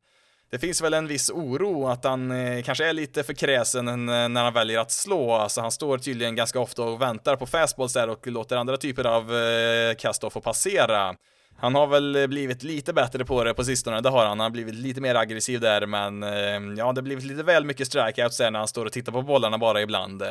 Det 0.51 0.59
finns 0.59 0.82
väl 0.82 0.94
en 0.94 1.07
viss 1.07 1.30
oro 1.30 1.88
att 1.88 2.05
han 2.05 2.30
eh, 2.30 2.62
kanske 2.62 2.88
är 2.88 2.92
lite 2.92 3.22
för 3.22 3.32
kräsen 3.32 4.07
när 4.07 4.42
han 4.42 4.53
väljer 4.53 4.78
att 4.78 4.90
slå. 4.90 5.32
Alltså 5.32 5.61
han 5.61 5.70
står 5.70 5.98
tydligen 5.98 6.34
ganska 6.34 6.61
ofta 6.61 6.82
och 6.82 7.03
väntar 7.03 7.36
på 7.36 7.46
fastballs 7.46 7.92
där 7.92 8.09
och 8.09 8.26
låter 8.26 8.57
andra 8.57 8.76
typer 8.76 9.05
av 9.05 9.36
eh, 9.36 9.94
kast 9.98 10.32
få 10.32 10.40
passera. 10.40 11.14
Han 11.57 11.74
har 11.74 11.86
väl 11.86 12.16
eh, 12.16 12.26
blivit 12.26 12.62
lite 12.62 12.92
bättre 12.92 13.24
på 13.24 13.44
det 13.44 13.55
på 13.55 13.64
sistone, 13.64 14.01
det 14.01 14.09
har 14.09 14.18
han. 14.18 14.28
Han 14.28 14.40
har 14.40 14.51
blivit 14.51 14.74
lite 14.74 15.01
mer 15.01 15.14
aggressiv 15.14 15.61
där, 15.61 15.86
men 15.86 16.22
eh, 16.22 16.30
ja, 16.78 16.92
det 16.92 17.01
har 17.01 17.03
blivit 17.03 17.24
lite 17.24 17.42
väl 17.42 17.64
mycket 17.64 17.86
strikeouts 17.86 18.36
där 18.36 18.51
när 18.51 18.59
han 18.59 18.68
står 18.68 18.86
och 18.86 18.92
tittar 18.92 19.12
på 19.12 19.22
bollarna 19.22 19.59
bara 19.59 19.82
ibland. 19.82 20.22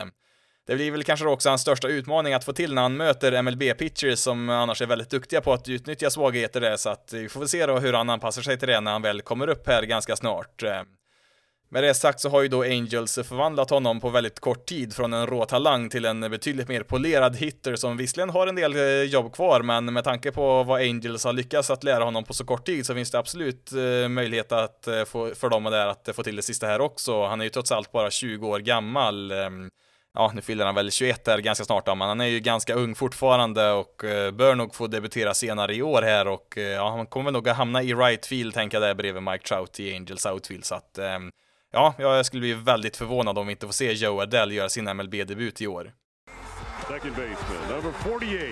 Det 0.70 0.76
blir 0.76 0.92
väl 0.92 1.04
kanske 1.04 1.26
också 1.26 1.50
hans 1.50 1.62
största 1.62 1.88
utmaning 1.88 2.34
att 2.34 2.44
få 2.44 2.54
till 2.54 2.74
när 2.74 2.82
han 2.82 2.98
möter 2.98 3.32
MLB-pitchers 3.32 4.16
som 4.16 4.50
annars 4.50 4.82
är 4.82 4.86
väldigt 4.86 5.10
duktiga 5.10 5.42
på 5.42 5.54
att 5.54 5.70
utnyttja 5.70 6.10
svagheter 6.10 6.62
där, 6.62 6.78
så 6.78 6.90
att 6.90 7.10
vi 7.14 7.30
får 7.30 7.40
väl 7.40 7.50
se 7.50 7.66
då 7.66 7.80
hur 7.80 7.94
han 7.94 8.10
anpassar 8.10 8.42
sig 8.42 8.60
till 8.60 8.68
det 8.68 8.80
när 8.80 8.92
han 8.92 9.02
väl 9.02 9.22
kommer 9.22 9.48
upp 9.50 9.68
här 9.68 9.84
ganska 9.84 10.16
snart. 10.16 10.64
Med 11.70 11.84
det 11.84 11.94
sagt 11.94 12.20
så 12.20 12.30
har 12.30 12.42
ju 12.42 12.48
då 12.48 12.62
Angels 12.62 13.16
förvandlat 13.16 13.70
honom 13.70 14.00
på 14.00 14.10
väldigt 14.10 14.40
kort 14.40 14.66
tid 14.66 14.96
från 14.96 15.14
en 15.14 15.28
rå 15.28 15.46
talang 15.46 15.90
till 15.90 16.06
en 16.06 16.22
betydligt 16.22 16.68
mer 16.68 16.84
polerad 16.84 17.36
hitter 17.36 17.76
som 17.76 17.98
visserligen 17.98 18.30
har 18.30 18.48
en 18.48 18.56
del 18.56 18.76
eh, 18.76 19.04
jobb 19.04 19.34
kvar, 19.34 19.62
men 19.62 19.94
med 19.94 20.04
tanke 20.04 20.32
på 20.32 20.64
vad 20.64 20.82
Angels 20.82 21.24
har 21.24 21.34
lyckats 21.34 21.70
att 21.70 21.84
lära 21.84 22.04
honom 22.04 22.24
på 22.24 22.34
så 22.34 22.46
kort 22.46 22.66
tid 22.66 22.86
så 22.86 22.96
finns 22.96 23.12
det 23.12 23.20
absolut 23.20 23.72
eh, 23.72 24.10
möjlighet 24.10 24.52
att 24.52 24.88
eh, 24.88 25.04
få, 25.04 25.36
för 25.36 25.50
dem 25.50 25.64
där 25.64 25.88
att 25.88 26.10
få 26.14 26.24
till 26.24 26.36
det 26.36 26.42
sista 26.42 26.68
här 26.68 26.82
också. 26.82 27.26
Han 27.26 27.40
är 27.42 27.44
ju 27.44 27.50
trots 27.50 27.72
allt 27.72 27.92
bara 27.92 28.12
20 28.12 28.48
år 28.48 28.60
gammal. 28.60 29.32
Ehm, 29.32 29.70
Ja, 30.14 30.32
nu 30.34 30.42
fyller 30.42 30.66
han 30.66 30.76
väl 30.76 30.92
21 30.92 31.28
här 31.28 31.38
ganska 31.38 31.66
snart 31.66 31.86
då, 31.86 31.96
men 31.96 32.08
han 32.08 32.22
är 32.22 32.26
ju 32.26 32.40
ganska 32.40 32.74
ung 32.74 32.96
fortfarande 32.96 33.72
och 33.72 33.96
bör 34.34 34.56
nog 34.56 34.76
få 34.76 34.88
debutera 34.88 35.34
senare 35.34 35.76
i 35.76 35.82
år 35.82 36.02
här 36.02 36.28
och 36.28 36.58
ja, 36.58 36.90
han 36.90 37.06
kommer 37.08 37.32
nog 37.32 37.50
att 37.50 37.58
hamna 37.58 37.84
i 37.84 37.94
right 37.94 38.26
field, 38.26 38.54
tänker 38.54 38.78
jag 38.82 38.90
där 38.90 38.96
bredvid 38.96 39.24
Mike 39.24 39.48
Trout 39.48 39.80
i 39.80 39.96
Angels 39.96 40.26
outfield, 40.26 40.66
så 40.66 40.76
att 40.76 40.98
ehm, 40.98 41.32
Ja, 41.72 41.94
jag 41.98 42.26
skulle 42.26 42.40
bli 42.40 42.54
väldigt 42.54 42.98
förvånad 42.98 43.38
om 43.38 43.48
vi 43.48 43.52
inte 43.52 43.66
får 43.66 43.74
se 43.74 43.94
Joe 43.94 44.22
Adell 44.22 44.52
göra 44.52 44.70
sin 44.70 44.86
MLB-debut 44.98 45.62
i 45.62 45.68
år. 45.68 45.92
Second 46.88 47.16
baseman, 47.16 47.70
number 47.70 47.92
48, 47.92 48.48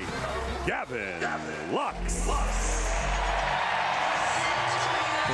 Gavin 0.67 1.29
Lux. 1.71 2.27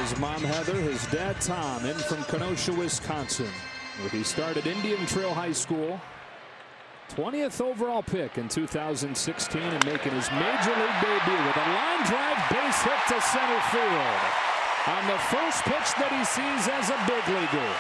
His 0.02 0.20
mom 0.20 0.44
Heather, 0.44 0.92
his 0.92 1.08
dad 1.12 1.36
Tom, 1.42 1.86
in 1.90 1.96
from 1.96 2.24
Kenosha, 2.24 2.72
Wisconsin, 2.72 3.52
where 4.00 4.10
he 4.10 4.24
started 4.24 4.68
Indian 4.68 5.06
Trail 5.06 5.34
High 5.34 5.54
School. 5.54 6.00
20th 7.10 7.62
overall 7.62 8.02
pick 8.02 8.38
in 8.38 8.48
2016 8.50 9.62
and 9.62 9.86
making 9.86 10.12
his 10.12 10.32
major 10.32 10.76
league 10.82 11.00
debut 11.02 11.42
with 11.48 11.58
a 11.58 11.68
line 11.78 12.04
drive 12.06 12.40
base 12.50 12.82
hit 12.84 13.02
to 13.08 13.22
center 13.22 13.62
field 13.72 14.22
on 14.88 15.08
the 15.08 15.20
first 15.32 15.64
pitch 15.64 15.90
that 16.00 16.12
he 16.12 16.26
sees 16.26 16.68
as 16.80 16.90
a 16.90 16.98
big 17.08 17.36
leaguer. 17.36 17.72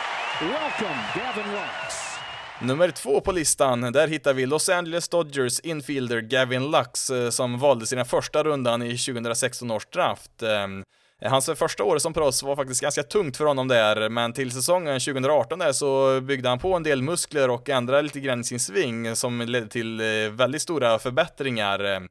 Welcome, 0.42 1.00
Gavin 1.16 1.52
Lux. 1.52 2.14
Nummer 2.62 2.92
två 2.92 3.22
på 3.22 3.32
listan, 3.32 3.82
där 3.82 4.08
hittar 4.08 4.34
vi 4.34 4.46
Los 4.46 4.70
Angeles 4.70 5.10
Dodgers 5.10 5.60
infielder 5.60 6.22
Gavin 6.22 6.72
Lux 6.72 7.10
eh, 7.10 7.30
som 7.30 7.60
valdes 7.60 7.94
i 7.94 7.96
den 7.96 8.06
första 8.06 8.44
rundan 8.44 8.84
i 8.84 8.98
2016 8.98 9.72
års 9.72 9.86
draft. 9.86 10.44
Ehm, 10.44 10.84
Hans 11.26 11.50
första 11.56 11.84
år 11.84 11.98
som 11.98 12.14
proffs 12.14 12.44
var 12.44 12.56
faktiskt 12.56 12.82
ganska 12.82 13.04
tungt 13.04 13.38
för 13.38 13.46
honom 13.46 13.68
där, 13.68 14.10
men 14.10 14.34
till 14.34 14.52
säsongen 14.52 15.00
2018 15.00 15.60
där 15.60 15.72
så 15.72 16.22
byggde 16.22 16.50
han 16.50 16.60
på 16.60 16.74
en 16.74 16.84
del 16.84 17.02
muskler 17.02 17.50
och 17.50 17.70
ändrade 17.70 18.02
lite 18.02 18.20
grann 18.20 18.40
i 18.40 18.44
sin 18.44 18.60
sving 18.60 19.16
som 19.16 19.42
ledde 19.42 19.68
till 19.68 20.00
eh, 20.00 20.32
väldigt 20.32 20.62
stora 20.62 21.00
förbättringar. 21.00 22.08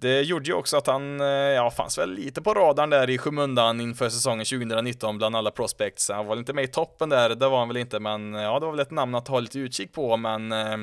Det 0.00 0.20
gjorde 0.20 0.46
ju 0.46 0.54
också 0.54 0.76
att 0.76 0.86
han, 0.86 1.20
eh, 1.20 1.26
ja, 1.26 1.70
fanns 1.70 1.98
väl 1.98 2.14
lite 2.14 2.42
på 2.42 2.54
radarn 2.54 2.90
där 2.90 3.10
i 3.10 3.18
skymundan 3.18 3.80
inför 3.80 4.08
säsongen 4.08 4.44
2019 4.44 5.18
bland 5.18 5.36
alla 5.36 5.50
prospects. 5.50 6.10
Han 6.10 6.26
var 6.26 6.34
väl 6.34 6.38
inte 6.38 6.52
med 6.52 6.64
i 6.64 6.68
toppen 6.68 7.08
där, 7.08 7.34
det 7.34 7.48
var 7.48 7.58
han 7.58 7.68
väl 7.68 7.76
inte, 7.76 8.00
men 8.00 8.34
ja, 8.34 8.60
det 8.60 8.66
var 8.66 8.72
väl 8.72 8.80
ett 8.80 8.90
namn 8.90 9.14
att 9.14 9.28
ha 9.28 9.40
lite 9.40 9.58
utkik 9.58 9.92
på, 9.92 10.16
men 10.16 10.52
eh, 10.52 10.76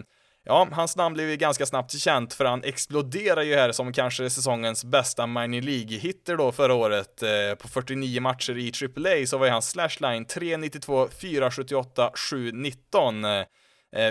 Ja, 0.49 0.67
hans 0.71 0.95
namn 0.95 1.13
blev 1.13 1.29
ju 1.29 1.35
ganska 1.35 1.65
snabbt 1.65 1.99
känt 1.99 2.33
för 2.33 2.45
han 2.45 2.63
exploderar 2.63 3.41
ju 3.41 3.55
här 3.55 3.71
som 3.71 3.93
kanske 3.93 4.29
säsongens 4.29 4.85
bästa 4.85 5.27
minor 5.27 5.61
League-hitter 5.61 6.37
då 6.37 6.51
förra 6.51 6.73
året. 6.73 7.23
Eh, 7.23 7.55
på 7.59 7.67
49 7.67 8.21
matcher 8.21 8.57
i 8.57 8.71
AAA 8.71 9.25
så 9.25 9.37
var 9.37 9.45
ju 9.45 9.51
hans 9.51 9.69
slashline 9.69 10.25
392, 10.25 11.07
478, 11.21 12.11
719. 12.31 13.25
Eh, 13.25 13.45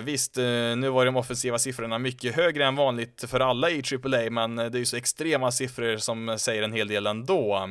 visst, 0.03 0.39
eh, 0.39 0.45
nu 0.77 0.89
var 0.89 1.07
de 1.07 1.17
offensiva 1.17 1.59
siffrorna 1.59 1.99
mycket 1.99 2.37
högre 2.37 2.65
än 2.65 2.77
vanligt 2.77 3.25
för 3.29 3.41
alla 3.41 3.71
i 3.71 3.83
AAA, 3.93 4.31
men 4.31 4.59
eh, 4.59 4.67
det 4.67 4.79
är 4.79 4.81
ju 4.81 4.87
så 4.87 4.97
extrema 4.97 5.53
siffror 5.53 5.97
som 5.97 6.39
säger 6.39 6.63
en 6.63 6.73
hel 6.73 6.89
del 6.89 7.07
ändå. 7.07 7.69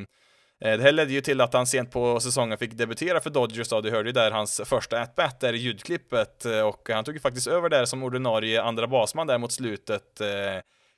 Eh, 0.64 0.78
det 0.78 0.84
här 0.84 0.91
ledde 0.91 1.14
ju 1.14 1.22
till 1.22 1.41
att 1.41 1.53
han 1.53 1.68
sent 1.68 1.91
på 1.91 2.20
säsongen 2.20 2.58
fick 2.58 2.74
debutera 2.74 3.22
för 3.22 3.30
Dodgers 3.30 3.70
då, 3.70 3.82
du 3.82 3.91
hörde 3.91 4.10
ju 4.10 4.14
där 4.14 4.32
hans 4.32 4.62
första 4.66 5.01
at-bat 5.01 5.39
där 5.39 5.53
i 5.53 5.58
ljudklippet 5.58 6.45
eh, 6.45 6.62
och 6.62 6.89
han 6.89 7.03
tog 7.03 7.14
ju 7.14 7.20
faktiskt 7.20 7.47
över 7.47 7.70
där 7.70 7.86
som 7.86 8.03
ordinarie 8.03 8.62
andra 8.62 8.88
basman 8.88 9.28
där 9.28 9.38
mot 9.38 9.51
slutet. 9.51 10.22
Eh, 10.22 10.28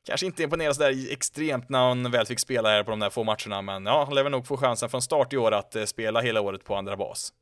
kanske 0.06 0.26
inte 0.26 0.44
imponerade 0.44 0.76
sådär 0.76 1.14
extremt 1.14 1.70
när 1.70 1.80
han 1.80 2.12
väl 2.12 2.26
fick 2.26 2.40
spela 2.40 2.70
här 2.70 2.84
på 2.84 2.92
de 2.92 3.00
där 3.00 3.10
få 3.10 3.24
matcherna, 3.24 3.62
men 3.62 3.86
ja, 3.86 4.04
han 4.06 4.16
lär 4.16 4.30
nog 4.30 4.48
få 4.48 4.58
chansen 4.58 4.90
från 4.90 5.02
start 5.02 5.34
i 5.34 5.38
år 5.38 5.52
att 5.52 5.76
spela 5.86 6.22
hela 6.22 6.42
året 6.42 6.64
på 6.64 6.76
andra 6.76 6.98
bas. 6.98 7.34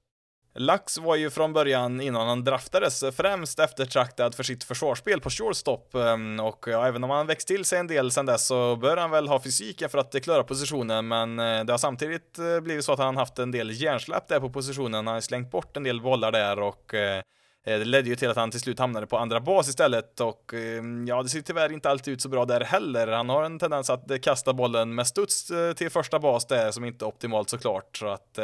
Lax 0.58 0.98
var 0.98 1.16
ju 1.16 1.30
från 1.30 1.54
början, 1.54 2.02
innan 2.02 2.28
han 2.28 2.44
draftades, 2.44 3.04
främst 3.16 3.60
eftertraktad 3.60 4.36
för 4.36 4.44
sitt 4.44 4.64
försvarsspel 4.64 5.22
på 5.22 5.30
shortstop 5.30 5.96
ehm, 5.96 6.40
och 6.40 6.66
ja, 6.68 6.88
även 6.88 7.04
om 7.04 7.10
han 7.10 7.28
växt 7.28 7.48
till 7.48 7.66
sig 7.66 7.80
en 7.80 7.88
del 7.88 8.12
sen 8.12 8.26
dess 8.26 8.48
så 8.48 8.76
bör 8.76 8.98
han 8.98 9.12
väl 9.12 9.28
ha 9.28 9.42
fysiken 9.42 9.90
för 9.90 9.98
att 9.98 10.24
klara 10.24 10.44
positionen 10.44 11.08
men 11.08 11.40
eh, 11.40 11.64
det 11.64 11.74
har 11.74 11.78
samtidigt 11.78 12.40
eh, 12.40 12.60
blivit 12.60 12.86
så 12.86 12.94
att 12.94 13.00
han 13.00 13.18
haft 13.18 13.40
en 13.40 13.52
del 13.52 13.82
hjärnsläpp 13.82 14.28
där 14.28 14.40
på 14.40 14.50
positionen, 14.50 15.08
han 15.08 15.08
har 15.08 15.22
slängt 15.22 15.52
bort 15.52 15.78
en 15.78 15.84
del 15.84 16.02
bollar 16.02 16.32
där 16.32 16.60
och 16.60 16.94
eh, 16.94 17.22
det 17.64 17.78
ledde 17.78 18.10
ju 18.10 18.16
till 18.16 18.30
att 18.30 18.38
han 18.38 18.52
till 18.52 18.60
slut 18.60 18.80
hamnade 18.80 19.08
på 19.08 19.18
andra 19.18 19.40
bas 19.40 19.70
istället 19.70 20.22
och 20.22 20.54
ehm, 20.54 21.08
ja, 21.08 21.24
det 21.24 21.30
ser 21.30 21.42
tyvärr 21.42 21.72
inte 21.72 21.90
alltid 21.90 22.14
ut 22.14 22.22
så 22.22 22.30
bra 22.30 22.46
där 22.46 22.62
heller. 22.62 23.08
Han 23.08 23.30
har 23.30 23.44
en 23.44 23.60
tendens 23.60 23.90
att 23.90 24.22
kasta 24.22 24.54
bollen 24.54 24.96
med 24.96 25.08
studs 25.08 25.52
till 25.76 25.90
första 25.90 26.20
bas 26.20 26.48
där 26.48 26.72
som 26.72 26.86
inte 26.86 27.06
är 27.06 27.08
optimalt 27.08 27.50
såklart 27.50 27.98
så 27.98 28.08
att 28.08 28.40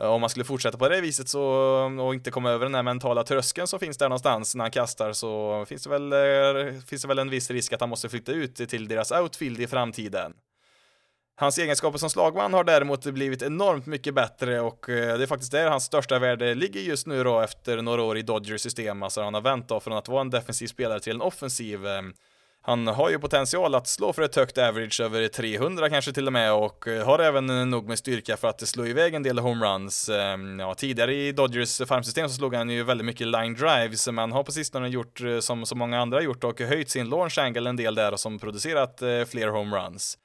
Eh, 0.00 0.06
om 0.06 0.20
man 0.20 0.30
skulle 0.30 0.44
fortsätta 0.44 0.78
på 0.78 0.88
det 0.88 1.00
viset 1.00 1.28
så, 1.28 1.40
eh, 1.86 2.06
och 2.06 2.14
inte 2.14 2.30
komma 2.30 2.50
över 2.50 2.66
den 2.66 2.74
här 2.74 2.82
mentala 2.82 3.24
tröskeln 3.24 3.66
som 3.66 3.78
finns 3.78 3.98
där 3.98 4.08
någonstans 4.08 4.54
när 4.54 4.64
han 4.64 4.70
kastar 4.70 5.12
så 5.12 5.64
finns 5.68 5.82
det 5.82 5.90
väl, 5.90 6.12
eh, 6.12 6.80
finns 6.86 7.02
det 7.02 7.08
väl 7.08 7.18
en 7.18 7.30
viss 7.30 7.50
risk 7.50 7.72
att 7.72 7.80
han 7.80 7.90
måste 7.90 8.08
flytta 8.08 8.32
ut 8.32 8.54
till 8.54 8.88
deras 8.88 9.12
outfield 9.12 9.60
i 9.60 9.66
framtiden. 9.66 10.32
Hans 11.36 11.58
egenskaper 11.58 11.98
som 11.98 12.10
slagman 12.10 12.54
har 12.54 12.64
däremot 12.64 13.04
blivit 13.04 13.42
enormt 13.42 13.86
mycket 13.86 14.14
bättre 14.14 14.60
och 14.60 14.84
det 14.86 15.22
är 15.22 15.26
faktiskt 15.26 15.52
där 15.52 15.70
hans 15.70 15.84
största 15.84 16.18
värde 16.18 16.54
ligger 16.54 16.80
just 16.80 17.06
nu 17.06 17.24
då 17.24 17.40
efter 17.40 17.82
några 17.82 18.02
år 18.02 18.18
i 18.18 18.22
Dodgers 18.22 18.60
system. 18.60 19.02
Alltså 19.02 19.22
han 19.22 19.34
har 19.34 19.40
vänt 19.40 19.68
då 19.68 19.80
från 19.80 19.96
att 19.96 20.08
vara 20.08 20.20
en 20.20 20.30
defensiv 20.30 20.66
spelare 20.66 21.00
till 21.00 21.14
en 21.14 21.20
offensiv. 21.20 21.80
Han 22.62 22.86
har 22.86 23.10
ju 23.10 23.18
potential 23.18 23.74
att 23.74 23.86
slå 23.86 24.12
för 24.12 24.22
ett 24.22 24.36
högt 24.36 24.58
average 24.58 25.00
över 25.00 25.28
300 25.28 25.90
kanske 25.90 26.12
till 26.12 26.26
och 26.26 26.32
med 26.32 26.52
och 26.52 26.88
eh, 26.88 27.06
har 27.06 27.18
även 27.18 27.70
nog 27.70 27.88
med 27.88 27.98
styrka 27.98 28.36
för 28.36 28.48
att 28.48 28.68
slå 28.68 28.86
iväg 28.86 29.14
en 29.14 29.22
del 29.22 29.38
homeruns. 29.38 30.08
Ehm, 30.08 30.60
ja, 30.60 30.74
tidigare 30.74 31.14
i 31.14 31.32
Dodgers 31.32 31.80
farmsystem 31.88 32.28
så 32.28 32.34
slog 32.34 32.54
han 32.54 32.70
ju 32.70 32.82
väldigt 32.82 33.04
mycket 33.04 33.26
line 33.26 33.54
drives, 33.54 34.08
men 34.08 34.32
har 34.32 34.42
på 34.42 34.52
sistone 34.52 34.88
gjort 34.88 35.20
eh, 35.20 35.38
som 35.38 35.66
så 35.66 35.74
många 35.74 36.00
andra 36.00 36.22
gjort 36.22 36.44
och 36.44 36.60
höjt 36.60 36.90
sin 36.90 37.08
launch 37.08 37.38
angle 37.38 37.70
en 37.70 37.76
del 37.76 37.94
där 37.94 38.12
och 38.12 38.20
som 38.20 38.38
producerat 38.38 39.02
eh, 39.02 39.24
fler 39.24 39.48
homeruns. 39.48 40.18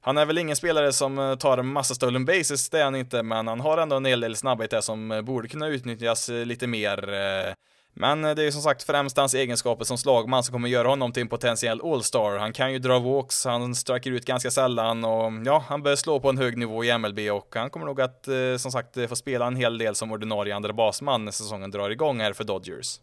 Han 0.00 0.18
är 0.18 0.26
väl 0.26 0.38
ingen 0.38 0.56
spelare 0.56 0.92
som 0.92 1.36
tar 1.40 1.62
massa 1.62 1.94
stolen 1.94 2.24
bases, 2.24 2.70
det 2.70 2.80
är 2.80 2.84
han 2.84 2.96
inte, 2.96 3.22
men 3.22 3.48
han 3.48 3.60
har 3.60 3.78
ändå 3.78 3.96
en 3.96 4.04
hel 4.04 4.20
del 4.20 4.36
snabbhet 4.36 4.70
där 4.70 4.80
som 4.80 5.22
borde 5.26 5.48
kunna 5.48 5.68
utnyttjas 5.68 6.28
lite 6.28 6.66
mer. 6.66 7.54
Men 7.98 8.24
eh, 8.24 8.34
det 8.34 8.42
är 8.42 8.44
ju 8.44 8.52
som 8.52 8.62
sagt 8.62 8.82
främst 8.82 9.16
hans 9.16 9.34
egenskaper 9.34 9.84
som 9.84 9.98
slagman 9.98 10.42
som 10.42 10.52
kommer 10.52 10.68
göra 10.68 10.88
honom 10.88 11.12
till 11.12 11.20
en 11.20 11.28
potentiell 11.28 11.80
all-star. 11.84 12.38
Han 12.38 12.52
kan 12.52 12.72
ju 12.72 12.78
dra 12.78 12.98
walks, 12.98 13.44
han 13.44 13.74
striker 13.74 14.10
ut 14.10 14.24
ganska 14.24 14.50
sällan 14.50 15.04
och 15.04 15.32
ja, 15.44 15.64
han 15.68 15.82
bör 15.82 15.96
slå 15.96 16.20
på 16.20 16.28
en 16.28 16.38
hög 16.38 16.58
nivå 16.58 16.84
i 16.84 16.98
MLB 16.98 17.18
och 17.18 17.54
han 17.54 17.70
kommer 17.70 17.86
nog 17.86 18.00
att 18.00 18.28
eh, 18.28 18.56
som 18.58 18.72
sagt 18.72 18.96
eh, 18.96 19.06
få 19.06 19.16
spela 19.16 19.46
en 19.46 19.56
hel 19.56 19.78
del 19.78 19.94
som 19.94 20.12
ordinarie 20.12 20.56
andra 20.56 20.72
basman 20.72 21.24
när 21.24 21.32
säsongen 21.32 21.70
drar 21.70 21.90
igång 21.90 22.20
här 22.20 22.32
för 22.32 22.44
Dodgers. 22.44 23.00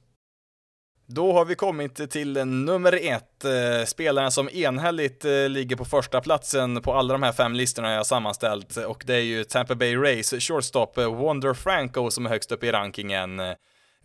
Då 1.06 1.34
har 1.34 1.46
vi 1.46 1.56
kommit 1.56 2.12
till 2.12 2.46
nummer 2.46 3.00
ett, 3.02 3.46
spelaren 3.90 4.32
som 4.32 4.50
enhälligt 4.50 5.24
ligger 5.48 5.76
på 5.76 5.86
första 5.86 6.22
platsen 6.22 6.82
på 6.82 6.94
alla 6.94 7.14
de 7.14 7.24
här 7.24 7.32
fem 7.32 7.54
listorna 7.54 7.94
jag 7.94 8.06
sammanställt 8.06 8.78
och 8.78 9.04
det 9.08 9.16
är 9.16 9.22
ju 9.22 9.44
Tampa 9.44 9.76
Bay 9.76 9.96
Rays 9.96 10.34
shortstop 10.40 10.98
Wonder 10.98 11.54
Franco 11.54 12.12
som 12.12 12.26
är 12.26 12.30
högst 12.30 12.52
upp 12.52 12.64
i 12.64 12.72
rankingen. 12.72 13.42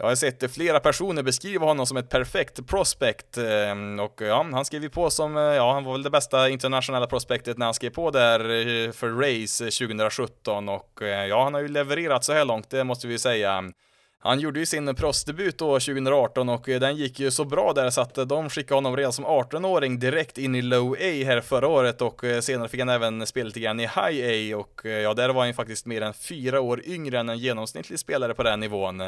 Jag 0.01 0.07
har 0.07 0.14
sett 0.14 0.51
flera 0.55 0.80
personer 0.80 1.22
beskriva 1.22 1.66
honom 1.66 1.86
som 1.86 1.96
ett 1.96 2.09
perfekt 2.09 2.66
prospect 2.66 3.38
eh, 3.38 4.05
och 4.05 4.20
ja, 4.20 4.46
han 4.53 4.64
skrev 4.64 4.82
ju 4.82 4.90
på 4.90 5.11
som, 5.11 5.36
eh, 5.36 5.42
ja, 5.42 5.72
han 5.72 5.84
var 5.84 5.92
väl 5.92 6.03
det 6.03 6.11
bästa 6.11 6.49
internationella 6.49 7.07
prospektet 7.07 7.59
när 7.59 7.66
han 7.66 7.74
skrev 7.74 7.90
på 7.90 8.11
där 8.11 8.40
eh, 8.40 8.92
för 8.92 9.11
Race 9.11 9.64
2017 9.64 10.68
och 10.68 10.99
ja, 11.28 11.44
han 11.44 11.55
har 11.55 11.61
ju 11.61 11.68
levererat 11.68 12.24
så 12.24 12.32
här 12.32 12.44
långt, 12.44 12.70
det 12.70 12.84
måste 12.84 13.07
vi 13.07 13.18
säga. 13.18 13.72
Han 14.20 14.40
gjorde 14.40 14.61
ju 14.61 14.66
sin 14.66 14.94
proffsdebut 14.94 15.59
då 15.59 15.80
2018 15.80 16.49
och 16.49 16.64
den 16.66 16.96
gick 16.96 17.20
ju 17.20 17.30
så 17.30 17.44
bra 17.44 17.72
där 17.72 17.90
så 17.90 18.01
att 18.01 18.14
de 18.14 18.51
skickade 18.51 18.74
honom 18.74 18.96
redan 18.96 19.12
som 19.12 19.26
18-åring 19.26 19.99
direkt 19.99 20.38
in 20.38 20.55
i 20.55 20.62
Low 20.62 20.92
A 20.92 21.24
här 21.24 21.40
förra 21.40 21.68
året 21.68 22.03
och 22.03 22.22
senare 22.40 22.68
fick 22.68 22.80
han 22.80 22.88
även 22.88 23.26
spela 23.26 23.46
lite 23.46 23.61
grann 23.61 23.80
i 23.80 23.86
High 23.86 24.55
A 24.55 24.57
och 24.59 24.80
ja, 24.84 25.14
där 25.14 25.28
var 25.28 25.40
han 25.40 25.49
ju 25.49 25.55
faktiskt 25.55 25.86
mer 25.86 26.01
än 26.01 26.14
fyra 26.14 26.61
år 26.61 26.82
yngre 26.84 27.18
än 27.18 27.28
en 27.28 27.38
genomsnittlig 27.38 27.99
spelare 27.99 28.34
på 28.34 28.42
den 28.42 28.61
nivån. 28.61 29.03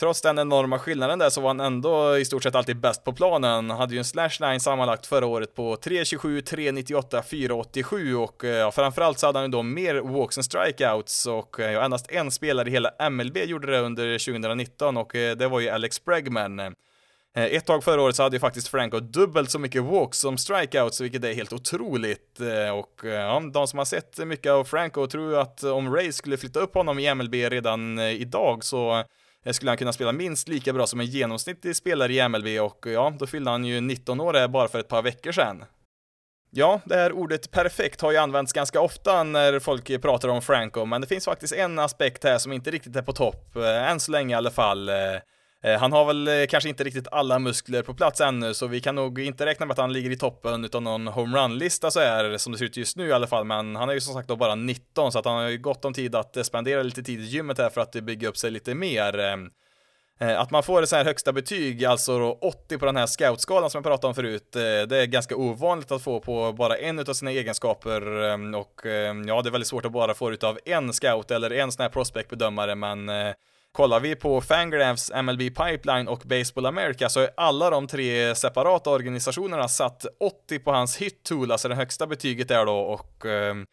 Trots 0.00 0.22
den 0.22 0.38
enorma 0.38 0.78
skillnaden 0.78 1.18
där 1.18 1.30
så 1.30 1.40
var 1.40 1.48
han 1.48 1.60
ändå 1.60 2.18
i 2.18 2.24
stort 2.24 2.42
sett 2.42 2.54
alltid 2.54 2.76
bäst 2.76 3.04
på 3.04 3.12
planen. 3.12 3.70
Han 3.70 3.78
hade 3.78 3.94
ju 3.94 3.98
en 3.98 4.04
slashline 4.04 4.60
sammanlagt 4.60 5.06
förra 5.06 5.26
året 5.26 5.54
på 5.54 5.76
3.27, 5.76 6.42
3.98, 6.42 7.22
4.87 7.22 8.14
och 8.14 8.44
eh, 8.44 8.50
ja, 8.50 8.70
framförallt 8.70 9.18
så 9.18 9.26
hade 9.26 9.38
han 9.38 9.46
ju 9.46 9.52
då 9.52 9.62
mer 9.62 9.94
walks 9.94 10.38
and 10.38 10.44
strikeouts 10.44 11.26
och 11.26 11.60
eh, 11.60 11.72
ja, 11.72 11.84
endast 11.84 12.10
en 12.10 12.30
spelare 12.30 12.68
i 12.68 12.72
hela 12.72 13.10
MLB 13.10 13.36
gjorde 13.36 13.72
det 13.72 13.80
under 13.80 14.18
2019 14.18 14.96
och 14.96 15.14
eh, 15.14 15.36
det 15.36 15.48
var 15.48 15.60
ju 15.60 15.68
Alex 15.68 16.04
Bregman. 16.04 16.74
Ett 17.34 17.66
tag 17.66 17.84
förra 17.84 18.02
året 18.02 18.16
så 18.16 18.22
hade 18.22 18.36
ju 18.36 18.40
faktiskt 18.40 18.68
Franco 18.68 19.00
dubbelt 19.00 19.50
så 19.50 19.58
mycket 19.58 19.82
walks 19.82 20.18
som 20.18 20.38
strikeouts, 20.38 21.00
vilket 21.00 21.24
är 21.24 21.34
helt 21.34 21.52
otroligt. 21.52 22.40
Och 22.74 23.00
ja, 23.04 23.42
de 23.52 23.66
som 23.66 23.78
har 23.78 23.84
sett 23.84 24.18
mycket 24.18 24.52
av 24.52 24.64
Franco 24.64 25.06
tror 25.06 25.30
ju 25.30 25.38
att 25.38 25.64
om 25.64 25.94
Ray 25.94 26.12
skulle 26.12 26.36
flytta 26.36 26.60
upp 26.60 26.74
honom 26.74 26.98
i 26.98 27.14
MLB 27.14 27.34
redan 27.34 27.98
idag 27.98 28.64
så 28.64 29.04
skulle 29.52 29.70
han 29.70 29.78
kunna 29.78 29.92
spela 29.92 30.12
minst 30.12 30.48
lika 30.48 30.72
bra 30.72 30.86
som 30.86 31.00
en 31.00 31.06
genomsnittlig 31.06 31.76
spelare 31.76 32.12
i 32.12 32.28
MLB 32.28 32.46
och 32.60 32.86
ja, 32.86 33.14
då 33.18 33.26
fyllde 33.26 33.50
han 33.50 33.64
ju 33.64 33.80
19 33.80 34.20
år 34.20 34.48
bara 34.48 34.68
för 34.68 34.78
ett 34.78 34.88
par 34.88 35.02
veckor 35.02 35.32
sedan. 35.32 35.64
Ja, 36.50 36.80
det 36.84 36.94
här 36.94 37.12
ordet 37.12 37.50
perfekt 37.50 38.00
har 38.00 38.12
ju 38.12 38.18
använts 38.18 38.52
ganska 38.52 38.80
ofta 38.80 39.22
när 39.22 39.58
folk 39.58 40.02
pratar 40.02 40.28
om 40.28 40.42
Franco, 40.42 40.84
men 40.84 41.00
det 41.00 41.06
finns 41.06 41.24
faktiskt 41.24 41.54
en 41.54 41.78
aspekt 41.78 42.24
här 42.24 42.38
som 42.38 42.52
inte 42.52 42.70
riktigt 42.70 42.96
är 42.96 43.02
på 43.02 43.12
topp, 43.12 43.56
eh, 43.56 43.90
än 43.90 44.00
så 44.00 44.12
länge 44.12 44.34
i 44.34 44.36
alla 44.36 44.50
fall. 44.50 44.88
Eh, 44.88 44.94
Eh, 45.64 45.78
han 45.78 45.92
har 45.92 46.04
väl 46.04 46.28
eh, 46.28 46.46
kanske 46.48 46.68
inte 46.68 46.84
riktigt 46.84 47.08
alla 47.12 47.38
muskler 47.38 47.82
på 47.82 47.94
plats 47.94 48.20
ännu, 48.20 48.54
så 48.54 48.66
vi 48.66 48.80
kan 48.80 48.94
nog 48.94 49.18
inte 49.18 49.46
räkna 49.46 49.66
med 49.66 49.72
att 49.72 49.78
han 49.78 49.92
ligger 49.92 50.10
i 50.10 50.16
toppen 50.16 50.64
utan 50.64 50.84
någon 50.84 51.06
homerun-lista 51.06 51.90
så 51.90 52.00
här, 52.00 52.36
som 52.36 52.52
det 52.52 52.58
ser 52.58 52.64
ut 52.64 52.76
just 52.76 52.96
nu 52.96 53.08
i 53.08 53.12
alla 53.12 53.26
fall, 53.26 53.44
men 53.44 53.76
han 53.76 53.88
är 53.88 53.94
ju 53.94 54.00
som 54.00 54.14
sagt 54.14 54.28
då 54.28 54.36
bara 54.36 54.54
19, 54.54 55.12
så 55.12 55.18
att 55.18 55.24
han 55.24 55.34
har 55.34 55.48
ju 55.48 55.58
gott 55.58 55.84
om 55.84 55.92
tid 55.92 56.14
att 56.14 56.36
eh, 56.36 56.42
spendera 56.42 56.82
lite 56.82 57.02
tid 57.02 57.20
i 57.20 57.24
gymmet 57.24 57.58
här 57.58 57.70
för 57.70 57.80
att 57.80 57.92
bygga 57.92 58.28
upp 58.28 58.36
sig 58.36 58.50
lite 58.50 58.74
mer. 58.74 59.18
Ehm, 59.18 59.50
att 60.20 60.50
man 60.50 60.62
får 60.62 60.82
ett 60.82 60.88
så 60.88 60.96
här 60.96 61.04
högsta 61.04 61.32
betyg, 61.32 61.84
alltså 61.84 62.18
då 62.18 62.38
80 62.42 62.78
på 62.78 62.86
den 62.86 62.96
här 62.96 63.06
scoutskalan 63.06 63.70
som 63.70 63.78
jag 63.78 63.84
pratade 63.84 64.08
om 64.08 64.14
förut, 64.14 64.52
det 64.52 64.96
är 64.96 65.06
ganska 65.06 65.36
ovanligt 65.36 65.90
att 65.90 66.02
få 66.02 66.20
på 66.20 66.52
bara 66.52 66.76
en 66.76 66.98
av 66.98 67.12
sina 67.12 67.30
egenskaper 67.30 68.22
ehm, 68.22 68.54
och 68.54 68.86
ehm, 68.86 69.28
ja, 69.28 69.42
det 69.42 69.48
är 69.48 69.50
väldigt 69.50 69.68
svårt 69.68 69.84
att 69.84 69.92
bara 69.92 70.14
få 70.14 70.30
det 70.30 70.44
av 70.44 70.58
en 70.64 70.92
scout 70.92 71.30
eller 71.30 71.52
en 71.52 71.72
sån 71.72 71.82
här 71.82 71.90
prospectbedömare, 71.90 72.74
men 72.74 73.08
Kollar 73.72 74.00
vi 74.00 74.16
på 74.16 74.40
Fangraphs, 74.40 75.12
MLB 75.22 75.40
Pipeline 75.40 76.08
och 76.08 76.22
Baseball 76.24 76.66
America 76.66 77.08
så 77.08 77.20
är 77.20 77.30
alla 77.36 77.70
de 77.70 77.86
tre 77.86 78.34
separata 78.34 78.90
organisationerna 78.90 79.68
satt 79.68 80.06
80 80.20 80.58
på 80.58 80.72
hans 80.72 80.96
hit 80.96 81.22
tool, 81.22 81.52
alltså 81.52 81.68
det 81.68 81.74
högsta 81.74 82.06
betyget 82.06 82.48
där 82.48 82.66
då 82.66 82.78
och 82.78 83.26
ehm, 83.26 83.66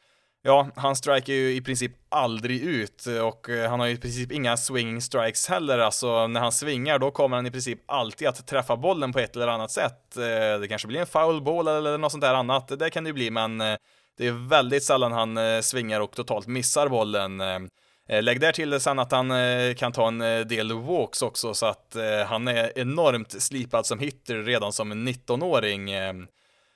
Ja, 0.47 0.69
han 0.75 0.95
strikar 0.95 1.33
ju 1.33 1.55
i 1.55 1.61
princip 1.61 1.91
aldrig 2.09 2.61
ut 2.61 3.05
och 3.23 3.49
eh, 3.49 3.69
han 3.69 3.79
har 3.79 3.87
ju 3.87 3.93
i 3.93 3.97
princip 3.97 4.31
inga 4.31 4.57
swinging 4.57 5.01
strikes 5.01 5.47
heller, 5.47 5.79
alltså 5.79 6.27
när 6.27 6.39
han 6.39 6.51
svingar 6.51 6.99
då 6.99 7.11
kommer 7.11 7.35
han 7.35 7.45
i 7.45 7.51
princip 7.51 7.79
alltid 7.85 8.27
att 8.27 8.47
träffa 8.47 8.77
bollen 8.77 9.13
på 9.13 9.19
ett 9.19 9.35
eller 9.35 9.47
annat 9.47 9.71
sätt. 9.71 10.17
Eh, 10.17 10.59
det 10.59 10.67
kanske 10.69 10.87
blir 10.87 10.99
en 10.99 11.07
foul 11.07 11.41
ball 11.41 11.67
eller 11.67 11.97
något 11.97 12.11
sånt 12.11 12.21
där 12.23 12.33
annat, 12.33 12.79
det 12.79 12.89
kan 12.89 13.03
det 13.03 13.07
ju 13.07 13.13
bli, 13.13 13.31
men 13.31 13.61
eh, 13.61 13.75
det 14.17 14.27
är 14.27 14.49
väldigt 14.49 14.83
sällan 14.83 15.11
han 15.11 15.37
eh, 15.37 15.61
svingar 15.61 16.01
och 16.01 16.11
totalt 16.11 16.47
missar 16.47 16.87
bollen. 16.87 17.41
Ehm. 17.41 17.69
Eh, 18.09 18.23
lägg 18.23 18.39
där 18.39 18.51
till 18.51 18.79
sen 18.79 18.99
att 18.99 19.11
han 19.11 19.31
eh, 19.31 19.73
kan 19.73 19.91
ta 19.91 20.07
en 20.07 20.21
eh, 20.21 20.39
del 20.39 20.73
walks 20.73 21.21
också, 21.21 21.53
så 21.53 21.65
att 21.65 21.95
han 22.27 22.47
är 22.47 22.79
enormt 22.79 23.41
slipad 23.41 23.85
som 23.85 23.99
hitter 23.99 24.35
redan 24.35 24.73
som 24.73 25.07
19-åring. 25.07 25.89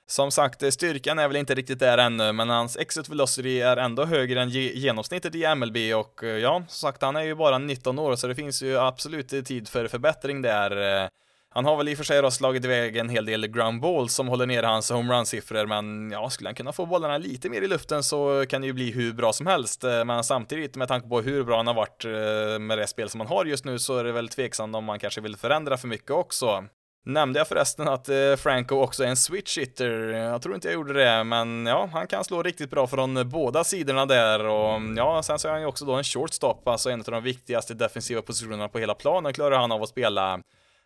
Som 0.06 0.30
sagt, 0.30 0.74
styrkan 0.74 1.18
är 1.18 1.28
väl 1.28 1.36
inte 1.36 1.54
riktigt 1.54 1.78
där 1.78 1.98
ännu, 1.98 2.32
men 2.32 2.48
hans 2.48 2.76
exit 2.76 3.08
velocity 3.08 3.60
är 3.60 3.76
ändå 3.76 4.04
högre 4.04 4.42
än 4.42 4.50
genomsnittet 4.50 5.34
i 5.34 5.54
MLB 5.54 5.76
och 5.94 6.22
ja, 6.22 6.62
som 6.68 6.88
sagt, 6.88 7.02
han 7.02 7.16
är 7.16 7.22
ju 7.22 7.34
bara 7.34 7.58
19 7.58 7.98
år, 7.98 8.16
så 8.16 8.26
det 8.26 8.34
finns 8.34 8.62
ju 8.62 8.78
absolut 8.78 9.28
tid 9.28 9.68
för 9.68 9.88
förbättring 9.88 10.42
där. 10.42 11.10
Han 11.54 11.64
har 11.64 11.76
väl 11.76 11.88
i 11.88 11.94
och 11.94 11.96
för 11.96 12.04
sig 12.04 12.22
då 12.22 12.30
slagit 12.30 12.64
iväg 12.64 12.96
en 12.96 13.08
hel 13.08 13.24
del 13.24 13.46
ground 13.46 13.80
balls 13.80 14.14
som 14.14 14.28
håller 14.28 14.46
ner 14.46 14.62
hans 14.62 14.90
homerun-siffror, 14.90 15.66
men 15.66 16.10
ja, 16.10 16.30
skulle 16.30 16.48
han 16.48 16.54
kunna 16.54 16.72
få 16.72 16.86
bollarna 16.86 17.18
lite 17.18 17.48
mer 17.48 17.62
i 17.62 17.68
luften 17.68 18.02
så 18.02 18.44
kan 18.48 18.60
det 18.60 18.66
ju 18.66 18.72
bli 18.72 18.90
hur 18.90 19.12
bra 19.12 19.32
som 19.32 19.46
helst. 19.46 19.84
Eh, 19.84 20.04
men 20.04 20.24
samtidigt, 20.24 20.76
med 20.76 20.88
tanke 20.88 21.08
på 21.08 21.20
hur 21.20 21.44
bra 21.44 21.56
han 21.56 21.66
har 21.66 21.74
varit 21.74 22.04
eh, 22.04 22.58
med 22.58 22.78
det 22.78 22.86
spel 22.86 23.08
som 23.08 23.20
han 23.20 23.28
har 23.28 23.44
just 23.44 23.64
nu, 23.64 23.78
så 23.78 23.98
är 23.98 24.04
det 24.04 24.12
väl 24.12 24.28
tveksamt 24.28 24.76
om 24.76 24.84
man 24.84 24.98
kanske 24.98 25.20
vill 25.20 25.36
förändra 25.36 25.76
för 25.76 25.88
mycket 25.88 26.10
också. 26.10 26.64
Nämnde 27.04 27.38
jag 27.40 27.48
förresten 27.48 27.88
att 27.88 28.08
eh, 28.08 28.36
Franco 28.36 28.74
också 28.74 29.04
är 29.04 29.08
en 29.08 29.16
switch 29.16 29.58
hitter? 29.58 29.90
Jag 30.12 30.42
tror 30.42 30.54
inte 30.54 30.68
jag 30.68 30.74
gjorde 30.74 30.92
det, 30.92 31.24
men 31.24 31.66
ja, 31.66 31.88
han 31.92 32.06
kan 32.06 32.24
slå 32.24 32.42
riktigt 32.42 32.70
bra 32.70 32.86
från 32.86 33.28
båda 33.28 33.64
sidorna 33.64 34.06
där 34.06 34.46
och 34.46 34.80
ja, 34.96 35.22
sen 35.22 35.38
så 35.38 35.48
är 35.48 35.52
han 35.52 35.60
ju 35.60 35.66
också 35.66 35.84
då 35.84 35.92
en 35.92 36.04
shortstop, 36.04 36.68
alltså 36.68 36.90
en 36.90 37.00
av 37.00 37.04
de 37.04 37.22
viktigaste 37.22 37.74
defensiva 37.74 38.22
positionerna 38.22 38.68
på 38.68 38.78
hela 38.78 38.94
planen 38.94 39.32
klarar 39.32 39.58
han 39.58 39.72
av 39.72 39.82
att 39.82 39.88
spela. 39.88 40.40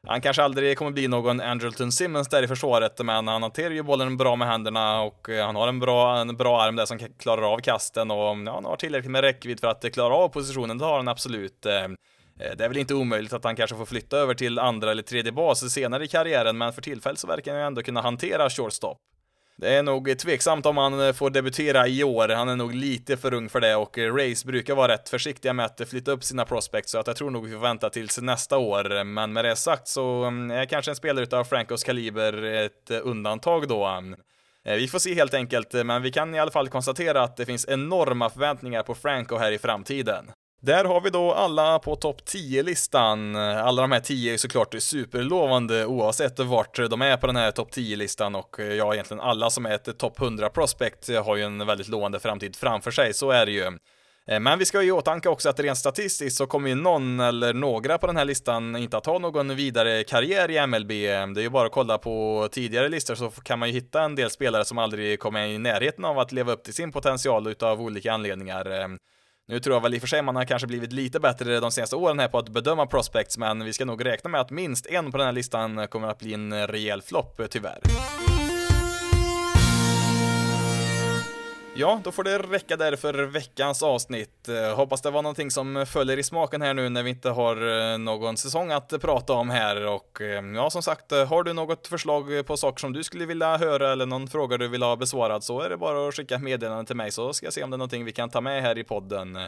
Han 0.06 0.20
kanske 0.20 0.42
aldrig 0.42 0.78
kommer 0.78 0.90
bli 0.90 1.08
någon 1.08 1.40
Andrelton 1.40 1.92
Simmons 1.92 2.28
där 2.28 2.42
i 2.42 2.48
försvaret, 2.48 3.04
men 3.04 3.28
han 3.28 3.42
hanterar 3.42 3.70
ju 3.70 3.82
bollen 3.82 4.16
bra 4.16 4.36
med 4.36 4.48
händerna 4.48 5.02
och 5.02 5.28
eh, 5.28 5.46
han 5.46 5.56
har 5.56 5.68
en 5.68 5.80
bra, 5.80 6.18
en 6.18 6.36
bra 6.36 6.62
arm 6.62 6.76
där 6.76 6.86
som 6.86 6.98
klarar 6.98 7.52
av 7.52 7.58
kasten 7.58 8.10
och 8.10 8.18
ja, 8.18 8.54
han 8.54 8.64
har 8.64 8.76
tillräckligt 8.76 9.10
med 9.10 9.20
räckvidd 9.20 9.60
för 9.60 9.68
att 9.68 9.92
klara 9.92 10.14
av 10.14 10.28
positionen, 10.28 10.78
det 10.78 10.84
har 10.84 10.96
han 10.96 11.08
absolut. 11.08 11.66
Eh, 11.66 11.84
eh, 11.84 11.88
det 12.56 12.64
är 12.64 12.68
väl 12.68 12.76
inte 12.76 12.94
omöjligt 12.94 13.32
att 13.32 13.44
han 13.44 13.56
kanske 13.56 13.76
får 13.76 13.86
flytta 13.86 14.16
över 14.16 14.34
till 14.34 14.58
andra 14.58 14.90
eller 14.90 15.02
tredje 15.02 15.32
bas 15.32 15.72
senare 15.72 16.04
i 16.04 16.08
karriären, 16.08 16.58
men 16.58 16.72
för 16.72 16.82
tillfället 16.82 17.18
så 17.18 17.26
verkar 17.26 17.52
han 17.52 17.60
ju 17.60 17.66
ändå 17.66 17.82
kunna 17.82 18.00
hantera 18.00 18.50
shortstop. 18.50 18.98
Det 19.56 19.74
är 19.74 19.82
nog 19.82 20.18
tveksamt 20.18 20.66
om 20.66 20.76
han 20.76 21.06
eh, 21.06 21.12
får 21.12 21.30
debutera 21.30 21.88
i 21.88 22.04
år, 22.04 22.28
han 22.28 22.48
är 22.48 22.56
nog 22.56 22.74
lite 22.74 23.16
för 23.16 23.34
ung 23.34 23.48
för 23.48 23.60
det 23.60 23.76
och 23.76 23.98
Rays 23.98 24.30
Race 24.30 24.46
brukar 24.46 24.74
vara 24.74 24.92
rätt 24.92 25.08
försiktiga 25.08 25.52
med 25.52 25.66
att 25.66 25.88
flytta 25.88 26.10
upp 26.10 26.24
sina 26.24 26.44
prospects 26.44 26.92
så 26.92 26.98
att 26.98 27.06
jag 27.06 27.16
tror 27.16 27.30
nog 27.30 27.44
vi 27.44 27.52
får 27.52 27.60
vänta 27.60 27.90
tills 27.90 28.20
nästa 28.20 28.58
år. 28.58 29.04
Men 29.04 29.32
med 29.32 29.44
det 29.44 29.56
sagt 29.56 29.88
så 29.88 30.24
mm, 30.24 30.50
är 30.50 30.64
kanske 30.64 30.90
en 30.90 30.96
spelare 30.96 31.22
utav 31.22 31.44
Francos 31.44 31.84
kaliber 31.84 32.42
ett 32.42 32.90
eh, 32.90 32.98
undantag 33.02 33.68
då. 33.68 34.02
Vi 34.64 34.88
får 34.88 34.98
se 34.98 35.14
helt 35.14 35.34
enkelt, 35.34 35.72
men 35.72 36.02
vi 36.02 36.10
kan 36.10 36.34
i 36.34 36.38
alla 36.38 36.50
fall 36.50 36.68
konstatera 36.68 37.22
att 37.22 37.36
det 37.36 37.46
finns 37.46 37.68
enorma 37.68 38.30
förväntningar 38.30 38.82
på 38.82 38.94
Franco 38.94 39.36
här 39.36 39.52
i 39.52 39.58
framtiden. 39.58 40.30
Där 40.64 40.84
har 40.84 41.00
vi 41.00 41.10
då 41.10 41.32
alla 41.32 41.78
på 41.78 41.96
topp 41.96 42.20
10-listan. 42.26 43.36
Alla 43.36 43.82
de 43.82 43.92
här 43.92 44.00
10 44.00 44.32
är 44.32 44.36
såklart 44.36 44.74
superlovande 44.78 45.86
oavsett 45.86 46.38
vart 46.38 46.76
de 46.76 47.02
är 47.02 47.16
på 47.16 47.26
den 47.26 47.36
här 47.36 47.50
topp 47.50 47.70
10-listan 47.72 48.34
och 48.34 48.60
eh, 48.60 48.66
ja, 48.66 48.94
egentligen 48.94 49.20
alla 49.20 49.50
som 49.50 49.66
är 49.66 49.70
ett 49.70 49.98
topp 49.98 50.20
100 50.20 50.48
prospect 50.48 51.08
har 51.24 51.36
ju 51.36 51.42
en 51.42 51.66
väldigt 51.66 51.88
lovande 51.88 52.20
framtid 52.20 52.56
framför 52.56 52.90
sig, 52.90 53.14
så 53.14 53.30
är 53.30 53.46
det 53.46 53.52
ju. 53.52 53.78
Eh, 54.28 54.40
men 54.40 54.58
vi 54.58 54.64
ska 54.64 54.82
ju 54.82 54.88
i 54.88 54.92
åtanke 54.92 55.28
också 55.28 55.48
att 55.48 55.60
rent 55.60 55.78
statistiskt 55.78 56.36
så 56.36 56.46
kommer 56.46 56.68
ju 56.68 56.74
någon 56.74 57.20
eller 57.20 57.52
några 57.52 57.98
på 57.98 58.06
den 58.06 58.16
här 58.16 58.24
listan 58.24 58.76
inte 58.76 58.96
att 58.96 59.06
ha 59.06 59.18
någon 59.18 59.56
vidare 59.56 60.04
karriär 60.04 60.50
i 60.50 60.66
MLB. 60.66 60.90
Det 61.34 61.40
är 61.40 61.42
ju 61.42 61.50
bara 61.50 61.66
att 61.66 61.72
kolla 61.72 61.98
på 61.98 62.48
tidigare 62.52 62.88
listor 62.88 63.14
så 63.14 63.30
kan 63.30 63.58
man 63.58 63.68
ju 63.68 63.74
hitta 63.74 64.02
en 64.02 64.14
del 64.14 64.30
spelare 64.30 64.64
som 64.64 64.78
aldrig 64.78 65.20
kommer 65.20 65.46
i 65.46 65.58
närheten 65.58 66.04
av 66.04 66.18
att 66.18 66.32
leva 66.32 66.52
upp 66.52 66.64
till 66.64 66.74
sin 66.74 66.92
potential 66.92 67.46
utav 67.46 67.80
olika 67.80 68.12
anledningar. 68.12 68.98
Nu 69.48 69.60
tror 69.60 69.76
jag 69.76 69.80
väl 69.80 69.94
i 69.94 69.96
och 69.96 70.00
för 70.00 70.08
sig 70.08 70.22
man 70.22 70.36
har 70.36 70.44
kanske 70.44 70.66
blivit 70.66 70.92
lite 70.92 71.20
bättre 71.20 71.60
de 71.60 71.70
senaste 71.70 71.96
åren 71.96 72.18
här 72.18 72.28
på 72.28 72.38
att 72.38 72.48
bedöma 72.48 72.86
prospects, 72.86 73.38
men 73.38 73.64
vi 73.64 73.72
ska 73.72 73.84
nog 73.84 74.04
räkna 74.04 74.30
med 74.30 74.40
att 74.40 74.50
minst 74.50 74.86
en 74.86 75.12
på 75.12 75.18
den 75.18 75.26
här 75.26 75.32
listan 75.32 75.88
kommer 75.88 76.08
att 76.08 76.18
bli 76.18 76.34
en 76.34 76.66
rejäl 76.66 77.02
flopp, 77.02 77.40
tyvärr. 77.50 77.80
Ja, 81.76 82.00
då 82.04 82.12
får 82.12 82.24
det 82.24 82.38
räcka 82.38 82.76
där 82.76 82.96
för 82.96 83.14
veckans 83.14 83.82
avsnitt. 83.82 84.48
Eh, 84.48 84.76
hoppas 84.76 85.02
det 85.02 85.10
var 85.10 85.22
någonting 85.22 85.50
som 85.50 85.86
följer 85.86 86.18
i 86.18 86.22
smaken 86.22 86.62
här 86.62 86.74
nu 86.74 86.88
när 86.88 87.02
vi 87.02 87.10
inte 87.10 87.30
har 87.30 87.56
eh, 87.92 87.98
någon 87.98 88.36
säsong 88.36 88.72
att 88.72 89.00
prata 89.00 89.32
om 89.32 89.50
här 89.50 89.86
och 89.86 90.20
eh, 90.20 90.44
ja, 90.54 90.70
som 90.70 90.82
sagt, 90.82 91.10
har 91.10 91.42
du 91.42 91.52
något 91.52 91.86
förslag 91.86 92.46
på 92.46 92.56
saker 92.56 92.80
som 92.80 92.92
du 92.92 93.04
skulle 93.04 93.26
vilja 93.26 93.56
höra 93.56 93.92
eller 93.92 94.06
någon 94.06 94.28
fråga 94.28 94.58
du 94.58 94.68
vill 94.68 94.82
ha 94.82 94.96
besvarad 94.96 95.44
så 95.44 95.60
är 95.60 95.70
det 95.70 95.76
bara 95.76 96.08
att 96.08 96.14
skicka 96.14 96.34
ett 96.34 96.42
meddelande 96.42 96.84
till 96.86 96.96
mig 96.96 97.10
så 97.10 97.32
ska 97.32 97.46
jag 97.46 97.52
se 97.52 97.62
om 97.62 97.70
det 97.70 97.76
är 97.76 97.78
någonting 97.78 98.04
vi 98.04 98.12
kan 98.12 98.30
ta 98.30 98.40
med 98.40 98.62
här 98.62 98.78
i 98.78 98.84
podden. 98.84 99.38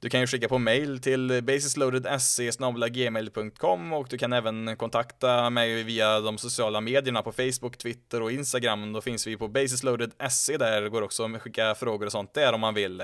Du 0.00 0.10
kan 0.10 0.20
ju 0.20 0.26
skicka 0.26 0.48
på 0.48 0.58
mail 0.58 1.00
till 1.00 1.42
basisloaded.se 1.42 2.50
gmail.com 2.90 3.92
och 3.92 4.06
du 4.10 4.18
kan 4.18 4.32
även 4.32 4.76
kontakta 4.76 5.50
mig 5.50 5.82
via 5.82 6.20
de 6.20 6.38
sociala 6.38 6.80
medierna 6.80 7.22
på 7.22 7.32
Facebook, 7.32 7.76
Twitter 7.76 8.22
och 8.22 8.32
Instagram. 8.32 8.92
Då 8.92 9.00
finns 9.00 9.26
vi 9.26 9.36
på 9.36 9.48
basisloaded.se 9.48 10.56
där. 10.56 10.82
Det 10.82 10.88
går 10.88 11.02
också 11.02 11.24
att 11.24 11.42
skicka 11.42 11.74
frågor 11.74 12.06
och 12.06 12.12
sånt 12.12 12.34
där 12.34 12.52
om 12.52 12.60
man 12.60 12.74
vill. 12.74 13.02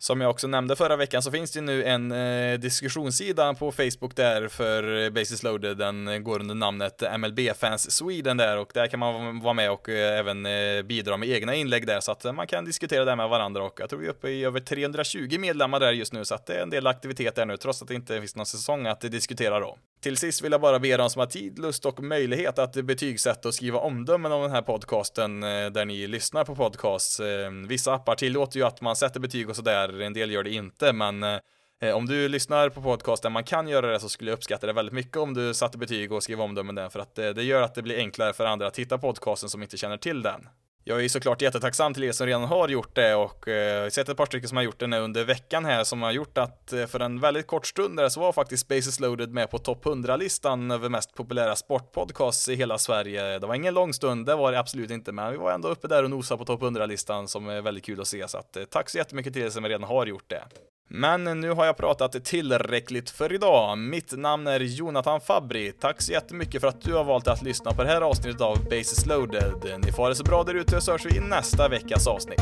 Som 0.00 0.20
jag 0.20 0.30
också 0.30 0.46
nämnde 0.46 0.76
förra 0.76 0.96
veckan 0.96 1.22
så 1.22 1.30
finns 1.30 1.50
det 1.50 1.60
nu 1.60 1.84
en 1.84 2.12
eh, 2.12 2.58
diskussionssida 2.58 3.54
på 3.54 3.72
Facebook 3.72 4.16
där 4.16 4.48
för 4.48 5.04
eh, 5.04 5.10
Basis 5.10 5.42
Loaded. 5.42 5.76
Den 5.76 6.08
eh, 6.08 6.18
går 6.18 6.40
under 6.40 6.54
namnet 6.54 7.02
MLB 7.18 7.40
Fans 7.56 7.90
Sweden 7.90 8.36
där 8.36 8.58
och 8.58 8.70
där 8.74 8.86
kan 8.86 9.00
man 9.00 9.40
vara 9.40 9.54
med 9.54 9.70
och 9.70 9.88
eh, 9.88 10.18
även 10.18 10.46
eh, 10.46 10.82
bidra 10.82 11.16
med 11.16 11.28
egna 11.28 11.54
inlägg 11.54 11.86
där 11.86 12.00
så 12.00 12.12
att 12.12 12.24
eh, 12.24 12.32
man 12.32 12.46
kan 12.46 12.64
diskutera 12.64 13.04
det 13.04 13.16
med 13.16 13.28
varandra 13.28 13.62
och 13.62 13.80
jag 13.80 13.90
tror 13.90 14.00
vi 14.00 14.06
är 14.06 14.10
uppe 14.10 14.28
i 14.28 14.44
över 14.44 14.60
320 14.60 15.38
medlemmar 15.38 15.80
där 15.80 15.92
just 15.92 16.12
nu 16.12 16.24
så 16.24 16.34
att 16.34 16.46
det 16.46 16.54
är 16.54 16.62
en 16.62 16.70
del 16.70 16.86
aktivitet 16.86 17.34
där 17.34 17.46
nu 17.46 17.56
trots 17.56 17.82
att 17.82 17.88
det 17.88 17.94
inte 17.94 18.18
finns 18.20 18.36
någon 18.36 18.46
säsong 18.46 18.86
att 18.86 19.00
diskutera 19.00 19.60
då. 19.60 19.78
Till 20.00 20.16
sist 20.16 20.42
vill 20.42 20.52
jag 20.52 20.60
bara 20.60 20.78
be 20.78 20.96
de 20.96 21.10
som 21.10 21.20
har 21.20 21.26
tid, 21.26 21.58
lust 21.58 21.86
och 21.86 22.02
möjlighet 22.02 22.58
att 22.58 22.72
betygsätta 22.72 23.48
och 23.48 23.54
skriva 23.54 23.78
omdömen 23.78 24.32
om 24.32 24.42
den 24.42 24.50
här 24.50 24.62
podcasten 24.62 25.42
eh, 25.42 25.66
där 25.66 25.84
ni 25.84 26.06
lyssnar 26.06 26.44
på 26.44 26.56
podcasts. 26.56 27.20
Eh, 27.20 27.50
vissa 27.50 27.94
appar 27.94 28.14
tillåter 28.14 28.58
ju 28.58 28.66
att 28.66 28.80
man 28.80 28.96
sätter 28.96 29.20
betyg 29.20 29.50
och 29.50 29.56
sådär 29.56 30.00
en 30.00 30.12
del 30.12 30.30
gör 30.30 30.42
det 30.42 30.50
inte, 30.50 30.92
men 30.92 31.22
eh, 31.22 31.94
om 31.94 32.06
du 32.06 32.28
lyssnar 32.28 32.68
på 32.68 32.82
podcast 32.82 33.22
där 33.22 33.30
man 33.30 33.44
kan 33.44 33.68
göra 33.68 33.92
det 33.92 34.00
så 34.00 34.08
skulle 34.08 34.30
jag 34.30 34.36
uppskatta 34.36 34.66
det 34.66 34.72
väldigt 34.72 34.94
mycket 34.94 35.16
om 35.16 35.34
du 35.34 35.54
satte 35.54 35.78
betyg 35.78 36.12
och 36.12 36.22
skrev 36.22 36.40
omdömen 36.40 36.74
där, 36.74 36.88
för 36.88 37.00
att 37.00 37.14
det 37.14 37.42
gör 37.42 37.62
att 37.62 37.74
det 37.74 37.82
blir 37.82 37.96
enklare 37.96 38.32
för 38.32 38.46
andra 38.46 38.66
att 38.66 38.78
hitta 38.78 38.98
podcasten 38.98 39.48
som 39.48 39.62
inte 39.62 39.76
känner 39.76 39.96
till 39.96 40.22
den. 40.22 40.48
Jag 40.84 41.04
är 41.04 41.08
såklart 41.08 41.42
jättetacksam 41.42 41.94
till 41.94 42.04
er 42.04 42.12
som 42.12 42.26
redan 42.26 42.44
har 42.44 42.68
gjort 42.68 42.94
det 42.94 43.14
och 43.14 43.48
eh, 43.48 43.54
jag 43.54 43.82
har 43.82 43.90
sett 43.90 44.08
ett 44.08 44.16
par 44.16 44.26
stycken 44.26 44.48
som 44.48 44.56
har 44.56 44.64
gjort 44.64 44.80
det 44.80 44.86
nu 44.86 44.98
under 44.98 45.24
veckan 45.24 45.64
här 45.64 45.84
som 45.84 46.02
har 46.02 46.12
gjort 46.12 46.38
att 46.38 46.72
eh, 46.72 46.86
för 46.86 47.00
en 47.00 47.20
väldigt 47.20 47.46
kort 47.46 47.66
stund 47.66 47.96
där 47.96 48.08
så 48.08 48.20
var 48.20 48.32
faktiskt 48.32 48.62
Spaces 48.64 49.00
Loaded 49.00 49.32
med 49.32 49.50
på 49.50 49.58
topp 49.58 49.84
100-listan 49.84 50.70
över 50.70 50.88
mest 50.88 51.14
populära 51.14 51.56
sportpodcasts 51.56 52.48
i 52.48 52.54
hela 52.54 52.78
Sverige. 52.78 53.38
Det 53.38 53.46
var 53.46 53.54
ingen 53.54 53.74
lång 53.74 53.94
stund, 53.94 54.26
det 54.26 54.34
var 54.34 54.52
det 54.52 54.58
absolut 54.58 54.90
inte, 54.90 55.12
men 55.12 55.32
vi 55.32 55.36
var 55.36 55.52
ändå 55.52 55.68
uppe 55.68 55.88
där 55.88 56.04
och 56.04 56.10
nosade 56.10 56.38
på 56.38 56.44
topp 56.44 56.62
100-listan 56.62 57.28
som 57.28 57.48
är 57.48 57.60
väldigt 57.60 57.84
kul 57.84 58.00
att 58.00 58.08
se, 58.08 58.28
så 58.28 58.38
att 58.38 58.56
eh, 58.56 58.64
tack 58.64 58.90
så 58.90 58.98
jättemycket 58.98 59.32
till 59.32 59.42
er 59.42 59.50
som 59.50 59.64
redan 59.64 59.82
har 59.82 60.06
gjort 60.06 60.28
det. 60.30 60.42
Men 60.88 61.24
nu 61.24 61.50
har 61.50 61.66
jag 61.66 61.76
pratat 61.76 62.24
tillräckligt 62.24 63.10
för 63.10 63.32
idag. 63.32 63.78
Mitt 63.78 64.12
namn 64.12 64.46
är 64.46 64.60
Jonathan 64.60 65.20
Fabri. 65.20 65.72
Tack 65.72 66.02
så 66.02 66.12
jättemycket 66.12 66.60
för 66.60 66.68
att 66.68 66.82
du 66.82 66.94
har 66.94 67.04
valt 67.04 67.28
att 67.28 67.42
lyssna 67.42 67.72
på 67.72 67.82
det 67.82 67.88
här 67.88 68.00
avsnittet 68.00 68.40
av 68.40 68.64
Bases 68.64 69.06
loaded. 69.06 69.52
Ni 69.84 69.92
får 69.92 70.02
ha 70.02 70.08
det 70.08 70.14
så 70.14 70.24
bra 70.24 70.44
där 70.44 70.54
ute 70.54 70.80
så 70.80 70.92
hörs 70.92 71.06
vi 71.06 71.16
i 71.16 71.20
nästa 71.20 71.68
veckas 71.68 72.06
avsnitt. 72.06 72.40